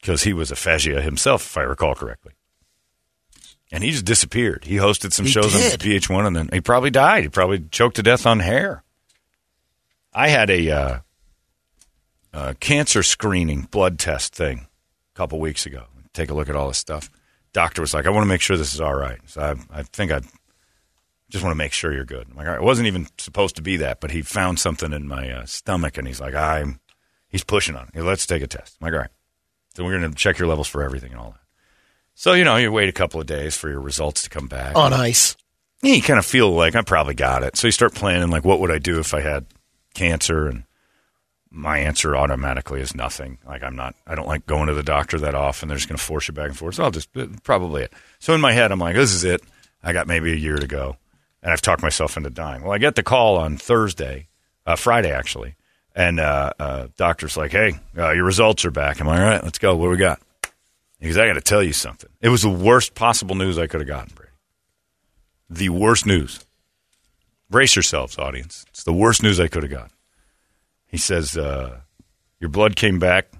Because 0.01 0.23
he 0.23 0.33
was 0.33 0.51
a 0.51 0.55
phagia 0.55 1.01
himself, 1.01 1.45
if 1.45 1.57
I 1.57 1.61
recall 1.61 1.95
correctly. 1.95 2.33
And 3.71 3.83
he 3.83 3.91
just 3.91 4.05
disappeared. 4.05 4.65
He 4.65 4.75
hosted 4.75 5.11
some 5.13 5.25
He 5.25 5.31
shows 5.31 5.53
did. 5.53 5.73
on 5.73 5.79
VH1 5.79 6.27
and 6.27 6.35
then 6.35 6.49
he 6.51 6.61
probably 6.61 6.89
died. 6.91 7.23
He 7.23 7.29
probably 7.29 7.59
choked 7.71 7.95
to 7.97 8.03
death 8.03 8.25
on 8.25 8.39
hair. 8.39 8.83
I 10.13 10.27
had 10.29 10.49
a 10.49 10.69
uh, 10.71 10.99
uh, 12.33 12.53
cancer 12.59 13.01
screening 13.03 13.61
blood 13.71 13.97
test 13.99 14.33
thing 14.35 14.67
a 15.13 15.17
couple 15.17 15.39
weeks 15.39 15.65
ago. 15.65 15.85
Take 16.17 16.31
a 16.31 16.33
look 16.33 16.49
at 16.49 16.55
all 16.55 16.67
this 16.67 16.79
stuff. 16.79 17.11
Doctor 17.53 17.81
was 17.81 17.93
like, 17.93 18.07
I 18.07 18.09
want 18.09 18.23
to 18.23 18.27
make 18.27 18.41
sure 18.41 18.57
this 18.57 18.73
is 18.73 18.81
all 18.81 18.95
right. 18.95 19.19
So 19.27 19.39
I, 19.39 19.79
I 19.79 19.83
think 19.83 20.11
I 20.11 20.21
just 21.29 21.43
want 21.43 21.51
to 21.51 21.57
make 21.57 21.73
sure 21.73 21.93
you're 21.93 22.05
good. 22.05 22.25
I'm 22.27 22.35
like, 22.35 22.47
all 22.47 22.53
right, 22.53 22.59
it 22.59 22.65
wasn't 22.65 22.87
even 22.87 23.05
supposed 23.19 23.55
to 23.57 23.61
be 23.61 23.77
that, 23.77 24.01
but 24.01 24.09
he 24.09 24.23
found 24.23 24.57
something 24.57 24.93
in 24.93 25.07
my 25.07 25.29
uh, 25.29 25.45
stomach 25.45 25.95
and 25.95 26.07
he's 26.07 26.19
like, 26.19 26.33
I'm, 26.33 26.79
he's 27.29 27.43
pushing 27.43 27.75
on 27.75 27.91
it. 27.93 28.01
Let's 28.01 28.25
take 28.25 28.41
a 28.41 28.47
test. 28.47 28.77
I'm 28.81 28.85
like, 28.85 28.93
all 28.93 29.01
right. 29.01 29.11
So 29.75 29.85
we're 29.85 29.99
going 29.99 30.11
to 30.11 30.17
check 30.17 30.39
your 30.39 30.47
levels 30.47 30.67
for 30.67 30.81
everything 30.81 31.11
and 31.11 31.21
all 31.21 31.31
that. 31.31 31.41
So, 32.15 32.33
you 32.33 32.45
know, 32.45 32.55
you 32.55 32.71
wait 32.71 32.89
a 32.89 32.93
couple 32.93 33.21
of 33.21 33.27
days 33.27 33.55
for 33.55 33.69
your 33.69 33.79
results 33.79 34.23
to 34.23 34.29
come 34.31 34.47
back. 34.47 34.75
On 34.75 34.91
ice. 34.91 35.37
Yeah, 35.83 35.93
you 35.93 36.01
kind 36.01 36.17
of 36.17 36.25
feel 36.25 36.49
like 36.49 36.75
I 36.75 36.81
probably 36.81 37.13
got 37.13 37.43
it. 37.43 37.55
So 37.57 37.67
you 37.67 37.71
start 37.71 37.93
planning 37.93 38.31
like, 38.31 38.43
what 38.43 38.59
would 38.59 38.71
I 38.71 38.79
do 38.79 38.99
if 38.99 39.13
I 39.13 39.21
had 39.21 39.45
cancer? 39.93 40.47
And 40.47 40.63
my 41.49 41.79
answer 41.79 42.15
automatically 42.15 42.81
is 42.81 42.95
nothing. 42.95 43.37
Like 43.45 43.63
I'm 43.63 43.75
not, 43.75 43.95
I 44.05 44.15
don't 44.15 44.27
like 44.27 44.45
going 44.45 44.67
to 44.67 44.73
the 44.73 44.83
doctor 44.83 45.19
that 45.19 45.35
often. 45.35 45.69
They're 45.69 45.77
just 45.77 45.89
going 45.89 45.97
to 45.97 46.03
force 46.03 46.27
you 46.27 46.33
back 46.33 46.47
and 46.47 46.57
forth. 46.57 46.75
So 46.75 46.83
I'll 46.83 46.91
just 46.91 47.15
uh, 47.15 47.27
probably 47.43 47.83
it. 47.83 47.93
So 48.19 48.33
in 48.33 48.41
my 48.41 48.53
head, 48.53 48.71
I'm 48.71 48.79
like, 48.79 48.95
this 48.95 49.13
is 49.13 49.23
it. 49.23 49.41
I 49.83 49.93
got 49.93 50.07
maybe 50.07 50.31
a 50.31 50.35
year 50.35 50.57
to 50.57 50.67
go, 50.67 50.97
and 51.41 51.51
I've 51.51 51.61
talked 51.61 51.81
myself 51.81 52.17
into 52.17 52.29
dying. 52.29 52.63
Well, 52.63 52.73
I 52.73 52.77
get 52.77 52.95
the 52.95 53.03
call 53.03 53.37
on 53.37 53.57
Thursday, 53.57 54.27
uh, 54.65 54.75
Friday 54.75 55.11
actually, 55.11 55.55
and 55.95 56.19
uh, 56.19 56.51
uh, 56.59 56.87
doctor's 56.97 57.37
like, 57.37 57.51
hey, 57.51 57.79
uh, 57.97 58.11
your 58.11 58.25
results 58.25 58.65
are 58.65 58.71
back. 58.71 58.99
I'm 58.99 59.07
like, 59.07 59.19
all 59.19 59.25
right, 59.25 59.43
let's 59.43 59.59
go. 59.59 59.75
What 59.75 59.85
do 59.85 59.91
we 59.91 59.97
got? 59.97 60.21
Because 60.99 61.17
I 61.17 61.27
got 61.27 61.33
to 61.33 61.41
tell 61.41 61.61
you 61.61 61.73
something. 61.73 62.09
It 62.21 62.29
was 62.29 62.41
the 62.41 62.49
worst 62.49 62.95
possible 62.95 63.35
news 63.35 63.57
I 63.57 63.67
could 63.67 63.81
have 63.81 63.87
gotten, 63.87 64.13
Brady. 64.15 64.31
The 65.49 65.69
worst 65.69 66.05
news. 66.05 66.43
Brace 67.49 67.75
yourselves, 67.75 68.17
audience. 68.17 68.65
It's 68.69 68.83
the 68.83 68.93
worst 68.93 69.23
news 69.23 69.39
I 69.39 69.47
could 69.47 69.63
have 69.63 69.71
gotten. 69.71 69.91
He 70.87 70.97
says, 70.97 71.37
uh, 71.37 71.81
Your 72.39 72.49
blood 72.49 72.75
came 72.75 72.99
back. 72.99 73.31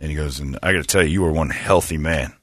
And 0.00 0.10
he 0.10 0.16
goes, 0.16 0.40
And 0.40 0.58
I 0.62 0.72
got 0.72 0.80
to 0.80 0.84
tell 0.84 1.02
you, 1.02 1.08
you 1.10 1.24
are 1.24 1.32
one 1.32 1.50
healthy 1.50 1.98
man. 1.98 2.34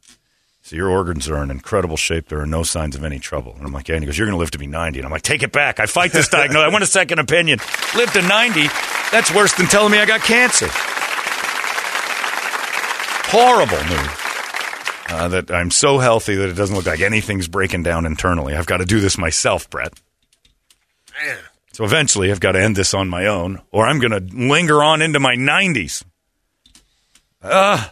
So 0.63 0.75
your 0.75 0.89
organs 0.89 1.27
are 1.27 1.43
in 1.43 1.51
incredible 1.51 1.97
shape. 1.97 2.29
There 2.29 2.39
are 2.39 2.45
no 2.45 2.63
signs 2.63 2.95
of 2.95 3.03
any 3.03 3.19
trouble. 3.19 3.53
And 3.55 3.65
I'm 3.65 3.73
like, 3.73 3.87
Yeah. 3.87 3.95
And 3.95 4.03
he 4.03 4.05
goes, 4.05 4.17
You're 4.17 4.27
going 4.27 4.35
to 4.37 4.39
live 4.39 4.51
to 4.51 4.57
be 4.59 4.67
90. 4.67 4.99
And 4.99 5.05
I'm 5.05 5.11
like, 5.11 5.21
Take 5.23 5.43
it 5.43 5.51
back. 5.51 5.79
I 5.79 5.85
fight 5.85 6.11
this 6.11 6.29
diagnosis. 6.29 6.67
I 6.67 6.69
want 6.69 6.83
a 6.83 6.87
second 6.87 7.19
opinion. 7.19 7.59
Live 7.95 8.11
to 8.13 8.21
90. 8.21 8.67
That's 9.11 9.33
worse 9.33 9.53
than 9.53 9.65
telling 9.67 9.91
me 9.91 9.97
I 9.99 10.05
got 10.05 10.21
cancer. 10.21 10.67
Horrible 13.29 13.83
news. 13.89 14.17
Uh, 15.09 15.27
that 15.27 15.51
I'm 15.51 15.71
so 15.71 15.99
healthy 15.99 16.35
that 16.35 16.49
it 16.49 16.53
doesn't 16.53 16.75
look 16.75 16.85
like 16.85 17.01
anything's 17.01 17.47
breaking 17.47 17.83
down 17.83 18.05
internally. 18.05 18.55
I've 18.55 18.65
got 18.65 18.77
to 18.77 18.85
do 18.85 19.01
this 19.01 19.17
myself, 19.17 19.69
Brett. 19.69 19.93
So 21.81 21.85
eventually, 21.85 22.31
I've 22.31 22.39
got 22.39 22.51
to 22.51 22.61
end 22.61 22.75
this 22.75 22.93
on 22.93 23.09
my 23.09 23.25
own, 23.25 23.59
or 23.71 23.87
I'm 23.87 23.97
going 23.97 24.11
to 24.11 24.19
linger 24.37 24.83
on 24.83 25.01
into 25.01 25.19
my 25.19 25.33
90s. 25.35 26.03
Ah, 27.43 27.91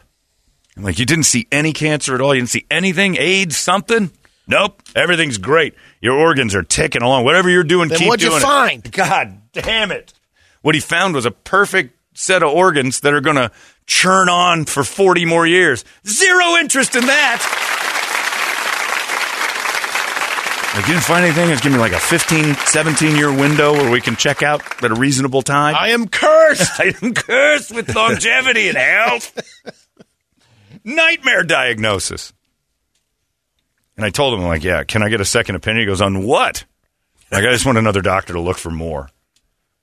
I'm 0.77 0.83
like, 0.83 0.99
you 0.99 1.07
didn't 1.07 1.23
see 1.23 1.47
any 1.51 1.73
cancer 1.73 2.13
at 2.13 2.21
all. 2.21 2.35
You 2.35 2.41
didn't 2.41 2.51
see 2.51 2.67
anything, 2.69 3.17
AIDS, 3.17 3.57
something. 3.57 4.11
Nope, 4.47 4.83
everything's 4.95 5.39
great. 5.39 5.73
Your 6.01 6.19
organs 6.19 6.53
are 6.53 6.61
ticking 6.61 7.01
along. 7.01 7.25
Whatever 7.25 7.49
you're 7.49 7.63
doing, 7.63 7.89
Then 7.89 7.97
keep 7.97 8.07
what'd 8.09 8.23
you 8.23 8.37
it. 8.37 8.41
find? 8.41 8.91
God 8.91 9.41
damn 9.53 9.89
it! 9.91 10.13
What 10.61 10.75
he 10.75 10.81
found 10.81 11.15
was 11.15 11.25
a 11.25 11.31
perfect 11.31 11.97
set 12.13 12.43
of 12.43 12.49
organs 12.53 12.99
that 12.99 13.15
are 13.15 13.21
going 13.21 13.37
to 13.37 13.49
churn 13.87 14.29
on 14.29 14.65
for 14.65 14.83
40 14.83 15.25
more 15.25 15.47
years. 15.47 15.83
Zero 16.05 16.57
interest 16.57 16.95
in 16.95 17.07
that. 17.07 17.65
Like, 20.75 20.87
you 20.87 20.93
didn't 20.93 21.05
find 21.05 21.25
anything? 21.25 21.49
It's 21.49 21.61
giving 21.61 21.77
me 21.77 21.81
like 21.81 21.93
a 21.93 21.99
15, 21.99 22.53
17 22.53 23.15
year 23.15 23.33
window 23.33 23.73
where 23.73 23.89
we 23.89 24.01
can 24.01 24.15
check 24.15 24.43
out 24.43 24.61
at 24.83 24.91
a 24.91 24.93
reasonable 24.93 25.41
time. 25.41 25.75
I 25.75 25.89
am 25.89 26.07
cursed. 26.07 26.79
I 26.79 26.93
am 27.01 27.13
cursed 27.15 27.73
with 27.73 27.93
longevity 27.95 28.69
and 28.69 28.77
health. 28.77 29.35
Nightmare 30.83 31.43
diagnosis. 31.43 32.33
And 33.97 34.05
I 34.05 34.11
told 34.11 34.33
him, 34.33 34.41
I'm 34.41 34.47
like, 34.47 34.63
yeah, 34.63 34.83
can 34.83 35.01
I 35.01 35.09
get 35.09 35.19
a 35.21 35.25
second 35.25 35.55
opinion? 35.55 35.81
He 35.81 35.85
goes, 35.87 36.01
on 36.01 36.23
what? 36.23 36.63
Like, 37.31 37.43
I 37.43 37.51
just 37.51 37.65
want 37.65 37.77
another 37.77 38.01
doctor 38.01 38.33
to 38.33 38.39
look 38.39 38.57
for 38.57 38.69
more. 38.69 39.09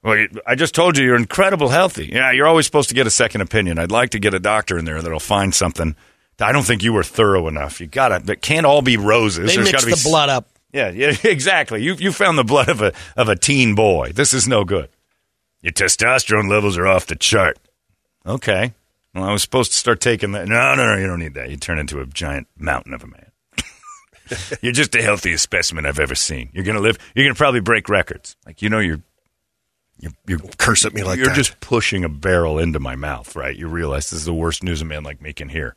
Well, 0.02 0.26
I 0.46 0.54
just 0.54 0.74
told 0.74 0.96
you 0.96 1.04
you're 1.04 1.16
incredible 1.16 1.68
healthy. 1.68 2.06
Yeah, 2.12 2.30
you're 2.30 2.46
always 2.46 2.64
supposed 2.64 2.90
to 2.90 2.94
get 2.94 3.08
a 3.08 3.10
second 3.10 3.40
opinion. 3.40 3.78
I'd 3.78 3.90
like 3.90 4.10
to 4.10 4.20
get 4.20 4.34
a 4.34 4.38
doctor 4.38 4.78
in 4.78 4.84
there 4.84 5.02
that'll 5.02 5.18
find 5.18 5.52
something. 5.52 5.96
I 6.40 6.52
don't 6.52 6.62
think 6.62 6.84
you 6.84 6.92
were 6.92 7.02
thorough 7.02 7.48
enough. 7.48 7.80
You 7.80 7.88
gotta. 7.88 8.22
It 8.30 8.40
can't 8.40 8.66
all 8.66 8.82
be 8.82 8.96
roses. 8.96 9.48
They 9.48 9.56
There's 9.56 9.72
mix 9.72 9.72
gotta 9.72 9.86
be 9.86 9.92
the 9.92 10.08
blood 10.08 10.28
up. 10.28 10.48
Yeah, 10.76 10.90
yeah, 10.90 11.16
exactly. 11.24 11.82
You 11.82 11.94
you 11.94 12.12
found 12.12 12.36
the 12.36 12.44
blood 12.44 12.68
of 12.68 12.82
a 12.82 12.92
of 13.16 13.28
a 13.28 13.36
teen 13.36 13.74
boy. 13.74 14.12
This 14.12 14.34
is 14.34 14.46
no 14.46 14.64
good. 14.64 14.90
Your 15.62 15.72
testosterone 15.72 16.48
levels 16.50 16.76
are 16.76 16.86
off 16.86 17.06
the 17.06 17.16
chart. 17.16 17.58
Okay. 18.26 18.74
Well, 19.14 19.24
I 19.24 19.32
was 19.32 19.42
supposed 19.42 19.72
to 19.72 19.78
start 19.78 20.00
taking 20.00 20.32
that. 20.32 20.46
No, 20.46 20.74
no, 20.74 20.86
no. 20.86 20.96
You 20.96 21.06
don't 21.06 21.18
need 21.18 21.34
that. 21.34 21.48
You 21.48 21.56
turn 21.56 21.78
into 21.78 22.00
a 22.00 22.06
giant 22.06 22.46
mountain 22.58 22.92
of 22.92 23.02
a 23.02 23.06
man. 23.06 23.30
you're 24.60 24.72
just 24.72 24.92
the 24.92 25.00
healthiest 25.00 25.42
specimen 25.42 25.86
I've 25.86 25.98
ever 25.98 26.14
seen. 26.14 26.50
You're 26.52 26.64
gonna 26.64 26.80
live. 26.80 26.98
You're 27.14 27.24
gonna 27.24 27.34
probably 27.34 27.60
break 27.60 27.88
records. 27.88 28.36
Like 28.44 28.60
you 28.60 28.68
know, 28.68 28.80
you're 28.80 29.00
you're, 29.98 30.12
you're 30.26 30.40
Curse 30.58 30.84
at 30.84 30.92
me 30.92 31.04
like 31.04 31.16
you're 31.16 31.28
that. 31.28 31.36
just 31.36 31.58
pushing 31.60 32.04
a 32.04 32.08
barrel 32.10 32.58
into 32.58 32.78
my 32.80 32.96
mouth, 32.96 33.34
right? 33.34 33.56
You 33.56 33.68
realize 33.68 34.10
this 34.10 34.20
is 34.20 34.26
the 34.26 34.34
worst 34.34 34.62
news 34.62 34.82
a 34.82 34.84
man 34.84 35.04
like 35.04 35.22
me 35.22 35.32
can 35.32 35.48
hear. 35.48 35.74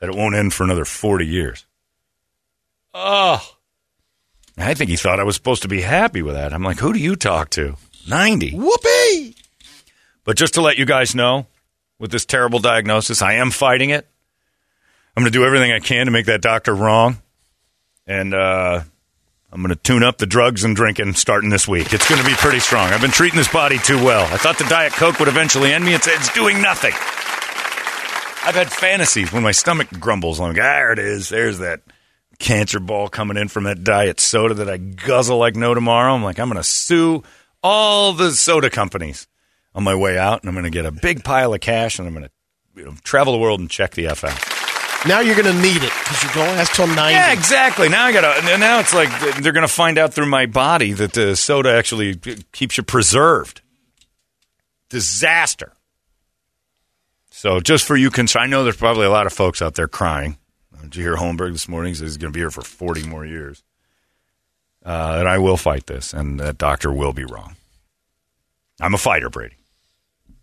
That 0.00 0.10
it 0.10 0.16
won't 0.16 0.34
end 0.34 0.52
for 0.52 0.64
another 0.64 0.84
forty 0.84 1.26
years. 1.26 1.64
Oh. 2.92 3.55
I 4.58 4.74
think 4.74 4.90
he 4.90 4.96
thought 4.96 5.20
I 5.20 5.24
was 5.24 5.34
supposed 5.34 5.62
to 5.62 5.68
be 5.68 5.82
happy 5.82 6.22
with 6.22 6.34
that. 6.34 6.52
I'm 6.52 6.62
like, 6.62 6.78
who 6.78 6.92
do 6.92 6.98
you 6.98 7.16
talk 7.16 7.50
to? 7.50 7.76
90. 8.08 8.52
Whoopee! 8.52 9.36
But 10.24 10.36
just 10.36 10.54
to 10.54 10.60
let 10.60 10.78
you 10.78 10.84
guys 10.86 11.14
know, 11.14 11.46
with 11.98 12.10
this 12.10 12.24
terrible 12.24 12.58
diagnosis, 12.58 13.22
I 13.22 13.34
am 13.34 13.50
fighting 13.50 13.90
it. 13.90 14.06
I'm 15.16 15.22
going 15.22 15.32
to 15.32 15.38
do 15.38 15.44
everything 15.44 15.72
I 15.72 15.80
can 15.80 16.06
to 16.06 16.12
make 16.12 16.26
that 16.26 16.42
doctor 16.42 16.74
wrong. 16.74 17.18
And 18.06 18.34
uh, 18.34 18.82
I'm 19.52 19.62
going 19.62 19.74
to 19.74 19.82
tune 19.82 20.02
up 20.02 20.18
the 20.18 20.26
drugs 20.26 20.64
and 20.64 20.76
drinking 20.76 21.14
starting 21.14 21.50
this 21.50 21.66
week. 21.66 21.92
It's 21.92 22.08
going 22.08 22.20
to 22.20 22.26
be 22.26 22.34
pretty 22.34 22.60
strong. 22.60 22.90
I've 22.90 23.00
been 23.00 23.10
treating 23.10 23.38
this 23.38 23.50
body 23.50 23.78
too 23.78 24.02
well. 24.02 24.22
I 24.32 24.36
thought 24.36 24.58
the 24.58 24.64
Diet 24.64 24.92
Coke 24.92 25.18
would 25.18 25.28
eventually 25.28 25.72
end 25.72 25.84
me. 25.84 25.94
It's, 25.94 26.06
it's 26.06 26.32
doing 26.34 26.60
nothing. 26.60 26.92
I've 28.46 28.54
had 28.54 28.70
fantasies 28.70 29.32
when 29.32 29.42
my 29.42 29.52
stomach 29.52 29.88
grumbles. 29.98 30.38
I'm 30.38 30.48
like, 30.48 30.58
ah, 30.58 30.62
there 30.62 30.92
it 30.92 30.98
is. 30.98 31.28
There's 31.28 31.58
that 31.58 31.80
cancer 32.38 32.80
ball 32.80 33.08
coming 33.08 33.36
in 33.36 33.48
from 33.48 33.64
that 33.64 33.84
diet 33.84 34.20
soda 34.20 34.54
that 34.54 34.68
I 34.68 34.76
guzzle 34.76 35.38
like 35.38 35.56
no 35.56 35.74
tomorrow. 35.74 36.14
I'm 36.14 36.22
like, 36.24 36.38
I'm 36.38 36.48
going 36.48 36.56
to 36.56 36.64
sue 36.68 37.22
all 37.62 38.12
the 38.12 38.32
soda 38.32 38.70
companies 38.70 39.26
on 39.74 39.84
my 39.84 39.94
way 39.94 40.18
out, 40.18 40.42
and 40.42 40.48
I'm 40.48 40.54
going 40.54 40.64
to 40.64 40.70
get 40.70 40.86
a 40.86 40.92
big 40.92 41.24
pile 41.24 41.52
of 41.52 41.60
cash, 41.60 41.98
and 41.98 42.08
I'm 42.08 42.14
going 42.14 42.26
to 42.26 42.30
you 42.76 42.84
know, 42.84 42.94
travel 43.02 43.32
the 43.32 43.38
world 43.38 43.60
and 43.60 43.70
check 43.70 43.92
the 43.92 44.06
F 44.06 44.24
out. 44.24 45.06
Now 45.06 45.20
you're 45.20 45.36
going 45.36 45.54
to 45.54 45.62
need 45.62 45.76
it 45.82 45.92
because 45.92 46.22
you 46.22 46.30
don't 46.30 46.56
last 46.56 46.74
till 46.74 46.86
90. 46.86 47.00
Yeah, 47.00 47.32
exactly. 47.32 47.88
Now 47.88 48.06
I 48.06 48.12
got 48.12 48.40
to. 48.40 48.58
Now 48.58 48.80
it's 48.80 48.94
like 48.94 49.08
they're 49.40 49.52
going 49.52 49.66
to 49.66 49.72
find 49.72 49.98
out 49.98 50.12
through 50.14 50.26
my 50.26 50.46
body 50.46 50.92
that 50.94 51.12
the 51.12 51.36
soda 51.36 51.70
actually 51.70 52.16
keeps 52.52 52.76
you 52.76 52.82
preserved. 52.82 53.60
Disaster. 54.88 55.72
So 57.30 57.60
just 57.60 57.84
for 57.84 57.96
you, 57.96 58.10
cons- 58.10 58.34
I 58.34 58.46
know 58.46 58.64
there's 58.64 58.76
probably 58.76 59.06
a 59.06 59.10
lot 59.10 59.26
of 59.26 59.32
folks 59.32 59.60
out 59.60 59.74
there 59.74 59.88
crying. 59.88 60.38
Did 60.90 60.96
you 60.96 61.02
hear 61.02 61.16
Holmberg 61.16 61.52
this 61.52 61.68
morning? 61.68 61.90
He 61.90 61.94
says 61.94 62.12
he's 62.12 62.16
going 62.16 62.32
to 62.32 62.36
be 62.36 62.40
here 62.40 62.50
for 62.52 62.62
40 62.62 63.08
more 63.08 63.26
years. 63.26 63.64
Uh, 64.84 65.16
and 65.18 65.28
I 65.28 65.38
will 65.38 65.56
fight 65.56 65.88
this, 65.88 66.14
and 66.14 66.38
that 66.38 66.58
doctor 66.58 66.92
will 66.92 67.12
be 67.12 67.24
wrong. 67.24 67.56
I'm 68.80 68.94
a 68.94 68.98
fighter, 68.98 69.28
Brady. 69.28 69.56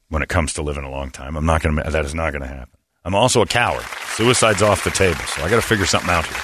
When 0.09 0.21
it 0.21 0.27
comes 0.27 0.53
to 0.53 0.61
living 0.61 0.83
a 0.83 0.91
long 0.91 1.11
time, 1.11 1.37
I'm 1.37 1.45
not 1.45 1.61
going 1.63 1.77
to. 1.77 1.89
That 1.89 2.03
is 2.03 2.13
not 2.13 2.31
going 2.33 2.41
to 2.41 2.47
happen. 2.47 2.77
I'm 3.05 3.15
also 3.15 3.41
a 3.41 3.45
coward. 3.45 3.85
Suicide's 4.15 4.61
off 4.61 4.83
the 4.83 4.91
table, 4.91 5.21
so 5.21 5.43
I 5.43 5.49
got 5.49 5.55
to 5.55 5.61
figure 5.61 5.85
something 5.85 6.09
out 6.09 6.25
here. 6.25 6.41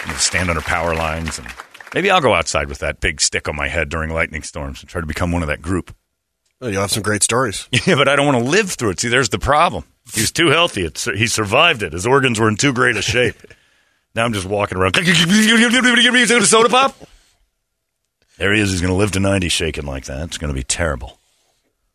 I'm 0.00 0.08
going 0.08 0.16
to 0.18 0.22
stand 0.22 0.50
under 0.50 0.60
power 0.60 0.94
lines, 0.94 1.38
and 1.38 1.48
maybe 1.94 2.10
I'll 2.10 2.20
go 2.20 2.34
outside 2.34 2.68
with 2.68 2.80
that 2.80 3.00
big 3.00 3.22
stick 3.22 3.48
on 3.48 3.56
my 3.56 3.68
head 3.68 3.88
during 3.88 4.10
lightning 4.10 4.42
storms 4.42 4.82
and 4.82 4.90
try 4.90 5.00
to 5.00 5.06
become 5.06 5.32
one 5.32 5.42
of 5.42 5.48
that 5.48 5.62
group. 5.62 5.94
Well, 6.60 6.70
you'll 6.70 6.82
have 6.82 6.92
some 6.92 7.02
great 7.02 7.22
stories. 7.22 7.66
Yeah, 7.86 7.94
but 7.94 8.08
I 8.08 8.16
don't 8.16 8.26
want 8.26 8.44
to 8.44 8.50
live 8.50 8.70
through 8.72 8.90
it. 8.90 9.00
See, 9.00 9.08
there's 9.08 9.30
the 9.30 9.38
problem. 9.38 9.84
He's 10.12 10.30
too 10.30 10.48
healthy. 10.48 10.84
It's, 10.84 11.04
he 11.04 11.26
survived 11.26 11.82
it. 11.82 11.92
His 11.92 12.06
organs 12.06 12.38
were 12.38 12.48
in 12.48 12.56
too 12.56 12.72
great 12.72 12.96
a 12.96 13.02
shape. 13.02 13.36
now 14.14 14.24
I'm 14.24 14.32
just 14.32 14.46
walking 14.46 14.78
around. 14.78 14.96
Soda 16.46 16.68
pop. 16.68 16.94
There 18.36 18.52
he 18.52 18.60
is. 18.60 18.70
He's 18.70 18.80
going 18.80 18.92
to 18.92 18.96
live 18.98 19.12
to 19.12 19.20
90 19.20 19.48
shaking 19.48 19.86
like 19.86 20.04
that. 20.06 20.24
It's 20.24 20.38
going 20.38 20.52
to 20.52 20.54
be 20.54 20.64
terrible. 20.64 21.18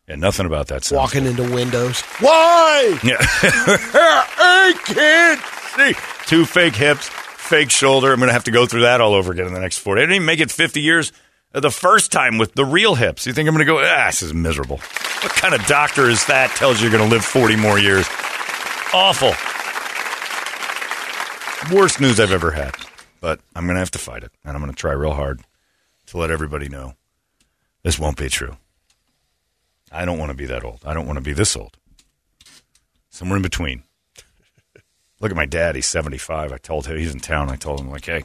Yeah, 0.08 0.16
nothing 0.16 0.46
about 0.46 0.68
that. 0.68 0.84
sounds 0.84 0.98
Walking 0.98 1.26
into 1.26 1.42
windows. 1.44 2.00
Why? 2.18 2.98
Yeah. 3.04 3.16
I 3.20 4.74
can't 4.84 5.94
see. 5.94 6.00
Two 6.26 6.44
fake 6.44 6.74
hips, 6.74 7.08
fake 7.08 7.70
shoulder. 7.70 8.12
I'm 8.12 8.18
going 8.18 8.28
to 8.28 8.32
have 8.32 8.44
to 8.44 8.50
go 8.50 8.66
through 8.66 8.82
that 8.82 9.00
all 9.00 9.14
over 9.14 9.30
again 9.32 9.46
in 9.46 9.54
the 9.54 9.60
next 9.60 9.78
40. 9.78 10.00
I 10.00 10.02
didn't 10.02 10.16
even 10.16 10.26
make 10.26 10.40
it 10.40 10.50
50 10.50 10.80
years 10.80 11.12
the 11.52 11.70
first 11.70 12.12
time 12.12 12.38
with 12.38 12.54
the 12.54 12.64
real 12.64 12.94
hips. 12.94 13.26
You 13.26 13.32
think 13.32 13.48
I'm 13.48 13.54
going 13.54 13.66
to 13.66 13.72
go, 13.72 13.80
ah, 13.80 14.06
this 14.06 14.22
is 14.22 14.32
miserable. 14.32 14.76
What 14.76 15.32
kind 15.32 15.54
of 15.54 15.64
doctor 15.66 16.08
is 16.08 16.24
that 16.26 16.54
tells 16.56 16.80
you 16.80 16.88
you're 16.88 16.96
going 16.96 17.08
to 17.08 17.14
live 17.14 17.24
40 17.24 17.56
more 17.56 17.78
years? 17.78 18.06
Awful. 18.94 19.32
Worst 21.74 22.00
news 22.00 22.20
I've 22.20 22.32
ever 22.32 22.52
had. 22.52 22.74
But 23.20 23.40
I'm 23.54 23.66
going 23.66 23.74
to 23.74 23.80
have 23.80 23.90
to 23.92 23.98
fight 23.98 24.22
it. 24.22 24.32
And 24.44 24.56
I'm 24.56 24.62
going 24.62 24.72
to 24.72 24.76
try 24.76 24.92
real 24.92 25.12
hard 25.12 25.42
to 26.06 26.18
let 26.18 26.30
everybody 26.30 26.68
know 26.68 26.94
this 27.82 27.98
won't 27.98 28.16
be 28.16 28.28
true. 28.28 28.56
I 29.92 30.04
don't 30.04 30.18
want 30.18 30.30
to 30.30 30.36
be 30.36 30.46
that 30.46 30.64
old. 30.64 30.80
I 30.84 30.94
don't 30.94 31.06
want 31.06 31.16
to 31.16 31.22
be 31.22 31.32
this 31.32 31.56
old. 31.56 31.76
Somewhere 33.10 33.36
in 33.36 33.42
between. 33.42 33.82
Look 35.20 35.30
at 35.30 35.36
my 35.36 35.46
dad. 35.46 35.74
He's 35.74 35.86
75. 35.86 36.52
I 36.52 36.56
told 36.58 36.86
him, 36.86 36.96
he's 36.96 37.12
in 37.12 37.20
town. 37.20 37.50
I 37.50 37.56
told 37.56 37.80
him, 37.80 37.90
like, 37.90 38.06
hey, 38.06 38.24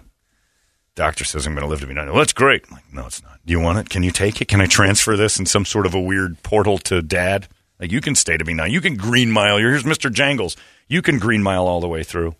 doctor 0.95 1.23
says 1.23 1.45
I'm 1.45 1.53
going 1.53 1.63
to 1.63 1.69
live 1.69 1.81
to 1.81 1.87
be 1.87 1.93
90. 1.93 2.11
Well, 2.11 2.19
that's 2.19 2.33
great. 2.33 2.63
I'm 2.67 2.75
like, 2.75 2.93
no, 2.93 3.05
it's 3.05 3.21
not. 3.21 3.39
Do 3.45 3.51
you 3.51 3.59
want 3.59 3.79
it? 3.79 3.89
Can 3.89 4.03
you 4.03 4.11
take 4.11 4.41
it? 4.41 4.47
Can 4.47 4.61
I 4.61 4.65
transfer 4.65 5.15
this 5.15 5.37
in 5.37 5.45
some 5.45 5.65
sort 5.65 5.85
of 5.85 5.93
a 5.93 6.01
weird 6.01 6.41
portal 6.41 6.77
to 6.79 7.01
dad? 7.01 7.47
Like, 7.79 7.91
you 7.91 8.01
can 8.01 8.15
stay 8.15 8.37
to 8.37 8.45
be 8.45 8.53
90. 8.53 8.73
You 8.73 8.81
can 8.81 8.95
green 8.95 9.31
mile. 9.31 9.57
Here's 9.57 9.83
Mr. 9.83 10.11
Jingles. 10.11 10.55
You 10.87 11.01
can 11.01 11.19
green 11.19 11.43
mile 11.43 11.67
all 11.67 11.81
the 11.81 11.87
way 11.87 12.03
through. 12.03 12.35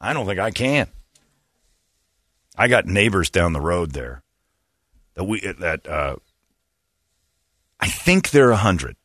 I 0.00 0.12
don't 0.12 0.26
think 0.26 0.38
I 0.38 0.50
can. 0.50 0.88
I 2.56 2.68
got 2.68 2.86
neighbors 2.86 3.28
down 3.30 3.52
the 3.52 3.60
road 3.60 3.92
there 3.92 4.22
that 5.14 5.24
we 5.24 5.40
that 5.40 5.86
uh, 5.86 6.16
I 7.80 7.88
think 7.88 8.30
they're 8.30 8.50
a 8.50 8.56
hundred 8.56 8.96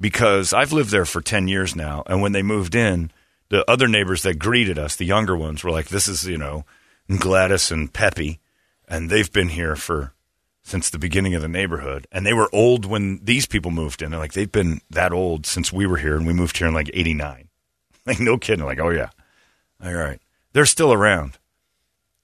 because 0.00 0.52
I've 0.52 0.72
lived 0.72 0.90
there 0.90 1.06
for 1.06 1.20
ten 1.20 1.48
years 1.48 1.74
now, 1.74 2.02
and 2.06 2.20
when 2.20 2.32
they 2.32 2.42
moved 2.42 2.74
in, 2.74 3.10
the 3.48 3.68
other 3.70 3.88
neighbors 3.88 4.22
that 4.22 4.38
greeted 4.38 4.78
us, 4.78 4.96
the 4.96 5.06
younger 5.06 5.36
ones, 5.36 5.64
were 5.64 5.70
like, 5.70 5.88
"This 5.88 6.08
is 6.08 6.26
you 6.26 6.38
know 6.38 6.64
Gladys 7.18 7.70
and 7.70 7.92
Peppy, 7.92 8.40
and 8.88 9.10
they've 9.10 9.32
been 9.32 9.50
here 9.50 9.76
for 9.76 10.12
since 10.62 10.90
the 10.90 10.98
beginning 10.98 11.34
of 11.34 11.42
the 11.42 11.48
neighborhood, 11.48 12.08
and 12.10 12.26
they 12.26 12.32
were 12.32 12.48
old 12.52 12.84
when 12.84 13.20
these 13.22 13.46
people 13.46 13.70
moved 13.70 14.02
in. 14.02 14.10
They're 14.10 14.18
like, 14.18 14.32
they've 14.32 14.50
been 14.50 14.80
that 14.90 15.12
old 15.12 15.46
since 15.46 15.72
we 15.72 15.86
were 15.86 15.98
here, 15.98 16.16
and 16.16 16.26
we 16.26 16.32
moved 16.32 16.58
here 16.58 16.66
in 16.66 16.74
like 16.74 16.90
'89. 16.92 17.48
Like, 18.06 18.20
no 18.20 18.38
kidding. 18.38 18.64
Like, 18.64 18.78
oh 18.78 18.90
yeah, 18.90 19.08
all 19.84 19.92
right, 19.92 20.20
they're 20.52 20.64
still 20.64 20.92
around, 20.92 21.38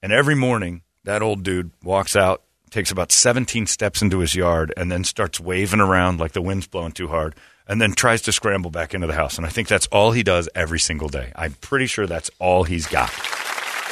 and 0.01 0.13
every 0.13 0.33
morning 0.35 0.81
that 1.03 1.21
old 1.21 1.43
dude 1.43 1.71
walks 1.83 2.15
out 2.15 2.41
takes 2.71 2.89
about 2.89 3.11
17 3.11 3.67
steps 3.67 4.01
into 4.01 4.19
his 4.19 4.33
yard 4.33 4.73
and 4.75 4.91
then 4.91 5.03
starts 5.03 5.39
waving 5.39 5.79
around 5.79 6.19
like 6.19 6.31
the 6.31 6.41
wind's 6.41 6.67
blowing 6.67 6.91
too 6.91 7.07
hard 7.07 7.35
and 7.67 7.81
then 7.81 7.93
tries 7.93 8.21
to 8.23 8.31
scramble 8.31 8.71
back 8.71 8.93
into 8.93 9.07
the 9.07 9.13
house. 9.13 9.37
And 9.37 9.45
I 9.45 9.49
think 9.49 9.67
that's 9.67 9.87
all 9.87 10.11
he 10.11 10.23
does 10.23 10.49
every 10.55 10.79
single 10.79 11.07
day. 11.07 11.31
I'm 11.35 11.53
pretty 11.53 11.85
sure 11.85 12.07
that's 12.07 12.31
all 12.39 12.63
he's 12.63 12.87
got. 12.87 13.11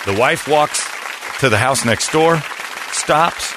The 0.06 0.16
wife 0.20 0.48
walks 0.48 0.84
to 1.42 1.50
the 1.50 1.58
house 1.58 1.86
next 1.86 2.12
door, 2.12 2.42
stops, 2.92 3.52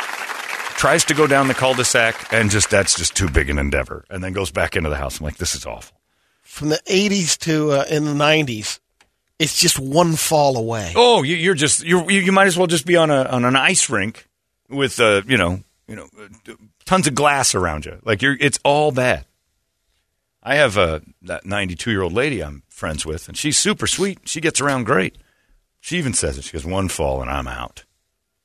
tries 0.76 1.05
to 1.07 1.14
go 1.14 1.26
down 1.26 1.49
the 1.49 1.55
cul-de-sac, 1.55 2.32
and 2.32 2.51
just 2.51 2.68
that's 2.68 2.97
just 2.97 3.16
too 3.16 3.30
big 3.30 3.49
an 3.49 3.59
endeavor, 3.59 4.05
and 4.11 4.22
then 4.22 4.32
goes 4.32 4.51
back 4.51 4.76
into 4.76 4.90
the 4.90 4.97
house. 4.97 5.20
I'm 5.20 5.24
like, 5.24 5.38
this 5.38 5.55
is 5.55 5.64
awful. 5.64 5.97
From 6.42 6.68
the 6.68 6.80
80s 6.86 7.38
to 7.40 7.72
uh, 7.72 7.84
in 7.88 8.05
the 8.05 8.12
90s, 8.12 8.78
it's 9.38 9.59
just 9.59 9.78
one 9.78 10.16
fall 10.16 10.57
away. 10.57 10.92
Oh, 10.95 11.22
you, 11.22 11.36
you're 11.36 11.55
just 11.55 11.84
you're, 11.84 12.11
you 12.11 12.20
you 12.20 12.32
might 12.32 12.47
as 12.47 12.57
well 12.57 12.66
just 12.66 12.86
be 12.86 12.97
on 12.97 13.11
a 13.11 13.24
on 13.24 13.45
an 13.45 13.57
ice 13.57 13.90
rink 13.90 14.28
with 14.68 15.01
uh 15.01 15.22
you 15.26 15.36
know 15.36 15.61
you 15.88 15.97
know 15.97 16.09
uh, 16.18 16.53
tons 16.84 17.07
of 17.07 17.14
glass 17.14 17.55
around 17.55 17.84
you. 17.84 17.99
Like 18.05 18.22
you're 18.22 18.36
it's 18.38 18.59
all 18.64 18.92
bad. 18.92 19.24
I 20.42 20.57
have 20.57 20.76
a 20.76 21.03
that 21.22 21.47
92 21.47 21.90
year 21.90 22.03
old 22.03 22.12
lady 22.12 22.42
I'm 22.42 22.62
friends 22.68 23.05
with, 23.05 23.28
and 23.28 23.36
she's 23.36 23.59
super 23.59 23.86
sweet. 23.86 24.20
She 24.24 24.40
gets 24.40 24.61
around 24.61 24.84
great. 24.84 25.16
She 25.85 25.99
even 25.99 26.14
says 26.14 26.39
it. 26.39 26.45
She 26.45 26.53
goes 26.53 26.64
one 26.64 26.89
fall 26.89 27.20
and 27.20 27.30
I'm 27.30 27.47
out. 27.47 27.85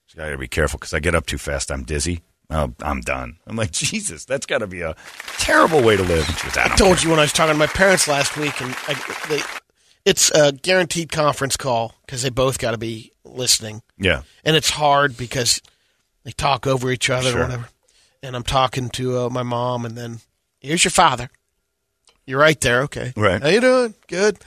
She's 0.07 0.15
got 0.15 0.27
to 0.27 0.37
be 0.37 0.49
careful 0.49 0.77
because 0.77 0.93
I 0.93 0.99
get 0.99 1.15
up 1.15 1.25
too 1.25 1.37
fast. 1.37 1.71
I'm 1.71 1.83
dizzy. 1.85 2.19
Oh, 2.49 2.73
I'm 2.81 2.99
done. 2.99 3.37
I'm 3.47 3.55
like 3.55 3.71
Jesus. 3.71 4.25
That's 4.25 4.45
got 4.45 4.57
to 4.57 4.67
be 4.67 4.81
a 4.81 4.93
terrible 5.37 5.81
way 5.81 5.95
to 5.95 6.03
live. 6.03 6.27
And 6.27 6.37
she 6.37 6.47
goes, 6.47 6.57
I, 6.57 6.65
I 6.65 6.75
told 6.75 6.97
care." 6.97 7.05
you 7.05 7.09
when 7.11 7.19
I 7.19 7.21
was 7.21 7.31
talking 7.31 7.53
to 7.53 7.57
my 7.57 7.67
parents 7.67 8.09
last 8.09 8.35
week, 8.35 8.59
and 8.59 8.75
I, 8.89 8.93
they, 9.29 9.39
it's 10.03 10.31
a 10.31 10.51
guaranteed 10.51 11.13
conference 11.13 11.55
call 11.55 11.95
because 12.05 12.23
they 12.23 12.29
both 12.29 12.59
got 12.59 12.71
to 12.71 12.77
be 12.77 13.13
listening, 13.23 13.83
Yeah. 13.97 14.23
and 14.43 14.57
it's 14.57 14.71
hard 14.71 15.15
because 15.15 15.61
they 16.25 16.31
talk 16.31 16.67
over 16.67 16.91
each 16.91 17.09
other 17.09 17.29
Sure. 17.31 17.39
or 17.39 17.43
whatever. 17.45 17.69
And 18.21 18.35
I'm 18.35 18.43
talking 18.43 18.89
to 18.89 19.17
uh, 19.17 19.29
my 19.29 19.43
mom, 19.43 19.85
and 19.85 19.95
then 19.97 20.19
here's 20.59 20.83
your 20.83 20.91
father. 20.91 21.29
You're 22.25 22.39
right 22.41 22.59
there. 22.59 22.81
Okay. 22.81 23.13
Right. 23.15 23.41
How 23.41 23.47
you 23.47 23.61
doing? 23.61 23.93
Good. 24.07 24.39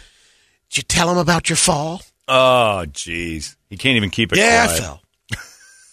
Did 0.68 0.76
you 0.76 0.82
tell 0.82 1.10
him 1.10 1.16
about 1.16 1.48
your 1.48 1.56
fall? 1.56 2.02
Oh, 2.28 2.84
jeez. 2.88 3.56
He 3.68 3.76
can't 3.76 3.96
even 3.96 4.10
keep 4.10 4.32
it 4.32 4.38
yeah, 4.38 4.66
quiet. 4.66 4.80
I 4.80 4.82
fell. 4.82 5.02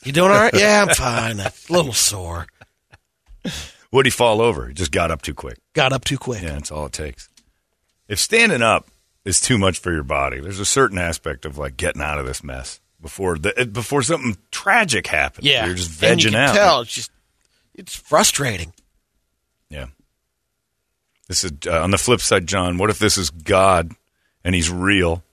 You 0.06 0.14
doing 0.14 0.32
all 0.32 0.38
right? 0.38 0.54
yeah, 0.54 0.86
I'm 0.88 0.96
fine. 0.96 1.40
A 1.40 1.52
little 1.70 1.92
sore. 1.94 2.48
What'd 3.90 4.06
he 4.06 4.16
fall 4.16 4.42
over? 4.42 4.68
He 4.68 4.74
just 4.74 4.92
got 4.92 5.12
up 5.12 5.22
too 5.22 5.34
quick. 5.34 5.58
Got 5.74 5.94
up 5.94 6.06
too 6.06 6.18
quick. 6.18 6.42
Yeah, 6.42 6.54
that's 6.54 6.72
all 6.72 6.86
it 6.86 6.94
takes. 6.94 7.30
If 8.08 8.20
standing 8.20 8.62
up 8.62 8.88
is 9.26 9.42
too 9.42 9.58
much 9.58 9.80
for 9.80 9.92
your 9.92 10.04
body, 10.04 10.40
there's 10.40 10.60
a 10.60 10.66
certain 10.66 10.98
aspect 10.98 11.46
of 11.46 11.58
like 11.58 11.76
getting 11.76 12.02
out 12.02 12.18
of 12.18 12.26
this 12.26 12.44
mess 12.44 12.80
before 13.02 13.38
the, 13.38 13.70
before 13.72 14.02
something 14.02 14.38
tragic 14.52 15.08
happens. 15.08 15.46
Yeah. 15.46 15.66
you're 15.66 15.76
just 15.76 16.02
and 16.02 16.24
you 16.24 16.30
vegging 16.30 16.34
can 16.34 16.42
out. 16.42 16.56
Tell 16.56 16.82
it's 16.82 16.94
just 16.94 17.12
it's 17.74 17.96
frustrating. 17.96 18.74
Yeah. 19.70 19.88
This 21.28 21.44
is 21.44 21.52
uh, 21.68 21.82
on 21.82 21.92
the 21.92 21.98
flip 21.98 22.22
side, 22.22 22.48
John. 22.48 22.78
What 22.78 22.90
if 22.90 23.00
this 23.00 23.18
is 23.18 23.30
God 23.30 23.92
and 24.44 24.56
He's 24.56 24.70
real, 24.72 25.24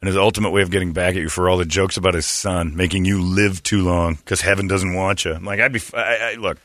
and 0.00 0.08
His 0.08 0.16
ultimate 0.16 0.50
way 0.50 0.62
of 0.62 0.70
getting 0.70 0.92
back 0.92 1.16
at 1.16 1.22
you 1.22 1.28
for 1.28 1.48
all 1.48 1.58
the 1.58 1.64
jokes 1.64 1.96
about 1.96 2.14
His 2.14 2.26
son, 2.26 2.76
making 2.76 3.04
you 3.04 3.20
live 3.20 3.62
too 3.62 3.82
long 3.82 4.14
because 4.14 4.40
heaven 4.40 4.68
doesn't 4.68 4.94
want 4.94 5.24
you? 5.24 5.34
I'm 5.34 5.44
like, 5.44 5.60
I'd 5.60 5.72
be. 5.72 5.80
I, 5.94 6.32
I, 6.32 6.34
look, 6.34 6.58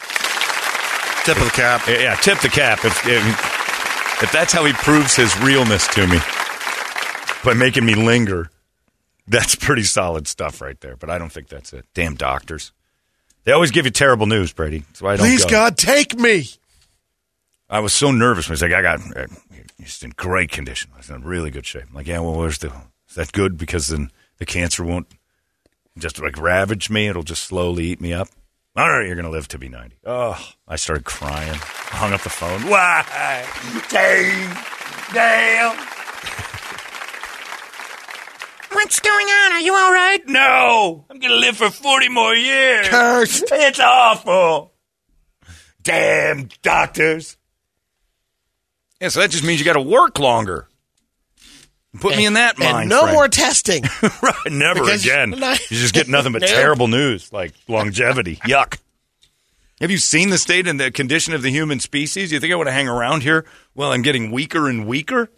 Tip 1.25 1.37
of 1.37 1.45
the 1.45 1.51
cap. 1.51 1.87
Yeah, 1.87 2.15
tip 2.15 2.41
the 2.41 2.49
cap. 2.49 2.83
If, 2.83 3.07
if 3.07 4.23
if 4.23 4.31
that's 4.33 4.51
how 4.51 4.65
he 4.65 4.73
proves 4.73 5.15
his 5.15 5.37
realness 5.39 5.87
to 5.89 6.05
me 6.05 6.17
by 7.45 7.53
making 7.53 7.85
me 7.85 7.95
linger, 7.95 8.49
that's 9.25 9.55
pretty 9.55 9.83
solid 9.83 10.27
stuff 10.27 10.59
right 10.59 10.77
there. 10.81 10.97
But 10.97 11.09
I 11.09 11.17
don't 11.17 11.31
think 11.31 11.47
that's 11.47 11.71
it. 11.71 11.85
Damn 11.93 12.15
doctors. 12.15 12.73
They 13.45 13.53
always 13.53 13.71
give 13.71 13.85
you 13.85 13.91
terrible 13.91 14.25
news, 14.25 14.51
Brady. 14.51 14.79
That's 14.79 15.01
why 15.01 15.13
I 15.13 15.15
don't 15.15 15.25
Please, 15.25 15.45
go. 15.45 15.51
God, 15.51 15.77
take 15.77 16.19
me. 16.19 16.47
I 17.69 17.79
was 17.79 17.93
so 17.93 18.11
nervous 18.11 18.49
when 18.49 18.55
he's 18.55 18.61
like, 18.61 18.73
I 18.73 18.81
got, 18.81 18.99
uh, 19.15 19.27
he's 19.77 20.03
in 20.03 20.11
great 20.11 20.51
condition. 20.51 20.91
I 20.93 20.97
was 20.97 21.09
in 21.09 21.23
really 21.23 21.51
good 21.51 21.65
shape. 21.65 21.83
I'm 21.89 21.95
like, 21.95 22.07
yeah, 22.07 22.19
well, 22.19 22.35
where's 22.35 22.57
the, 22.57 22.71
is 23.13 23.17
that 23.17 23.31
good? 23.31 23.59
Because 23.59 23.89
then 23.89 24.09
the 24.39 24.45
cancer 24.45 24.83
won't 24.83 25.05
just 25.99 26.19
like 26.19 26.35
ravage 26.35 26.89
me. 26.89 27.07
It'll 27.07 27.21
just 27.21 27.43
slowly 27.43 27.85
eat 27.85 28.01
me 28.01 28.11
up. 28.11 28.27
All 28.75 28.89
right, 28.89 29.05
you're 29.05 29.15
going 29.15 29.25
to 29.25 29.31
live 29.31 29.47
to 29.49 29.59
be 29.59 29.69
90. 29.69 29.97
Oh, 30.03 30.43
I 30.67 30.77
started 30.77 31.05
crying. 31.05 31.51
I 31.51 31.95
Hung 31.95 32.11
up 32.11 32.21
the 32.21 32.29
phone. 32.31 32.67
Why? 32.67 33.05
Dave, 33.87 35.13
Dale. 35.13 35.75
What's 38.71 38.99
going 38.99 39.27
on? 39.27 39.51
Are 39.51 39.61
you 39.61 39.75
all 39.75 39.93
right? 39.93 40.27
No. 40.27 41.05
I'm 41.11 41.19
going 41.19 41.33
to 41.33 41.37
live 41.37 41.57
for 41.57 41.69
40 41.69 42.09
more 42.09 42.33
years. 42.33 42.87
Cursed. 42.87 43.43
It's 43.51 43.79
awful. 43.79 44.73
Damn 45.83 46.49
doctors. 46.63 47.37
Yeah, 48.99 49.09
so 49.09 49.19
that 49.19 49.29
just 49.29 49.43
means 49.43 49.59
you 49.59 49.65
got 49.65 49.73
to 49.73 49.81
work 49.81 50.17
longer. 50.17 50.67
Put 51.99 52.17
me 52.17 52.25
in 52.25 52.33
that 52.33 52.59
and 52.59 52.71
mind. 52.73 52.89
no 52.89 53.01
frame. 53.03 53.13
more 53.13 53.27
testing. 53.29 53.83
right, 54.21 54.33
never 54.49 54.81
Because- 54.81 55.03
again. 55.05 55.31
No. 55.31 55.51
You 55.51 55.77
just 55.77 55.93
get 55.93 56.07
nothing 56.07 56.31
but 56.33 56.41
No. 56.41 56.47
terrible 56.47 56.87
news, 56.87 57.31
like 57.31 57.53
longevity. 57.67 58.35
Yuck. 58.45 58.77
Have 59.81 59.91
you 59.91 59.97
seen 59.97 60.29
the 60.29 60.37
state 60.37 60.67
and 60.67 60.79
the 60.79 60.91
condition 60.91 61.33
of 61.33 61.41
the 61.41 61.49
human 61.51 61.79
species? 61.79 62.31
You 62.31 62.39
think 62.39 62.53
I 62.53 62.55
want 62.55 62.67
to 62.67 62.73
hang 62.73 62.87
around 62.87 63.21
here 63.23 63.45
while 63.73 63.91
I'm 63.91 64.01
getting 64.01 64.31
weaker 64.31 64.69
and 64.69 64.87
weaker? 64.87 65.29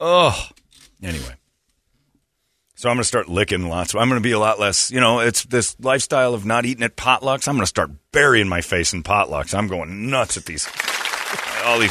Oh, 0.00 0.48
anyway. 1.02 1.34
So 2.76 2.88
I'm 2.88 2.94
going 2.96 3.02
to 3.02 3.08
start 3.08 3.28
licking 3.28 3.68
lots. 3.68 3.94
I'm 3.94 4.08
going 4.08 4.20
to 4.20 4.24
be 4.26 4.30
a 4.32 4.38
lot 4.38 4.60
less, 4.60 4.90
you 4.92 5.00
know, 5.00 5.18
it's 5.18 5.42
this 5.44 5.74
lifestyle 5.80 6.34
of 6.34 6.44
not 6.46 6.64
eating 6.64 6.84
at 6.84 6.94
potlucks. 6.96 7.48
I'm 7.48 7.54
going 7.56 7.62
to 7.62 7.66
start 7.66 7.90
burying 8.12 8.46
my 8.48 8.60
face 8.60 8.92
in 8.92 9.02
potlucks. 9.02 9.52
I'm 9.54 9.66
going 9.66 10.08
nuts 10.10 10.36
at 10.36 10.44
these, 10.44 10.68
all 11.64 11.80
these 11.80 11.90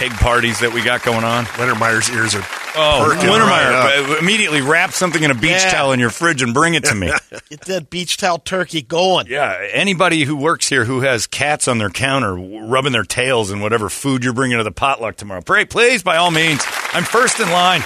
pig 0.00 0.12
parties 0.12 0.60
that 0.60 0.72
we 0.72 0.82
got 0.82 1.02
going 1.02 1.24
on. 1.24 1.44
Wintermeyer's 1.44 2.08
ears 2.08 2.34
are 2.34 2.42
Oh, 2.74 3.04
perking 3.04 3.28
right 3.28 3.40
Wintermeyer, 3.40 4.06
up. 4.06 4.10
uh, 4.10 4.18
immediately 4.18 4.62
wrap 4.62 4.92
something 4.92 5.22
in 5.22 5.30
a 5.30 5.34
beach 5.34 5.50
Yeah. 5.64 5.70
towel 5.70 5.92
in 5.92 6.00
your 6.00 6.08
fridge 6.08 6.40
and 6.40 6.54
bring 6.54 6.72
it 6.74 6.84
to 6.84 6.94
me. 6.94 7.08
Get 7.50 7.60
that 7.62 7.90
beach 7.90 8.16
towel 8.16 8.38
turkey 8.38 8.80
going. 8.80 9.26
yeah, 9.28 9.58
anybody 9.72 10.24
who 10.24 10.36
works 10.36 10.68
here 10.70 10.84
who 10.86 11.00
has 11.02 11.26
cats 11.26 11.68
on 11.68 11.76
their 11.78 11.90
counter 11.90 12.34
rubbing 12.34 12.92
their 12.92 13.04
tails 13.04 13.50
in 13.50 13.60
whatever 13.60 13.90
food 13.90 14.24
you're 14.24 14.32
bringing 14.32 14.56
to 14.56 14.64
the 14.64 14.70
potluck 14.72 15.16
tomorrow, 15.16 15.42
pray, 15.42 15.64
please, 15.66 16.02
by 16.02 16.16
all 16.16 16.30
means. 16.30 16.62
I'm 16.94 17.04
first 17.04 17.38
in 17.38 17.50
line. 17.50 17.82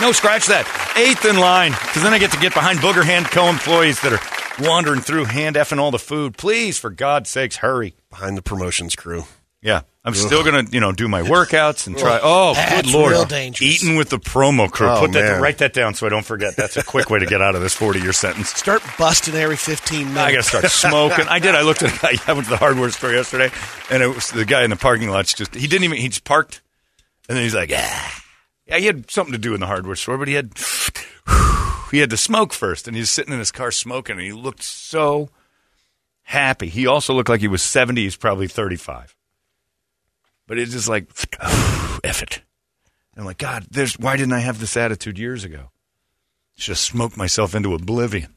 No, 0.00 0.12
scratch 0.12 0.46
that. 0.46 0.66
Eighth 0.96 1.24
in 1.24 1.38
line, 1.38 1.72
because 1.72 2.02
then 2.04 2.12
I 2.14 2.18
get 2.18 2.30
to 2.32 2.38
get 2.38 2.54
behind 2.54 2.78
Booger 2.78 3.02
Hand 3.02 3.26
co-employees 3.26 4.00
that 4.02 4.12
are 4.12 4.64
wandering 4.64 5.00
through 5.00 5.24
hand 5.24 5.56
effing 5.56 5.78
all 5.78 5.90
the 5.90 5.98
food. 5.98 6.36
Please, 6.36 6.78
for 6.78 6.90
God's 6.90 7.30
sakes, 7.30 7.56
hurry. 7.56 7.94
behind 8.10 8.36
the 8.36 8.42
promotions 8.42 8.94
crew. 8.94 9.24
Yeah, 9.62 9.80
I'm 10.06 10.14
still 10.14 10.44
gonna, 10.44 10.62
you 10.70 10.78
know, 10.78 10.92
do 10.92 11.08
my 11.08 11.22
workouts 11.34 11.88
and 11.88 11.98
try. 11.98 12.20
Oh, 12.22 12.54
That's 12.54 12.82
good 12.82 12.94
lord! 12.94 13.10
real 13.12 13.24
dangerous. 13.24 13.82
Eating 13.82 13.96
with 13.96 14.08
the 14.08 14.18
promo 14.18 14.70
crew. 14.70 14.88
Oh, 14.88 15.00
Put 15.00 15.12
that, 15.12 15.32
man. 15.32 15.42
write 15.42 15.58
that 15.58 15.72
down 15.72 15.94
so 15.94 16.06
I 16.06 16.10
don't 16.10 16.24
forget. 16.24 16.54
That's 16.56 16.76
a 16.76 16.84
quick 16.84 17.10
way 17.10 17.18
to 17.18 17.26
get 17.26 17.42
out 17.42 17.56
of 17.56 17.60
this 17.60 17.74
40 17.74 17.98
year 18.00 18.12
sentence. 18.12 18.50
Start 18.50 18.82
busting 18.98 19.34
every 19.34 19.56
15 19.56 19.98
minutes. 20.14 20.18
I 20.18 20.30
got 20.30 20.36
to 20.44 20.48
start 20.48 20.64
smoking. 20.66 21.26
I 21.28 21.40
did. 21.40 21.56
I 21.56 21.62
looked 21.62 21.82
at. 21.82 22.04
I 22.04 22.32
went 22.32 22.44
to 22.44 22.50
the 22.50 22.56
hardware 22.56 22.88
store 22.90 23.12
yesterday, 23.12 23.50
and 23.90 24.00
it 24.02 24.06
was 24.06 24.30
the 24.30 24.44
guy 24.44 24.62
in 24.62 24.70
the 24.70 24.76
parking 24.76 25.10
lot's 25.10 25.34
just. 25.34 25.54
He 25.54 25.66
didn't 25.66 25.82
even. 25.84 25.98
He 25.98 26.08
just 26.08 26.24
parked, 26.24 26.62
and 27.28 27.36
then 27.36 27.42
he's 27.42 27.54
like, 27.54 27.70
"Yeah, 27.70 28.08
yeah." 28.66 28.78
He 28.78 28.86
had 28.86 29.10
something 29.10 29.32
to 29.32 29.38
do 29.38 29.54
in 29.54 29.60
the 29.60 29.66
hardware 29.66 29.96
store, 29.96 30.16
but 30.18 30.28
he 30.28 30.34
had. 30.34 30.52
He 31.92 31.98
had 31.98 32.10
to 32.10 32.16
smoke 32.16 32.52
first, 32.52 32.88
and 32.88 32.96
he 32.96 33.00
was 33.00 33.10
sitting 33.10 33.32
in 33.32 33.38
his 33.38 33.52
car 33.52 33.70
smoking, 33.70 34.16
and 34.16 34.24
he 34.26 34.32
looked 34.32 34.62
so 34.64 35.30
happy. 36.24 36.68
He 36.68 36.84
also 36.86 37.14
looked 37.14 37.28
like 37.28 37.40
he 37.40 37.46
was 37.48 37.62
70. 37.62 38.02
He's 38.02 38.16
probably 38.16 38.48
35. 38.48 39.15
But 40.46 40.58
it's 40.58 40.72
just 40.72 40.88
like, 40.88 41.08
F 42.04 42.22
it. 42.22 42.42
And 43.12 43.22
I'm 43.22 43.24
like, 43.24 43.38
God, 43.38 43.66
there's, 43.70 43.98
why 43.98 44.16
didn't 44.16 44.34
I 44.34 44.40
have 44.40 44.60
this 44.60 44.76
attitude 44.76 45.18
years 45.18 45.44
ago? 45.44 45.70
Should 46.56 46.72
have 46.72 46.78
smoked 46.78 47.16
myself 47.16 47.54
into 47.54 47.74
oblivion. 47.74 48.34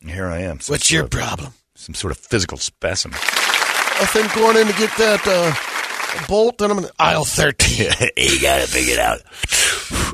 And 0.00 0.10
here 0.10 0.26
I 0.26 0.40
am. 0.40 0.58
What's 0.66 0.90
your 0.90 1.04
of- 1.04 1.10
problem? 1.10 1.52
Some 1.74 1.94
sort 1.94 2.10
of 2.10 2.18
physical 2.18 2.58
specimen. 2.58 3.18
I 3.20 4.06
think 4.06 4.32
going 4.34 4.56
in 4.56 4.66
to 4.66 4.72
get 4.74 4.96
that 4.98 5.26
uh, 5.26 6.26
bolt, 6.26 6.60
and 6.60 6.72
I'm 6.72 6.78
in 6.78 6.90
aisle 6.98 7.24
13. 7.24 7.90
you 8.16 8.40
got 8.40 8.60
to 8.60 8.66
figure 8.66 8.94
it 8.94 8.98
out. 8.98 9.20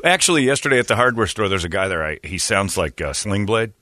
Actually, 0.03 0.43
yesterday 0.43 0.79
at 0.79 0.87
the 0.87 0.95
hardware 0.95 1.27
store, 1.27 1.49
there's 1.49 1.65
a 1.65 1.69
guy 1.69 1.87
there. 1.87 2.03
I, 2.03 2.19
he 2.23 2.37
sounds 2.37 2.77
like 2.77 3.01
uh, 3.01 3.13
Sling 3.13 3.45
Blade, 3.45 3.73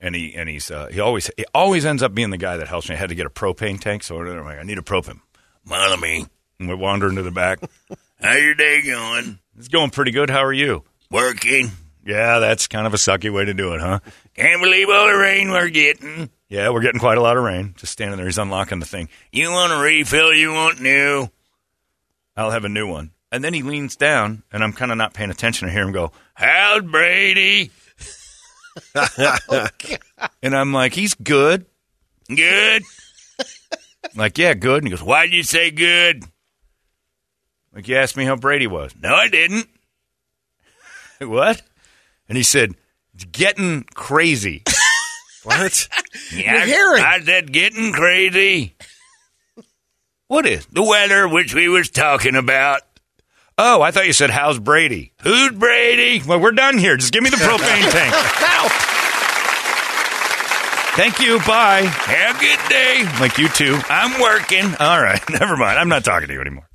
and 0.00 0.14
he 0.14 0.34
and 0.34 0.48
he's 0.48 0.70
uh, 0.70 0.88
he 0.88 1.00
always 1.00 1.30
he 1.36 1.44
always 1.54 1.84
ends 1.86 2.02
up 2.02 2.14
being 2.14 2.30
the 2.30 2.38
guy 2.38 2.56
that 2.58 2.68
helps 2.68 2.88
me. 2.88 2.94
I 2.94 2.98
had 2.98 3.08
to 3.10 3.14
get 3.14 3.26
a 3.26 3.30
propane 3.30 3.80
tank, 3.80 4.02
so 4.02 4.18
I'm 4.18 4.44
like, 4.44 4.58
I 4.58 4.62
need 4.62 4.78
a 4.78 4.82
propane. 4.82 5.20
Follow 5.66 5.96
me. 5.96 6.26
And 6.58 6.68
we 6.68 6.74
wander 6.74 7.08
into 7.08 7.22
the 7.22 7.30
back. 7.30 7.60
How 8.20 8.34
your 8.34 8.54
day 8.54 8.82
going? 8.84 9.38
It's 9.58 9.68
going 9.68 9.90
pretty 9.90 10.10
good. 10.12 10.30
How 10.30 10.44
are 10.44 10.52
you? 10.52 10.84
Working. 11.10 11.70
Yeah, 12.04 12.38
that's 12.38 12.66
kind 12.66 12.86
of 12.86 12.94
a 12.94 12.96
sucky 12.96 13.32
way 13.32 13.44
to 13.44 13.54
do 13.54 13.74
it, 13.74 13.80
huh? 13.80 14.00
Can't 14.34 14.62
believe 14.62 14.88
all 14.88 15.06
the 15.06 15.16
rain 15.16 15.50
we're 15.50 15.68
getting. 15.68 16.30
Yeah, 16.48 16.70
we're 16.70 16.82
getting 16.82 17.00
quite 17.00 17.18
a 17.18 17.22
lot 17.22 17.36
of 17.36 17.44
rain. 17.44 17.74
Just 17.76 17.92
standing 17.92 18.16
there, 18.16 18.26
he's 18.26 18.38
unlocking 18.38 18.80
the 18.80 18.86
thing. 18.86 19.08
You 19.30 19.50
want 19.50 19.72
a 19.72 19.76
refill? 19.78 20.32
You 20.34 20.52
want 20.52 20.80
new? 20.80 21.28
I'll 22.36 22.50
have 22.50 22.64
a 22.64 22.68
new 22.68 22.88
one. 22.88 23.12
And 23.30 23.42
then 23.42 23.54
he 23.54 23.62
leans 23.62 23.96
down, 23.96 24.42
and 24.52 24.62
I'm 24.64 24.72
kind 24.72 24.90
of 24.90 24.98
not 24.98 25.14
paying 25.14 25.30
attention. 25.30 25.68
I 25.68 25.72
hear 25.72 25.82
him 25.82 25.92
go, 25.92 26.12
How's 26.34 26.82
Brady? 26.82 27.70
Oh, 28.94 29.68
and 30.42 30.56
I'm 30.56 30.72
like, 30.72 30.94
He's 30.94 31.12
good. 31.14 31.66
Good. 32.28 32.82
I'm 34.04 34.18
like, 34.18 34.38
yeah, 34.38 34.54
good. 34.54 34.78
And 34.78 34.86
he 34.86 34.90
goes, 34.90 35.02
Why'd 35.02 35.32
you 35.32 35.42
say 35.42 35.70
good? 35.70 36.24
Like, 37.74 37.88
you 37.88 37.96
asked 37.96 38.16
me 38.16 38.24
how 38.24 38.36
Brady 38.36 38.66
was. 38.66 38.94
No, 39.00 39.14
I 39.14 39.28
didn't. 39.28 39.66
what? 41.20 41.62
And 42.28 42.36
he 42.36 42.42
said, 42.42 42.74
It's 43.14 43.24
getting 43.24 43.84
crazy. 43.94 44.62
What? 45.44 45.88
Yeah, 46.32 46.64
hearing. 46.64 47.02
I 47.02 47.20
said 47.20 47.52
getting 47.52 47.92
crazy. 47.92 48.76
What 50.28 50.46
is 50.46 50.66
the 50.66 50.82
weather 50.82 51.26
which 51.26 51.52
we 51.52 51.68
was 51.68 51.90
talking 51.90 52.36
about? 52.36 52.82
Oh, 53.58 53.82
I 53.82 53.90
thought 53.90 54.06
you 54.06 54.12
said 54.12 54.30
how's 54.30 54.58
Brady? 54.58 55.12
Who's 55.22 55.50
Brady? 55.50 56.22
Well, 56.26 56.40
we're 56.40 56.52
done 56.52 56.78
here. 56.78 56.96
Just 56.96 57.12
give 57.12 57.22
me 57.22 57.30
the 57.30 57.36
propane 57.36 57.90
tank. 57.90 58.14
Thank 60.94 61.20
you. 61.20 61.38
Bye. 61.38 61.82
Have 61.84 62.36
a 62.36 62.40
good 62.40 62.68
day. 62.68 63.04
Like 63.18 63.38
you 63.38 63.48
too. 63.48 63.78
I'm 63.88 64.20
working. 64.20 64.74
All 64.78 65.00
right. 65.00 65.22
Never 65.30 65.56
mind. 65.56 65.78
I'm 65.78 65.88
not 65.88 66.04
talking 66.04 66.28
to 66.28 66.34
you 66.34 66.40
anymore. 66.42 66.68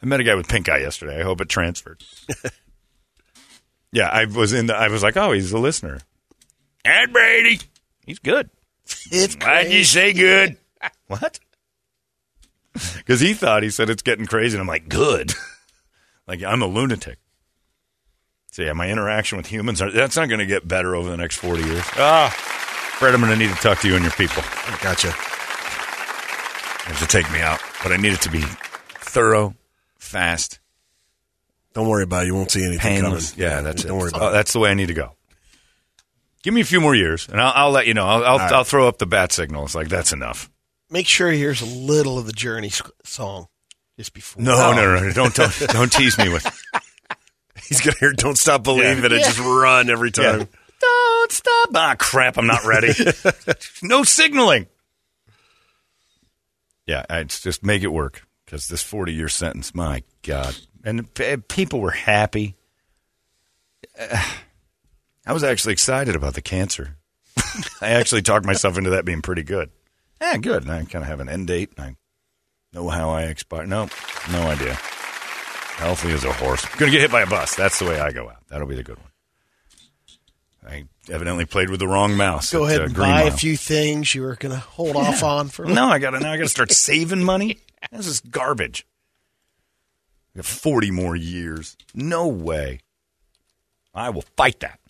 I 0.00 0.06
met 0.06 0.20
a 0.20 0.22
guy 0.22 0.36
with 0.36 0.46
pink 0.46 0.68
eye 0.68 0.78
yesterday. 0.78 1.18
I 1.18 1.24
hope 1.24 1.40
it 1.40 1.48
transferred. 1.48 2.04
yeah, 3.92 4.08
I 4.08 4.26
was 4.26 4.52
in. 4.52 4.66
The, 4.66 4.76
I 4.76 4.86
was 4.86 5.02
like, 5.02 5.16
oh, 5.16 5.32
he's 5.32 5.50
a 5.50 5.58
listener. 5.58 5.98
And 6.84 7.12
Brady, 7.12 7.60
he's 8.06 8.20
good. 8.20 8.50
It's 9.10 9.34
Why'd 9.34 9.72
you 9.72 9.82
say 9.82 10.12
good? 10.12 10.56
what? 11.08 11.40
Because 12.72 13.18
he 13.18 13.34
thought 13.34 13.64
he 13.64 13.70
said 13.70 13.90
it's 13.90 14.02
getting 14.02 14.26
crazy, 14.26 14.56
and 14.56 14.60
I'm 14.60 14.68
like, 14.68 14.88
good. 14.88 15.32
like 16.28 16.44
I'm 16.44 16.62
a 16.62 16.66
lunatic. 16.66 17.18
So 18.52 18.62
yeah, 18.62 18.74
my 18.74 18.88
interaction 18.88 19.38
with 19.38 19.48
humans 19.48 19.82
are, 19.82 19.90
that's 19.90 20.16
not 20.16 20.28
going 20.28 20.38
to 20.38 20.46
get 20.46 20.68
better 20.68 20.94
over 20.94 21.10
the 21.10 21.16
next 21.16 21.36
40 21.36 21.64
years. 21.64 21.84
Ah, 21.96 22.32
Fred, 22.98 23.14
I'm 23.14 23.20
going 23.20 23.32
to 23.32 23.38
need 23.38 23.54
to 23.54 23.60
talk 23.60 23.80
to 23.80 23.88
you 23.88 23.94
and 23.94 24.02
your 24.04 24.12
people. 24.12 24.42
Gotcha. 24.82 25.08
You 25.08 26.92
have 26.92 26.98
to 27.00 27.06
take 27.06 27.30
me 27.32 27.40
out, 27.40 27.60
but 27.82 27.92
I 27.92 27.96
need 27.96 28.12
it 28.12 28.22
to 28.22 28.30
be 28.30 28.40
thorough, 29.00 29.54
fast, 29.98 30.60
Don't 31.74 31.88
worry 31.88 32.04
about 32.04 32.22
it. 32.24 32.26
You 32.28 32.34
won't 32.34 32.50
see 32.50 32.60
anything 32.64 32.78
painless. 32.80 33.32
coming. 33.32 33.50
Yeah, 33.50 33.60
that's 33.60 33.84
it. 33.84 33.88
Don't 33.88 33.98
it. 33.98 34.00
worry 34.00 34.10
Oh, 34.14 34.16
about 34.18 34.28
it. 34.30 34.32
that's 34.32 34.52
the 34.54 34.60
way 34.60 34.70
I 34.70 34.74
need 34.74 34.86
to 34.88 34.94
go. 34.94 35.12
Give 36.42 36.54
me 36.54 36.60
a 36.60 36.64
few 36.64 36.80
more 36.80 36.94
years, 36.94 37.28
and 37.28 37.40
I'll, 37.40 37.52
I'll 37.54 37.70
let 37.72 37.86
you 37.86 37.92
know. 37.94 38.06
I'll, 38.06 38.24
I'll, 38.24 38.38
right. 38.38 38.52
I'll 38.52 38.64
throw 38.64 38.86
up 38.88 38.98
the 38.98 39.06
bat 39.06 39.32
signal. 39.32 39.64
It's 39.64 39.74
like 39.74 39.88
that's 39.88 40.12
enough. 40.12 40.48
Make 40.90 41.06
sure 41.08 41.30
he 41.30 41.38
hears 41.38 41.60
a 41.60 41.66
little 41.66 42.18
of 42.18 42.26
the 42.26 42.32
Journey 42.32 42.70
song 43.04 43.46
just 43.98 44.14
before. 44.14 44.42
No, 44.44 44.72
no, 44.72 44.94
no, 44.94 45.00
no! 45.00 45.08
Oh. 45.08 45.12
Don't 45.12 45.34
don't, 45.34 45.58
don't 45.70 45.92
tease 45.92 46.16
me 46.18 46.28
with. 46.28 46.46
He's 47.68 47.80
gonna 47.80 47.96
hear 47.98 48.12
"Don't 48.12 48.38
Stop 48.38 48.62
Believing" 48.62 48.98
Yeah. 49.10 49.16
and 49.16 49.24
just 49.24 49.40
run 49.40 49.90
every 49.90 50.12
time. 50.12 50.40
Yeah. 50.40 50.46
Don't 51.26 51.32
stop! 51.32 51.70
Ah, 51.74 51.96
crap! 51.98 52.38
I'm 52.38 52.46
not 52.46 52.64
ready. 52.64 52.92
no 53.82 54.04
signaling. 54.04 54.66
Yeah, 56.86 57.04
I 57.10 57.24
just 57.24 57.64
make 57.64 57.82
it 57.82 57.88
work 57.88 58.28
because 58.44 58.68
this 58.68 58.82
40 58.82 59.12
year 59.12 59.28
sentence, 59.28 59.74
my 59.74 60.04
God, 60.22 60.56
and 60.84 61.12
p- 61.14 61.36
people 61.38 61.80
were 61.80 61.90
happy. 61.90 62.54
Uh, 63.98 64.24
I 65.26 65.32
was 65.32 65.42
actually 65.42 65.72
excited 65.72 66.14
about 66.14 66.34
the 66.34 66.42
cancer. 66.42 66.96
I 67.80 67.90
actually 67.94 68.22
talked 68.22 68.46
myself 68.46 68.78
into 68.78 68.90
that 68.90 69.04
being 69.04 69.22
pretty 69.22 69.42
good. 69.42 69.70
Yeah, 70.20 70.36
good. 70.36 70.62
And 70.62 70.70
I 70.70 70.84
kind 70.84 71.02
of 71.02 71.08
have 71.08 71.18
an 71.18 71.28
end 71.28 71.48
date. 71.48 71.72
And 71.76 71.84
I 71.84 71.96
know 72.72 72.88
how 72.88 73.10
I 73.10 73.22
expire. 73.22 73.66
No, 73.66 73.88
no 74.30 74.42
idea. 74.42 74.74
Healthy 74.74 76.12
as 76.12 76.22
a 76.22 76.32
horse. 76.32 76.64
Going 76.76 76.92
to 76.92 76.96
get 76.96 77.00
hit 77.00 77.10
by 77.10 77.22
a 77.22 77.26
bus. 77.26 77.56
That's 77.56 77.80
the 77.80 77.86
way 77.86 77.98
I 77.98 78.12
go 78.12 78.28
out. 78.28 78.46
That'll 78.48 78.68
be 78.68 78.76
the 78.76 78.84
good 78.84 78.98
one. 78.98 79.08
I 80.66 80.84
evidently 81.08 81.44
played 81.44 81.70
with 81.70 81.80
the 81.80 81.86
wrong 81.86 82.16
mouse. 82.16 82.52
Go 82.52 82.64
at, 82.64 82.70
ahead 82.70 82.80
uh, 82.80 82.84
and 82.84 82.94
Green 82.94 83.10
buy 83.10 83.22
a 83.22 83.30
few 83.30 83.56
things 83.56 84.14
you 84.14 84.22
were 84.22 84.34
going 84.34 84.52
to 84.54 84.60
hold 84.60 84.96
off 84.96 85.22
on 85.22 85.48
for. 85.48 85.64
No, 85.64 85.86
I 85.86 85.98
gotta 85.98 86.18
now. 86.18 86.32
I 86.32 86.36
gotta 86.36 86.48
start 86.48 86.72
saving 86.72 87.22
money. 87.22 87.58
This 87.92 88.06
is 88.06 88.20
garbage. 88.20 88.86
I 90.34 90.38
got 90.38 90.46
forty 90.46 90.90
more 90.90 91.14
years. 91.14 91.76
No 91.94 92.26
way. 92.26 92.80
I 93.94 94.10
will 94.10 94.24
fight 94.36 94.60
that. 94.60 94.80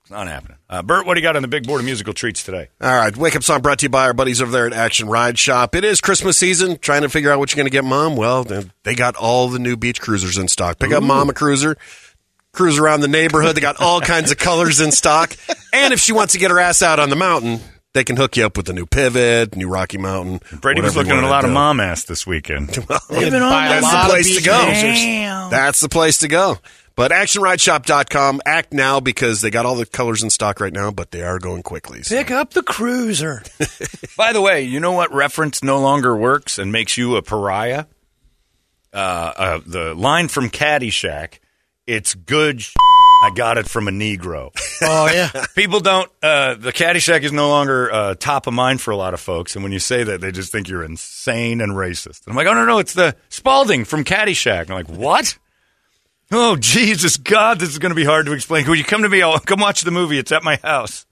It's 0.00 0.10
not 0.10 0.26
happening. 0.26 0.56
Uh, 0.70 0.82
Bert, 0.82 1.04
what 1.04 1.14
do 1.14 1.20
you 1.20 1.22
got 1.22 1.36
on 1.36 1.42
the 1.42 1.48
big 1.48 1.66
board 1.66 1.80
of 1.80 1.84
musical 1.84 2.14
treats 2.14 2.42
today? 2.42 2.70
All 2.80 2.96
right, 2.96 3.14
wake 3.14 3.36
up 3.36 3.42
song 3.42 3.60
brought 3.60 3.80
to 3.80 3.84
you 3.84 3.90
by 3.90 4.06
our 4.06 4.14
buddies 4.14 4.40
over 4.40 4.50
there 4.50 4.66
at 4.66 4.72
Action 4.72 5.06
Ride 5.06 5.38
Shop. 5.38 5.74
It 5.74 5.84
is 5.84 6.00
Christmas 6.00 6.38
season. 6.38 6.78
Trying 6.78 7.02
to 7.02 7.10
figure 7.10 7.30
out 7.30 7.38
what 7.38 7.52
you're 7.52 7.58
going 7.58 7.66
to 7.66 7.70
get 7.70 7.84
mom. 7.84 8.16
Well, 8.16 8.44
they 8.84 8.94
got 8.94 9.16
all 9.16 9.48
the 9.48 9.58
new 9.58 9.76
beach 9.76 10.00
cruisers 10.00 10.38
in 10.38 10.48
stock. 10.48 10.78
Pick 10.78 10.92
up 10.92 11.02
mom 11.02 11.28
a 11.28 11.34
cruiser, 11.34 11.76
cruise 12.58 12.76
around 12.76 13.02
the 13.02 13.08
neighborhood. 13.08 13.54
They 13.54 13.60
got 13.60 13.80
all 13.80 14.00
kinds 14.00 14.32
of 14.32 14.36
colors 14.36 14.80
in 14.80 14.90
stock. 14.90 15.36
And 15.72 15.94
if 15.94 16.00
she 16.00 16.12
wants 16.12 16.32
to 16.32 16.40
get 16.40 16.50
her 16.50 16.58
ass 16.58 16.82
out 16.82 16.98
on 16.98 17.08
the 17.08 17.14
mountain, 17.14 17.60
they 17.94 18.02
can 18.02 18.16
hook 18.16 18.36
you 18.36 18.44
up 18.44 18.56
with 18.56 18.68
a 18.68 18.72
new 18.72 18.84
Pivot, 18.84 19.54
new 19.54 19.68
Rocky 19.68 19.96
Mountain. 19.96 20.40
Brady 20.60 20.80
was 20.80 20.96
looking 20.96 21.12
at 21.12 21.22
a 21.22 21.28
lot 21.28 21.44
of 21.44 21.52
mom 21.52 21.78
ass 21.78 22.02
this 22.02 22.26
weekend. 22.26 22.68
They're 22.70 22.84
gonna 23.30 23.38
That's 23.38 23.82
lot 23.84 24.08
the 24.08 24.10
place 24.10 24.36
to 24.36 24.42
go. 24.42 24.64
cruisers. 24.64 25.50
That's 25.50 25.78
the 25.80 25.88
place 25.88 26.18
to 26.18 26.28
go. 26.28 26.58
But 26.96 27.12
actionrideshop.com, 27.12 28.40
act 28.44 28.72
now 28.72 28.98
because 28.98 29.40
they 29.40 29.50
got 29.50 29.64
all 29.66 29.76
the 29.76 29.86
colors 29.86 30.24
in 30.24 30.30
stock 30.30 30.58
right 30.58 30.72
now, 30.72 30.90
but 30.90 31.12
they 31.12 31.22
are 31.22 31.38
going 31.38 31.62
quickly. 31.62 32.02
So. 32.02 32.16
Pick 32.16 32.32
up 32.32 32.54
the 32.54 32.62
cruiser. 32.64 33.44
By 34.16 34.32
the 34.32 34.40
way, 34.40 34.62
you 34.62 34.80
know 34.80 34.90
what 34.90 35.12
reference 35.14 35.62
no 35.62 35.78
longer 35.78 36.16
works 36.16 36.58
and 36.58 36.72
makes 36.72 36.98
you 36.98 37.14
a 37.14 37.22
pariah? 37.22 37.84
Uh, 38.92 38.96
uh, 39.36 39.60
the 39.64 39.94
line 39.94 40.26
from 40.26 40.50
Caddyshack, 40.50 41.38
it's 41.88 42.14
good 42.14 42.62
sh- 42.62 42.74
I 43.20 43.30
got 43.30 43.58
it 43.58 43.68
from 43.68 43.88
a 43.88 43.90
Negro. 43.90 44.50
Oh 44.82 45.06
yeah, 45.12 45.46
People 45.56 45.80
don't, 45.80 46.08
uh, 46.22 46.54
the 46.54 46.72
Caddyshack 46.72 47.22
is 47.22 47.32
no 47.32 47.48
longer 47.48 47.92
uh, 47.92 48.14
top 48.14 48.46
of 48.46 48.54
mind 48.54 48.80
for 48.80 48.92
a 48.92 48.96
lot 48.96 49.12
of 49.12 49.18
folks. 49.18 49.56
And 49.56 49.64
when 49.64 49.72
you 49.72 49.80
say 49.80 50.04
that, 50.04 50.20
they 50.20 50.30
just 50.30 50.52
think 50.52 50.68
you're 50.68 50.84
insane 50.84 51.60
and 51.60 51.72
racist. 51.72 52.24
And 52.26 52.28
I'm 52.32 52.36
like, 52.36 52.46
oh, 52.46 52.54
no, 52.54 52.64
no, 52.64 52.78
it's 52.78 52.94
the 52.94 53.16
Spalding 53.28 53.84
from 53.84 54.04
Caddyshack. 54.04 54.60
And 54.62 54.70
I'm 54.70 54.76
like, 54.76 54.88
what? 54.88 55.36
Oh, 56.30 56.54
Jesus 56.54 57.16
God, 57.16 57.58
this 57.58 57.70
is 57.70 57.78
going 57.80 57.90
to 57.90 57.96
be 57.96 58.04
hard 58.04 58.26
to 58.26 58.32
explain. 58.34 58.68
Will 58.68 58.76
you 58.76 58.84
come 58.84 59.02
to 59.02 59.08
me? 59.08 59.20
I'll 59.22 59.40
come 59.40 59.58
watch 59.60 59.80
the 59.82 59.90
movie. 59.90 60.18
It's 60.18 60.30
at 60.30 60.44
my 60.44 60.56
house. 60.62 61.04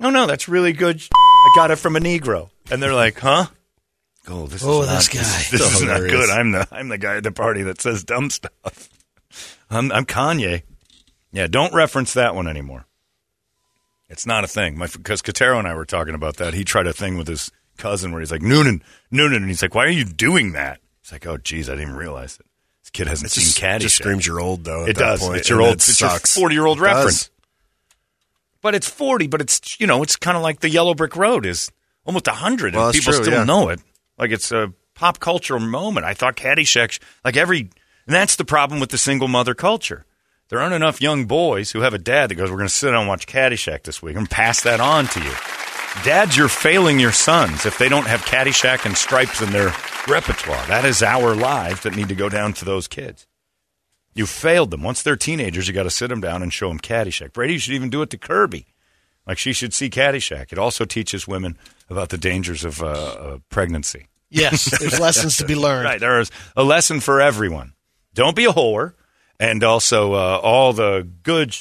Oh, 0.00 0.10
no, 0.10 0.26
that's 0.26 0.48
really 0.48 0.72
good. 0.74 1.00
sh- 1.00 1.08
I 1.12 1.52
got 1.56 1.70
it 1.70 1.76
from 1.76 1.96
a 1.96 2.00
Negro. 2.00 2.50
And 2.70 2.82
they're 2.82 2.92
like, 2.94 3.18
huh? 3.20 3.46
Oh, 4.28 4.46
this 4.48 4.62
Oh, 4.66 4.82
is 4.82 4.88
not, 4.88 4.94
this 4.96 5.08
guy. 5.08 5.20
This, 5.22 5.50
this 5.50 5.74
is 5.76 5.82
not 5.82 6.00
good. 6.00 6.28
I'm 6.28 6.50
the 6.52 6.68
I'm 6.70 6.88
the 6.88 6.98
guy 6.98 7.16
at 7.16 7.22
the 7.22 7.32
party 7.32 7.62
that 7.62 7.80
says 7.80 8.04
dumb 8.04 8.28
stuff. 8.28 8.90
I'm 9.70 9.90
I'm 9.92 10.04
Kanye. 10.06 10.62
Yeah, 11.32 11.46
don't 11.46 11.72
reference 11.74 12.12
that 12.14 12.34
one 12.34 12.46
anymore. 12.46 12.86
It's 14.08 14.26
not 14.26 14.44
a 14.44 14.46
thing. 14.46 14.76
My 14.76 14.86
because 14.86 15.22
Katero 15.22 15.58
and 15.58 15.66
I 15.66 15.74
were 15.74 15.86
talking 15.86 16.14
about 16.14 16.36
that. 16.36 16.52
He 16.54 16.64
tried 16.64 16.86
a 16.86 16.92
thing 16.92 17.16
with 17.16 17.26
his 17.28 17.50
cousin 17.78 18.12
where 18.12 18.20
he's 18.20 18.30
like 18.30 18.42
Noonan, 18.42 18.82
Noonan, 19.10 19.38
and 19.38 19.48
he's 19.48 19.62
like, 19.62 19.74
"Why 19.74 19.84
are 19.86 19.88
you 19.90 20.04
doing 20.04 20.52
that?" 20.52 20.80
He's 21.02 21.12
like, 21.12 21.26
"Oh, 21.26 21.38
geez, 21.38 21.68
I 21.70 21.72
didn't 21.72 21.88
even 21.88 21.96
realize 21.96 22.36
it. 22.38 22.46
This 22.82 22.90
kid 22.90 23.06
hasn't 23.06 23.30
It 23.30 23.34
seen 23.34 23.44
just, 23.44 23.58
Caddyshack." 23.58 23.80
just 23.80 23.96
screams 23.96 24.26
you're 24.26 24.40
old, 24.40 24.64
though. 24.64 24.82
At 24.84 24.90
It 24.90 24.96
that 24.98 25.02
does. 25.04 25.20
Point, 25.20 25.38
It's 25.38 25.48
your 25.48 25.60
and 25.60 25.66
old. 25.68 25.72
it 25.76 25.88
It's 25.88 26.00
your 26.00 26.10
sucks. 26.10 26.34
forty-year-old 26.34 26.78
It 26.78 26.82
does. 26.82 26.94
reference. 26.94 27.30
But 28.60 28.74
it's 28.74 28.88
forty. 28.88 29.26
But 29.26 29.40
it's 29.40 29.80
you 29.80 29.86
know 29.86 30.02
it's 30.02 30.16
kind 30.16 30.36
of 30.36 30.42
like 30.42 30.60
the 30.60 30.68
Yellow 30.68 30.94
Brick 30.94 31.16
Road 31.16 31.46
is 31.46 31.70
almost 32.04 32.26
hundred, 32.28 32.74
Well, 32.74 32.88
and 32.88 32.94
people 32.94 33.12
true, 33.14 33.22
still 33.22 33.34
yeah. 33.38 33.44
know 33.44 33.70
it. 33.70 33.80
Like 34.18 34.30
it's 34.30 34.52
a 34.52 34.72
pop 34.94 35.18
cultural 35.20 35.58
moment. 35.60 36.04
I 36.04 36.12
thought 36.14 36.36
Caddyshack, 36.36 37.00
like 37.24 37.36
every, 37.36 37.70
and 38.06 38.14
that's 38.14 38.36
the 38.36 38.44
problem 38.44 38.80
with 38.80 38.90
the 38.90 38.98
single 38.98 39.28
mother 39.28 39.54
culture. 39.54 40.04
There 40.48 40.60
aren't 40.60 40.74
enough 40.74 41.00
young 41.00 41.24
boys 41.24 41.72
who 41.72 41.80
have 41.80 41.94
a 41.94 41.98
dad 41.98 42.30
that 42.30 42.34
goes, 42.34 42.50
"We're 42.50 42.58
going 42.58 42.68
to 42.68 42.74
sit 42.74 42.90
down 42.90 43.00
and 43.00 43.08
watch 43.08 43.26
Caddyshack 43.26 43.84
this 43.84 44.02
week," 44.02 44.16
and 44.16 44.28
pass 44.28 44.60
that 44.62 44.80
on 44.80 45.06
to 45.08 45.20
you. 45.20 45.32
Dads, 46.04 46.36
you're 46.36 46.48
failing 46.48 46.98
your 46.98 47.12
sons 47.12 47.66
if 47.66 47.78
they 47.78 47.88
don't 47.88 48.06
have 48.06 48.22
Caddyshack 48.22 48.86
and 48.86 48.96
Stripes 48.96 49.40
in 49.42 49.52
their 49.52 49.74
repertoire. 50.08 50.64
That 50.66 50.84
is 50.84 51.02
our 51.02 51.34
lives 51.34 51.82
that 51.82 51.94
need 51.94 52.08
to 52.08 52.14
go 52.14 52.28
down 52.28 52.54
to 52.54 52.64
those 52.64 52.88
kids. 52.88 53.26
You 54.14 54.26
failed 54.26 54.70
them. 54.70 54.82
Once 54.82 55.02
they're 55.02 55.16
teenagers, 55.16 55.68
you 55.68 55.74
got 55.74 55.84
to 55.84 55.90
sit 55.90 56.08
them 56.08 56.20
down 56.20 56.42
and 56.42 56.52
show 56.52 56.68
them 56.68 56.80
Caddyshack. 56.80 57.32
Brady 57.32 57.58
should 57.58 57.74
even 57.74 57.90
do 57.90 58.02
it 58.02 58.10
to 58.10 58.18
Kirby. 58.18 58.66
Like 59.26 59.38
she 59.38 59.52
should 59.52 59.72
see 59.72 59.88
Caddyshack. 59.88 60.52
It 60.52 60.58
also 60.58 60.84
teaches 60.84 61.28
women 61.28 61.56
about 61.88 62.08
the 62.08 62.18
dangers 62.18 62.64
of 62.64 62.82
uh, 62.82 62.86
uh, 62.86 63.38
pregnancy. 63.48 64.08
yes. 64.28 64.76
There's 64.78 64.98
lessons 65.00 65.36
to 65.38 65.46
be 65.46 65.54
learned. 65.54 65.84
Right. 65.84 66.00
There 66.00 66.20
is 66.20 66.30
a 66.56 66.64
lesson 66.64 67.00
for 67.00 67.20
everyone. 67.20 67.74
Don't 68.14 68.36
be 68.36 68.44
a 68.44 68.52
whore. 68.52 68.94
And 69.40 69.64
also 69.64 70.12
uh, 70.12 70.38
all 70.42 70.72
the 70.72 71.08
good 71.24 71.56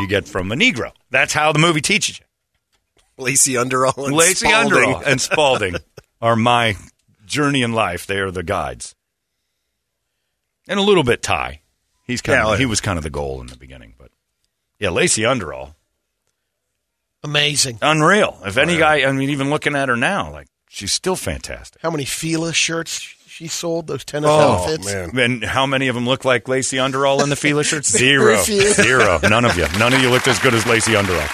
you 0.00 0.06
get 0.08 0.26
from 0.26 0.50
a 0.52 0.54
Negro. 0.54 0.92
That's 1.10 1.32
how 1.34 1.52
the 1.52 1.58
movie 1.58 1.82
teaches 1.82 2.18
you. 2.18 2.24
Lacey 3.22 3.58
Underall 3.58 4.06
and 4.06 4.14
Lacey 4.16 4.48
Spalding. 4.48 4.78
Underall 4.84 5.02
and 5.06 5.20
Spalding 5.20 5.76
are 6.22 6.36
my 6.36 6.76
journey 7.26 7.60
in 7.60 7.72
life. 7.74 8.06
They 8.06 8.18
are 8.20 8.30
the 8.30 8.42
guides. 8.42 8.94
And 10.66 10.78
a 10.78 10.82
little 10.82 11.02
bit 11.02 11.22
Ty. 11.22 11.60
He's 12.06 12.22
kind 12.22 12.38
Yeah, 12.38 12.54
of, 12.54 12.58
he 12.58 12.64
was 12.64 12.80
kind 12.80 12.96
of 12.96 13.02
the 13.02 13.10
goal 13.10 13.40
in 13.42 13.48
the 13.48 13.56
beginning, 13.56 13.94
but 13.98 14.10
yeah, 14.78 14.88
Lacey 14.88 15.26
Underall, 15.26 15.74
Amazing. 17.22 17.78
unreal. 17.82 18.38
If 18.46 18.56
any 18.56 18.78
guy, 18.78 19.02
I 19.06 19.12
mean, 19.12 19.28
even 19.30 19.50
looking 19.50 19.76
at 19.76 19.90
her 19.90 19.96
now, 19.96 20.32
like 20.32 20.46
she's 20.70 20.92
still 20.92 21.16
fantastic. 21.16 21.82
How 21.82 21.90
many 21.90 22.06
Fila 22.06 22.54
shirts 22.54 23.14
she 23.40 23.48
sold? 23.48 23.86
Those 23.86 24.04
tennis 24.04 24.28
Oh, 24.30 24.52
outfits. 24.68 24.84
man. 24.84 25.18
And 25.18 25.42
how 25.44 25.64
many 25.64 25.88
of 25.88 25.94
them 25.94 26.04
look 26.06 26.26
like 26.26 26.46
Lacey 26.46 26.78
Underall 26.78 27.22
in 27.22 27.30
the 27.30 27.36
Fila 27.36 27.64
shirts? 27.64 27.90
Zero, 27.90 28.36
few. 28.42 28.60
zero. 28.74 29.18
None 29.22 29.46
of 29.46 29.56
you. 29.56 29.66
None 29.78 29.94
of 29.94 30.02
you 30.02 30.10
looked 30.10 30.28
as 30.28 30.38
good 30.40 30.52
as 30.52 30.66
Lacey 30.66 30.92
Underall. 30.94 31.26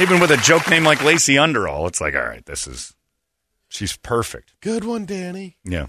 Even 0.00 0.20
with 0.20 0.30
a 0.30 0.36
joke 0.36 0.70
name 0.70 0.84
like 0.84 1.02
Lacey 1.02 1.38
Underall, 1.38 1.88
it's 1.88 2.00
like, 2.00 2.14
all 2.14 2.22
right, 2.22 2.46
this 2.46 2.68
is, 2.68 2.94
she's 3.68 3.96
perfect. 3.96 4.54
Good 4.60 4.84
one, 4.84 5.06
Danny. 5.06 5.56
Yeah. 5.64 5.86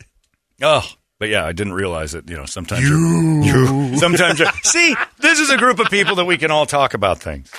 oh, 0.62 0.88
but 1.18 1.28
yeah, 1.28 1.44
I 1.44 1.52
didn't 1.52 1.74
realize 1.74 2.14
it. 2.14 2.30
You 2.30 2.36
know, 2.38 2.46
sometimes 2.46 2.88
you, 2.88 3.42
you 3.42 3.96
sometimes 3.98 4.38
you 4.40 4.46
see. 4.62 4.96
This 5.18 5.38
is 5.38 5.50
a 5.50 5.58
group 5.58 5.80
of 5.80 5.88
people 5.88 6.16
that 6.16 6.24
we 6.24 6.38
can 6.38 6.50
all 6.50 6.64
talk 6.64 6.94
about 6.94 7.18
things. 7.20 7.50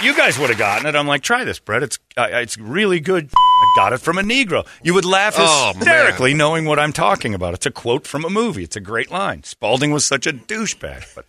You 0.00 0.16
guys 0.16 0.38
would 0.38 0.50
have 0.50 0.58
gotten 0.58 0.86
it. 0.86 0.94
I'm 0.94 1.06
like, 1.08 1.22
try 1.22 1.42
this, 1.44 1.58
Brett. 1.58 1.82
It's 1.82 1.98
uh, 2.16 2.28
it's 2.30 2.56
really 2.58 3.00
good. 3.00 3.30
I 3.62 3.66
got 3.76 3.92
it 3.92 3.98
from 3.98 4.18
a 4.18 4.22
Negro. 4.22 4.66
You 4.82 4.94
would 4.94 5.04
laugh 5.04 5.34
Oh, 5.38 5.72
hysterically 5.74 6.34
knowing 6.34 6.64
what 6.64 6.80
I'm 6.80 6.92
talking 6.92 7.32
about. 7.32 7.54
It's 7.54 7.66
a 7.66 7.70
quote 7.70 8.06
from 8.06 8.24
a 8.24 8.30
movie. 8.30 8.64
It's 8.64 8.76
a 8.76 8.80
great 8.80 9.10
line. 9.10 9.44
Spalding 9.44 9.92
was 9.92 10.04
such 10.04 10.26
a 10.26 10.32
douchebag, 10.32 11.14
but 11.14 11.24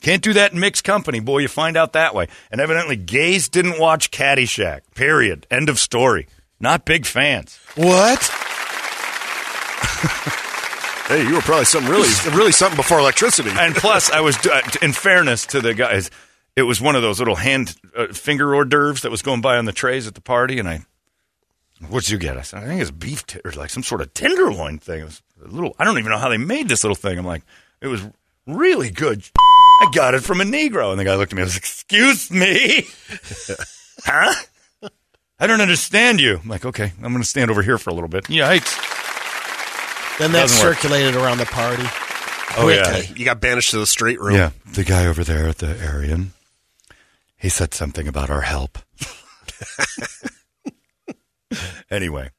can't 0.00 0.22
do 0.22 0.32
that 0.32 0.52
in 0.52 0.60
mixed 0.60 0.84
company. 0.84 1.20
Boy, 1.20 1.38
you 1.38 1.48
find 1.48 1.76
out 1.76 1.92
that 1.92 2.14
way. 2.14 2.28
And 2.50 2.60
evidently, 2.60 2.96
gays 2.96 3.48
didn't 3.48 3.78
watch 3.78 4.10
Caddyshack. 4.10 4.80
Period. 4.94 5.46
End 5.50 5.68
of 5.68 5.78
story. 5.78 6.28
Not 6.60 6.84
big 6.84 7.06
fans. 7.06 7.58
What? 7.74 8.22
Hey, 11.08 11.26
you 11.26 11.36
were 11.36 11.40
probably 11.40 11.64
something 11.64 11.90
really, 11.90 12.06
really 12.36 12.52
something 12.52 12.76
before 12.76 12.98
electricity. 12.98 13.48
And 13.50 13.74
plus, 13.74 14.10
I 14.10 14.20
was, 14.20 14.36
uh, 14.46 14.60
in 14.82 14.92
fairness 14.92 15.46
to 15.46 15.62
the 15.62 15.72
guys, 15.72 16.10
it 16.54 16.64
was 16.64 16.82
one 16.82 16.96
of 16.96 17.00
those 17.00 17.18
little 17.18 17.36
hand 17.36 17.74
uh, 17.96 18.08
finger 18.08 18.54
hors 18.54 18.66
d'oeuvres 18.66 19.00
that 19.00 19.10
was 19.10 19.22
going 19.22 19.40
by 19.40 19.56
on 19.56 19.64
the 19.64 19.72
trays 19.72 20.06
at 20.06 20.14
the 20.14 20.20
party. 20.20 20.58
And 20.58 20.68
I, 20.68 20.80
what'd 21.88 22.08
you 22.10 22.18
get? 22.18 22.36
I 22.36 22.42
said, 22.42 22.62
I 22.62 22.66
think 22.66 22.80
it's 22.80 22.90
beef 22.90 23.26
t- 23.26 23.40
or 23.44 23.52
like 23.52 23.70
some 23.70 23.82
sort 23.82 24.00
of 24.00 24.12
tenderloin 24.14 24.78
thing. 24.78 25.00
It 25.00 25.04
was 25.04 25.22
a 25.44 25.48
little, 25.48 25.74
I 25.78 25.84
don't 25.84 25.98
even 25.98 26.10
know 26.10 26.18
how 26.18 26.28
they 26.28 26.36
made 26.38 26.68
this 26.68 26.82
little 26.84 26.96
thing. 26.96 27.18
I'm 27.18 27.26
like, 27.26 27.42
it 27.80 27.86
was 27.88 28.02
really 28.46 28.90
good. 28.90 29.22
I 29.80 29.90
got 29.94 30.14
it 30.14 30.22
from 30.24 30.40
a 30.40 30.44
Negro. 30.44 30.90
And 30.90 30.98
the 30.98 31.04
guy 31.04 31.14
looked 31.14 31.32
at 31.32 31.36
me 31.36 31.42
and 31.42 31.46
was 31.46 31.54
like, 31.54 31.62
excuse 31.62 32.30
me? 32.30 32.86
huh? 34.04 34.34
I 35.40 35.46
don't 35.46 35.60
understand 35.60 36.20
you. 36.20 36.40
I'm 36.42 36.48
like, 36.48 36.64
okay, 36.66 36.92
I'm 36.96 37.12
going 37.12 37.22
to 37.22 37.28
stand 37.28 37.50
over 37.50 37.62
here 37.62 37.78
for 37.78 37.90
a 37.90 37.94
little 37.94 38.08
bit. 38.08 38.24
Yikes. 38.24 38.74
Then 40.18 40.32
that 40.32 40.40
Doesn't 40.42 40.66
work. 40.66 40.78
circulated 40.78 41.14
around 41.14 41.38
the 41.38 41.46
party. 41.46 41.84
Oh, 42.56 42.68
yeah. 42.68 42.90
Quickly. 42.90 43.18
you 43.20 43.24
got 43.24 43.40
banished 43.40 43.70
to 43.70 43.78
the 43.78 43.86
straight 43.86 44.18
room. 44.20 44.34
Yeah, 44.34 44.50
the 44.72 44.82
guy 44.82 45.06
over 45.06 45.22
there 45.22 45.46
at 45.48 45.58
the 45.58 45.78
Aryan, 45.86 46.32
he 47.36 47.48
said 47.48 47.72
something 47.72 48.08
about 48.08 48.30
our 48.30 48.40
help. 48.40 48.78
anyway, 51.90 52.30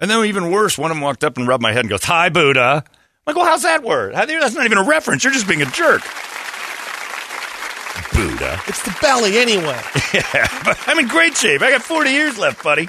and 0.00 0.10
then 0.10 0.24
even 0.26 0.50
worse, 0.50 0.76
one 0.78 0.90
of 0.90 0.96
them 0.96 1.02
walked 1.02 1.24
up 1.24 1.36
and 1.36 1.46
rubbed 1.48 1.62
my 1.62 1.72
head 1.72 1.80
and 1.80 1.88
goes, 1.90 2.04
"Hi, 2.04 2.28
Buddha." 2.28 2.84
I'm 2.86 3.34
like, 3.34 3.36
well, 3.36 3.44
how's 3.46 3.62
that 3.62 3.82
word? 3.82 4.14
How- 4.14 4.24
That's 4.24 4.54
not 4.54 4.64
even 4.64 4.78
a 4.78 4.84
reference. 4.84 5.22
You're 5.22 5.32
just 5.34 5.46
being 5.46 5.60
a 5.62 5.66
jerk. 5.66 6.00
Buddha. 8.14 8.60
It's 8.66 8.82
the 8.82 8.96
belly 9.00 9.38
anyway. 9.38 9.80
Yeah, 10.14 10.48
but 10.64 10.78
I'm 10.86 10.98
in 10.98 11.06
great 11.08 11.36
shape. 11.36 11.60
I 11.60 11.70
got 11.70 11.82
40 11.82 12.10
years 12.10 12.38
left, 12.38 12.64
buddy. 12.64 12.88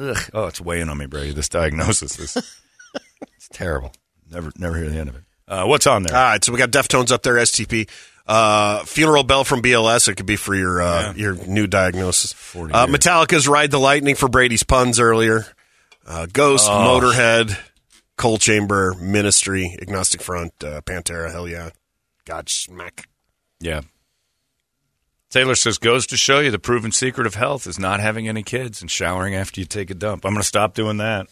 Ugh. 0.00 0.16
Oh, 0.34 0.46
it's 0.46 0.60
weighing 0.60 0.88
on 0.88 0.98
me, 0.98 1.06
Brady. 1.06 1.32
This 1.32 1.48
diagnosis 1.48 2.18
is 2.18 2.36
it's 3.36 3.48
terrible. 3.52 3.92
Never, 4.30 4.50
never 4.58 4.76
hear 4.76 4.88
the 4.88 4.98
end 4.98 5.08
of 5.10 5.14
it. 5.16 5.22
Uh, 5.46 5.64
what's 5.66 5.86
on 5.86 6.02
there? 6.02 6.16
All 6.16 6.22
right, 6.24 6.44
so 6.44 6.52
we 6.52 6.58
got 6.58 6.70
Deftones 6.72 7.12
up 7.12 7.22
there, 7.22 7.34
STP. 7.36 7.88
Uh, 8.28 8.84
funeral 8.84 9.22
bell 9.24 9.42
from 9.42 9.62
BLS. 9.62 10.06
It 10.06 10.16
could 10.16 10.26
be 10.26 10.36
for 10.36 10.54
your 10.54 10.82
uh, 10.82 11.14
your 11.14 11.34
new 11.34 11.66
diagnosis. 11.66 12.32
40 12.34 12.74
Uh. 12.74 12.86
Metallica's 12.86 13.48
"Ride 13.48 13.70
the 13.70 13.80
Lightning" 13.80 14.14
for 14.16 14.28
Brady's 14.28 14.62
puns 14.62 15.00
earlier. 15.00 15.46
Uh, 16.06 16.26
Ghost, 16.30 16.68
Motorhead, 16.68 17.58
Coal 18.16 18.36
Chamber, 18.38 18.94
Ministry, 19.00 19.76
Agnostic 19.80 20.20
Front, 20.22 20.52
uh, 20.62 20.82
Pantera. 20.82 21.30
Hell 21.32 21.48
yeah! 21.48 21.70
Godsmack. 22.26 23.06
Yeah. 23.60 23.80
Taylor 25.30 25.54
says, 25.54 25.76
goes 25.76 26.06
to 26.06 26.16
show 26.16 26.40
you 26.40 26.50
the 26.50 26.58
proven 26.58 26.90
secret 26.90 27.26
of 27.26 27.34
health 27.34 27.66
is 27.66 27.78
not 27.78 28.00
having 28.00 28.26
any 28.28 28.42
kids 28.42 28.80
and 28.80 28.90
showering 28.90 29.34
after 29.34 29.60
you 29.60 29.66
take 29.66 29.90
a 29.90 29.94
dump. 29.94 30.24
I'm 30.24 30.32
going 30.32 30.40
to 30.40 30.46
stop 30.48 30.72
doing 30.74 30.96
that. 30.98 31.26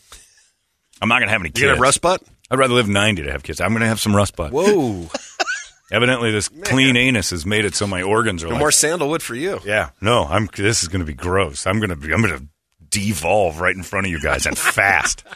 I'm 1.00 1.08
not 1.08 1.20
going 1.20 1.28
to 1.28 1.32
have 1.32 1.40
any 1.40 1.48
You 1.48 1.52
kids. 1.52 1.62
gonna 1.62 1.72
have 1.76 1.80
rust 1.80 2.02
butt? 2.02 2.22
I'd 2.50 2.58
rather 2.58 2.74
live 2.74 2.88
90 2.90 3.22
to 3.22 3.32
have 3.32 3.42
kids. 3.42 3.58
I'm 3.58 3.70
going 3.70 3.80
to 3.80 3.86
have 3.86 3.98
some 4.00 4.14
rust 4.14 4.36
butt. 4.36 4.52
Whoa. 4.52 5.08
Evidently, 5.90 6.32
this 6.32 6.48
clean 6.48 6.96
anus 6.96 7.30
has 7.30 7.46
made 7.46 7.64
it 7.64 7.74
so 7.76 7.86
my 7.86 8.02
organs 8.02 8.42
are 8.42 8.46
no 8.46 8.52
like, 8.54 8.60
more 8.60 8.72
sandalwood 8.72 9.22
for 9.22 9.36
you. 9.36 9.60
yeah, 9.64 9.90
no, 10.00 10.24
I'm. 10.24 10.48
This 10.56 10.82
is 10.82 10.88
going 10.88 11.00
to 11.00 11.06
be 11.06 11.14
gross. 11.14 11.66
I'm 11.66 11.78
going 11.78 11.90
to 11.90 11.96
be. 11.96 12.12
I'm 12.12 12.22
going 12.22 12.38
to 12.38 12.46
devolve 12.88 13.60
right 13.60 13.74
in 13.74 13.82
front 13.82 14.06
of 14.06 14.10
you 14.10 14.20
guys 14.20 14.46
and 14.46 14.58
fast. 14.58 15.24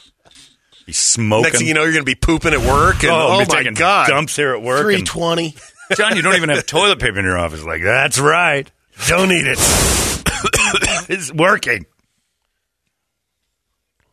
Be 0.87 0.93
smoking. 0.95 1.43
Next 1.43 1.59
thing 1.59 1.69
you 1.69 1.75
know, 1.75 1.83
you're 1.83 1.93
going 1.93 2.05
to 2.05 2.11
be 2.11 2.17
pooping 2.17 2.53
at 2.53 2.59
work. 2.59 3.05
And, 3.05 3.13
oh, 3.13 3.43
oh, 3.43 3.45
my 3.49 3.63
God. 3.71 4.09
dumps 4.09 4.35
here 4.35 4.55
at 4.55 4.63
work. 4.63 4.83
Three 4.83 5.03
twenty. 5.03 5.55
John, 5.95 6.17
you 6.17 6.23
don't 6.23 6.35
even 6.35 6.49
have 6.49 6.67
toilet 6.67 6.99
paper 6.99 7.19
in 7.19 7.25
your 7.25 7.39
office. 7.39 7.63
Like 7.63 7.83
that's 7.83 8.19
right. 8.19 8.69
Don't 9.07 9.31
eat 9.31 9.47
it. 9.47 9.59
it's 11.09 11.33
working. 11.33 11.87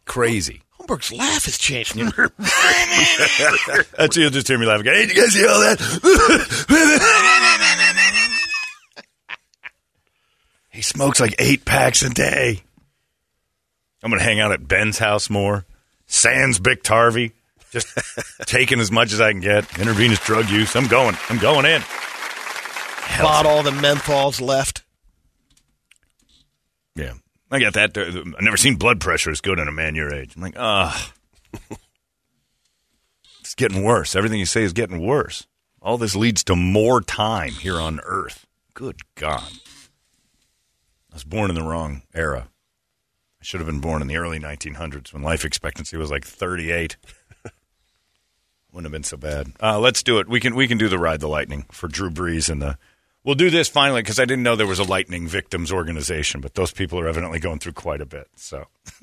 Crazy. 0.06 0.62
Holmberg's 0.88 1.12
laugh 1.12 1.46
has 1.46 1.58
changed. 1.58 1.96
That's 3.98 4.18
you'll 4.18 4.30
just 4.30 4.48
hear 4.48 4.58
me 4.58 4.66
laughing. 4.66 4.86
Hey, 4.86 5.06
did 5.06 5.16
you 5.16 5.22
guys 5.22 5.34
see 5.34 5.46
all 5.46 5.60
that? 5.60 5.80
he 10.72 10.82
smokes 10.82 11.20
like 11.20 11.36
eight 11.40 11.66
packs 11.66 12.04
a 12.04 12.10
day. 12.10 12.62
I'm 14.04 14.10
going 14.10 14.20
to 14.20 14.26
hang 14.26 14.40
out 14.40 14.52
at 14.52 14.68
Ben's 14.68 15.00
house 15.00 15.30
more. 15.30 15.66
Sans 16.06 16.60
Bic 16.60 16.84
Tarvey. 16.84 17.34
Just 17.72 17.88
taking 18.46 18.80
as 18.80 18.92
much 18.92 19.12
as 19.12 19.20
I 19.20 19.32
can 19.32 19.42
get. 19.42 19.78
Intravenous 19.78 20.20
drug 20.20 20.50
use. 20.50 20.76
I'm 20.76 20.88
going. 20.88 21.18
I'm 21.30 21.38
going 21.38 21.66
in. 21.66 21.82
Bought 23.20 23.46
all 23.46 23.64
the 23.64 23.72
menthols 23.72 24.40
left. 24.40 24.84
I 27.50 27.60
got 27.60 27.74
that. 27.74 27.98
I've 27.98 28.42
never 28.42 28.58
seen 28.58 28.76
blood 28.76 29.00
pressure 29.00 29.32
as 29.32 29.42
good 29.42 29.60
in 29.60 29.68
a 29.68 29.72
man 29.72 29.96
your 29.96 30.14
age. 30.14 30.36
I'm 30.36 30.42
like, 30.42 30.56
ah. 30.58 31.14
it's 33.40 33.56
getting 33.56 33.84
worse. 33.84 34.16
Everything 34.16 34.40
you 34.40 34.46
say 34.46 34.64
is 34.64 34.74
getting 34.74 35.06
worse. 35.06 35.48
All 35.82 35.98
this 35.98 36.16
leads 36.16 36.44
to 36.46 36.56
more 36.56 37.02
time 37.02 37.52
here 37.52 37.80
on 37.80 38.02
Earth. 38.04 38.46
Good 38.74 38.98
God. 39.16 39.52
I 41.12 41.16
was 41.16 41.24
born 41.24 41.50
in 41.50 41.56
the 41.56 41.64
wrong 41.64 42.02
era. 42.14 42.50
I 43.40 43.44
should 43.44 43.62
have 43.62 43.68
been 43.68 43.80
born 43.80 44.02
in 44.02 44.08
the 44.08 44.18
early 44.18 44.40
1900s 44.40 45.14
when 45.14 45.24
life 45.24 45.46
expectancy 45.46 45.96
was 45.96 46.12
like 46.12 46.26
38. 46.26 46.98
Wouldn't 48.74 48.86
have 48.86 48.92
been 48.92 49.04
so 49.04 49.18
bad. 49.18 49.54
Uh, 49.62 49.80
let's 49.80 50.04
do 50.04 50.20
it. 50.20 50.28
We 50.28 50.40
can 50.40 50.54
we 50.56 50.68
can 50.68 50.78
do 50.78 50.90
the 50.90 51.00
ride 51.00 51.22
the 51.22 51.30
lightning 51.30 51.66
for 51.72 51.88
Drew 51.88 52.10
Brees 52.10 52.50
and 52.50 52.62
the. 52.62 52.78
We'll 53.28 53.36
do 53.36 53.50
this 53.50 53.68
finally 53.68 54.02
because 54.02 54.20
I 54.20 54.26
didn't 54.26 54.44
know 54.44 54.56
there 54.56 54.66
was 54.66 54.80
a 54.80 54.86
lightning 54.86 55.28
victims 55.28 55.70
organization, 55.70 56.40
but 56.40 56.54
those 56.54 56.72
people 56.72 56.98
are 56.98 57.10
evidently 57.10 57.40
going 57.40 57.60
through 57.60 57.74
quite 57.74 58.00
a 58.00 58.06
bit. 58.06 58.30
So, 58.38 58.68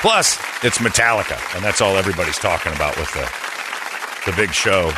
plus 0.00 0.38
it's 0.62 0.78
Metallica, 0.78 1.56
and 1.56 1.64
that's 1.64 1.80
all 1.80 1.96
everybody's 1.96 2.38
talking 2.38 2.72
about 2.74 2.96
with 2.96 3.12
the 3.12 3.28
the 4.30 4.36
big 4.36 4.52
show 4.52 4.92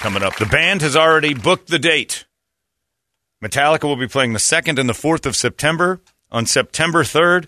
coming 0.00 0.24
up. 0.24 0.38
The 0.38 0.46
band 0.46 0.82
has 0.82 0.96
already 0.96 1.34
booked 1.34 1.68
the 1.68 1.78
date. 1.78 2.26
Metallica 3.40 3.84
will 3.84 3.94
be 3.94 4.08
playing 4.08 4.32
the 4.32 4.40
second 4.40 4.80
and 4.80 4.88
the 4.88 4.94
fourth 4.94 5.26
of 5.26 5.36
September 5.36 6.00
on 6.32 6.46
September 6.46 7.04
third. 7.04 7.46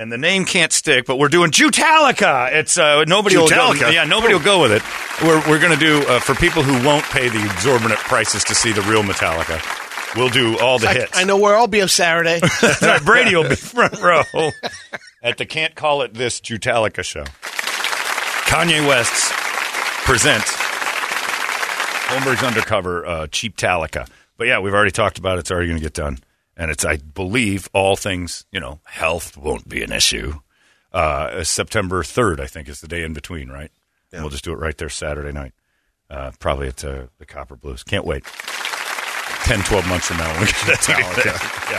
And 0.00 0.10
the 0.10 0.16
name 0.16 0.46
can't 0.46 0.72
stick, 0.72 1.04
but 1.04 1.18
we're 1.18 1.28
doing 1.28 1.50
Jutalica. 1.50 2.50
It's 2.54 2.78
uh, 2.78 3.04
nobody 3.04 3.36
will 3.36 3.50
go. 3.50 3.74
Yeah, 3.74 4.04
nobody 4.04 4.32
will 4.32 4.40
go 4.42 4.62
with 4.62 4.72
it. 4.72 4.82
We're 5.22 5.46
we're 5.46 5.60
going 5.60 5.78
to 5.78 5.84
do 5.84 5.98
uh, 6.08 6.20
for 6.20 6.34
people 6.34 6.62
who 6.62 6.72
won't 6.88 7.04
pay 7.04 7.28
the 7.28 7.44
exorbitant 7.44 8.00
prices 8.00 8.42
to 8.44 8.54
see 8.54 8.72
the 8.72 8.80
real 8.80 9.02
Metallica. 9.02 9.60
We'll 10.16 10.30
do 10.30 10.58
all 10.58 10.78
the 10.78 10.88
I, 10.88 10.94
hits. 10.94 11.18
I 11.18 11.24
know 11.24 11.36
where 11.36 11.54
I'll 11.54 11.66
be 11.66 11.82
on 11.82 11.88
Saturday. 11.88 12.40
Right. 12.80 13.04
Brady 13.04 13.36
will 13.36 13.46
be 13.46 13.54
front 13.56 14.00
row 14.00 14.22
at 15.22 15.36
the 15.36 15.44
Can't 15.44 15.74
Call 15.74 16.00
It 16.00 16.14
This 16.14 16.40
Jutalica 16.40 17.04
show. 17.04 17.24
Kanye 18.48 18.88
West's 18.88 19.30
presents 20.06 20.50
Holmberg's 22.06 22.42
Undercover 22.42 23.04
uh, 23.04 23.26
Cheap 23.26 23.58
Talica. 23.58 24.08
But 24.38 24.46
yeah, 24.46 24.60
we've 24.60 24.72
already 24.72 24.92
talked 24.92 25.18
about 25.18 25.36
it. 25.36 25.40
It's 25.40 25.50
already 25.50 25.68
going 25.68 25.78
to 25.78 25.84
get 25.84 25.92
done. 25.92 26.20
And 26.60 26.70
it's, 26.70 26.84
I 26.84 26.98
believe, 26.98 27.70
all 27.72 27.96
things, 27.96 28.44
you 28.52 28.60
know, 28.60 28.80
health 28.84 29.34
won't 29.34 29.66
be 29.66 29.82
an 29.82 29.90
issue. 29.92 30.40
Uh, 30.92 31.42
September 31.42 32.02
3rd, 32.02 32.38
I 32.38 32.46
think, 32.46 32.68
is 32.68 32.82
the 32.82 32.86
day 32.86 33.02
in 33.02 33.14
between, 33.14 33.48
right? 33.48 33.70
And 34.12 34.22
we'll 34.22 34.30
just 34.30 34.44
do 34.44 34.52
it 34.52 34.58
right 34.58 34.76
there 34.76 34.90
Saturday 34.90 35.32
night. 35.32 35.54
Uh, 36.10 36.32
probably 36.38 36.68
at 36.68 36.84
uh, 36.84 37.04
the 37.18 37.24
Copper 37.24 37.56
Blues. 37.56 37.82
Can't 37.82 38.04
wait. 38.04 38.24
10, 39.44 39.62
12 39.62 39.88
months 39.88 40.08
from 40.08 40.18
now 40.18 40.30
when 40.32 40.40
we 40.40 40.46
get 40.48 40.66
that 40.66 40.78
Metallica. 40.82 41.70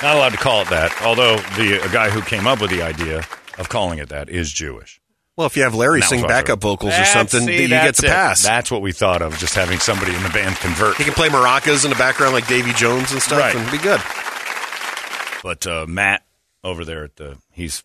yeah. 0.00 0.08
Not 0.08 0.16
allowed 0.16 0.30
to 0.30 0.38
call 0.38 0.62
it 0.62 0.70
that, 0.70 1.02
although 1.02 1.36
the 1.56 1.84
a 1.84 1.92
guy 1.92 2.08
who 2.08 2.22
came 2.22 2.46
up 2.46 2.62
with 2.62 2.70
the 2.70 2.80
idea 2.80 3.18
of 3.58 3.68
calling 3.68 3.98
it 3.98 4.08
that 4.08 4.30
is 4.30 4.50
Jewish. 4.52 4.97
Well, 5.38 5.46
if 5.46 5.56
you 5.56 5.62
have 5.62 5.74
Larry 5.76 6.02
sing 6.02 6.22
backup 6.22 6.58
awesome. 6.58 6.60
vocals 6.70 6.98
or 6.98 7.04
something, 7.04 7.42
see, 7.42 7.62
you 7.62 7.68
get 7.68 7.84
that's 7.84 8.00
the 8.00 8.08
it. 8.08 8.10
pass. 8.10 8.42
That's 8.42 8.72
what 8.72 8.82
we 8.82 8.90
thought 8.90 9.22
of, 9.22 9.38
just 9.38 9.54
having 9.54 9.78
somebody 9.78 10.12
in 10.12 10.20
the 10.24 10.30
band 10.30 10.56
convert. 10.56 10.96
he 10.96 11.04
can 11.04 11.12
play 11.14 11.28
maracas 11.28 11.84
in 11.84 11.90
the 11.90 11.96
background 11.96 12.32
like 12.34 12.48
Davy 12.48 12.72
Jones 12.72 13.12
and 13.12 13.22
stuff 13.22 13.38
Right. 13.38 13.54
and 13.54 13.70
be 13.70 13.78
good. 13.78 14.00
But 15.44 15.64
uh, 15.64 15.86
Matt 15.88 16.24
over 16.64 16.84
there 16.84 17.04
at 17.04 17.14
the 17.14 17.38
he's 17.52 17.84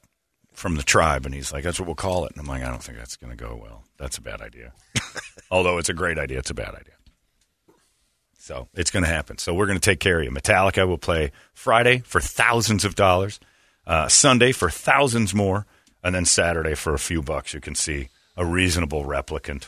from 0.54 0.78
the 0.78 0.82
tribe, 0.84 1.28
and 1.28 1.36
he's 1.36 1.54
like, 1.54 1.64
"That's 1.64 1.80
what 1.80 1.86
we'll 1.86 1.94
call 1.94 2.26
it." 2.26 2.32
And 2.32 2.40
I'm 2.42 2.48
like, 2.48 2.64
"I 2.64 2.70
don't 2.70 2.82
think 2.82 2.98
that's 2.98 3.18
going 3.18 3.30
to 3.30 3.38
go 3.38 3.60
well. 3.62 3.84
That's 4.00 4.18
a 4.18 4.22
bad 4.22 4.42
idea. 4.42 4.74
Although 5.52 5.78
it's 5.78 5.90
a 5.90 5.94
great 5.94 6.18
idea, 6.18 6.40
it's 6.40 6.50
a 6.50 6.56
bad 6.56 6.74
idea." 6.74 6.96
So 8.40 8.68
it's 8.74 8.90
going 8.90 9.04
to 9.04 9.10
happen. 9.10 9.38
So 9.38 9.54
we're 9.54 9.68
going 9.68 9.80
to 9.80 9.90
take 9.90 10.00
care 10.00 10.18
of 10.20 10.26
you. 10.26 10.32
Metallica 10.32 10.88
will 10.88 10.98
play 10.98 11.32
Friday 11.54 12.00
for 12.00 12.20
thousands 12.20 12.84
of 12.84 12.96
dollars, 12.96 13.40
uh, 13.86 14.08
Sunday 14.08 14.52
for 14.54 14.72
thousands 14.72 15.36
more, 15.36 15.68
and 16.04 16.14
then 16.14 16.26
Saturday 16.26 16.76
for 16.76 16.94
a 16.94 17.00
few 17.00 17.22
bucks. 17.22 17.54
You 17.54 17.60
can 17.62 17.76
see 17.76 18.10
a 18.36 18.46
reasonable 18.46 19.06
replicant. 19.06 19.66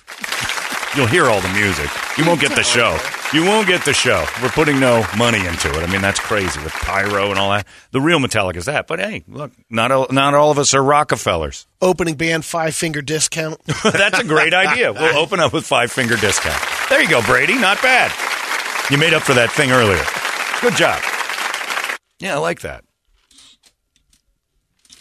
You'll 0.95 1.07
hear 1.07 1.25
all 1.25 1.41
the 1.41 1.49
music. 1.49 1.89
You 2.17 2.25
won't 2.25 2.39
get 2.39 2.55
the 2.55 2.63
show. 2.63 2.97
You 3.33 3.43
won't 3.43 3.67
get 3.67 3.83
the 3.83 3.91
show. 3.91 4.25
We're 4.41 4.47
putting 4.47 4.79
no 4.79 5.05
money 5.17 5.39
into 5.45 5.69
it. 5.69 5.83
I 5.83 5.91
mean, 5.91 6.01
that's 6.01 6.21
crazy 6.21 6.61
with 6.63 6.71
pyro 6.71 7.31
and 7.31 7.38
all 7.38 7.51
that. 7.51 7.67
The 7.91 7.99
real 7.99 8.19
Metallica 8.19 8.55
is 8.55 8.65
that. 8.65 8.88
But 8.88 8.99
hey, 8.99 9.25
look, 9.27 9.51
not 9.69 9.91
all, 9.91 10.07
not 10.09 10.33
all 10.33 10.51
of 10.51 10.57
us 10.57 10.73
are 10.73 10.81
Rockefellers. 10.81 11.67
Opening 11.81 12.15
band 12.15 12.45
five 12.45 12.75
finger 12.75 13.01
discount. 13.01 13.61
That's 13.83 14.19
a 14.19 14.23
great 14.23 14.53
idea. 14.53 14.93
We'll 14.93 15.17
open 15.17 15.41
up 15.41 15.51
with 15.51 15.65
five 15.65 15.91
finger 15.91 16.15
discount. 16.15 16.61
There 16.89 17.01
you 17.01 17.09
go, 17.09 17.21
Brady. 17.23 17.55
Not 17.55 17.81
bad. 17.81 18.13
You 18.89 18.97
made 18.97 19.13
up 19.13 19.23
for 19.23 19.33
that 19.33 19.51
thing 19.51 19.71
earlier. 19.71 20.03
Good 20.61 20.77
job. 20.77 21.01
Yeah, 22.19 22.36
I 22.36 22.38
like 22.38 22.61
that. 22.61 22.84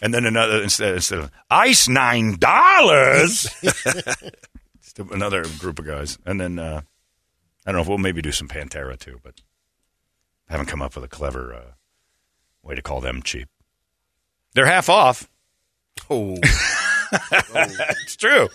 And 0.05 0.13
then 0.13 0.27
another 0.27 0.61
instead, 0.61 0.93
instead 0.93 1.17
of 1.17 1.31
ice 1.49 1.87
nine 1.87 2.35
dollars, 2.37 3.47
another 5.11 5.45
group 5.57 5.79
of 5.79 5.87
guys. 5.87 6.19
And 6.27 6.39
then 6.39 6.59
uh, 6.59 6.81
I 7.65 7.71
don't 7.71 7.77
know 7.77 7.81
if 7.81 7.87
we'll 7.87 7.97
maybe 7.97 8.21
do 8.21 8.31
some 8.31 8.47
Pantera 8.47 8.99
too, 8.99 9.19
but 9.23 9.41
I 10.47 10.53
haven't 10.53 10.67
come 10.67 10.83
up 10.83 10.93
with 10.93 11.03
a 11.05 11.07
clever 11.07 11.55
uh, 11.55 11.71
way 12.61 12.75
to 12.75 12.83
call 12.83 13.01
them 13.01 13.23
cheap. 13.23 13.49
They're 14.53 14.67
half 14.67 14.89
off. 14.89 15.27
Oh, 16.07 16.37
It's 17.11 18.15
true. 18.15 18.47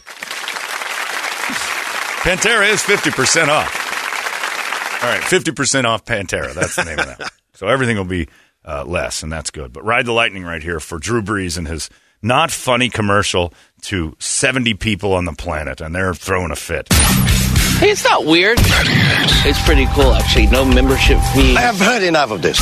Pantera 2.23 2.71
is 2.71 2.81
50% 2.81 3.49
off. 3.49 5.03
All 5.03 5.11
right, 5.11 5.21
50% 5.21 5.85
off 5.85 6.05
Pantera. 6.05 6.55
That's 6.55 6.77
the 6.77 6.85
name 6.85 7.01
of 7.01 7.07
that. 7.07 7.33
So 7.55 7.67
everything 7.69 7.97
will 7.99 8.05
be 8.05 8.27
uh, 8.65 8.85
less, 8.85 9.23
and 9.23 9.33
that's 9.33 9.51
good. 9.51 9.73
But 9.73 9.85
Ride 9.85 10.07
the 10.07 10.13
Lightning 10.13 10.45
right 10.45 10.63
here 10.63 10.81
for 10.81 10.99
Drew 10.99 11.23
Brees 11.23 11.57
and 11.59 11.67
his 11.67 11.89
not 12.23 12.51
funny 12.51 12.91
commercial 12.91 13.53
to 13.83 14.15
70 14.19 14.75
people 14.75 15.15
on 15.15 15.25
the 15.25 15.33
planet, 15.33 15.81
and 15.81 15.95
they're 15.95 16.15
throwing 16.15 16.51
a 16.51 16.57
fit. 16.57 16.93
Hey, 16.93 17.91
it's 17.91 18.05
not 18.05 18.27
weird. 18.27 18.59
It's 18.61 19.63
pretty 19.65 19.87
cool, 19.95 20.13
actually. 20.13 20.47
No 20.49 20.65
membership 20.65 21.19
fee. 21.35 21.57
I 21.57 21.61
have 21.63 21.79
heard 21.79 22.03
enough 22.03 22.31
of 22.31 22.43
this. 22.43 22.61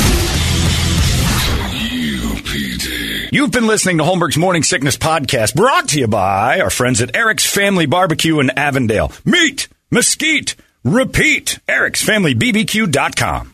You've 3.31 3.51
been 3.51 3.67
listening 3.67 3.99
to 3.99 4.03
Holmberg's 4.03 4.37
Morning 4.37 4.63
Sickness 4.63 4.97
Podcast, 4.97 5.53
brought 5.55 5.89
to 5.89 5.99
you 5.99 6.07
by 6.07 6.61
our 6.61 6.71
friends 6.71 6.99
at 7.01 7.15
Eric's 7.15 7.45
Family 7.45 7.85
Barbecue 7.85 8.39
in 8.39 8.49
Avondale. 8.51 9.11
Meet, 9.23 9.67
mesquite, 9.91 10.55
repeat. 10.83 11.59
Eric'sFamilyBBQ.com. 11.67 13.53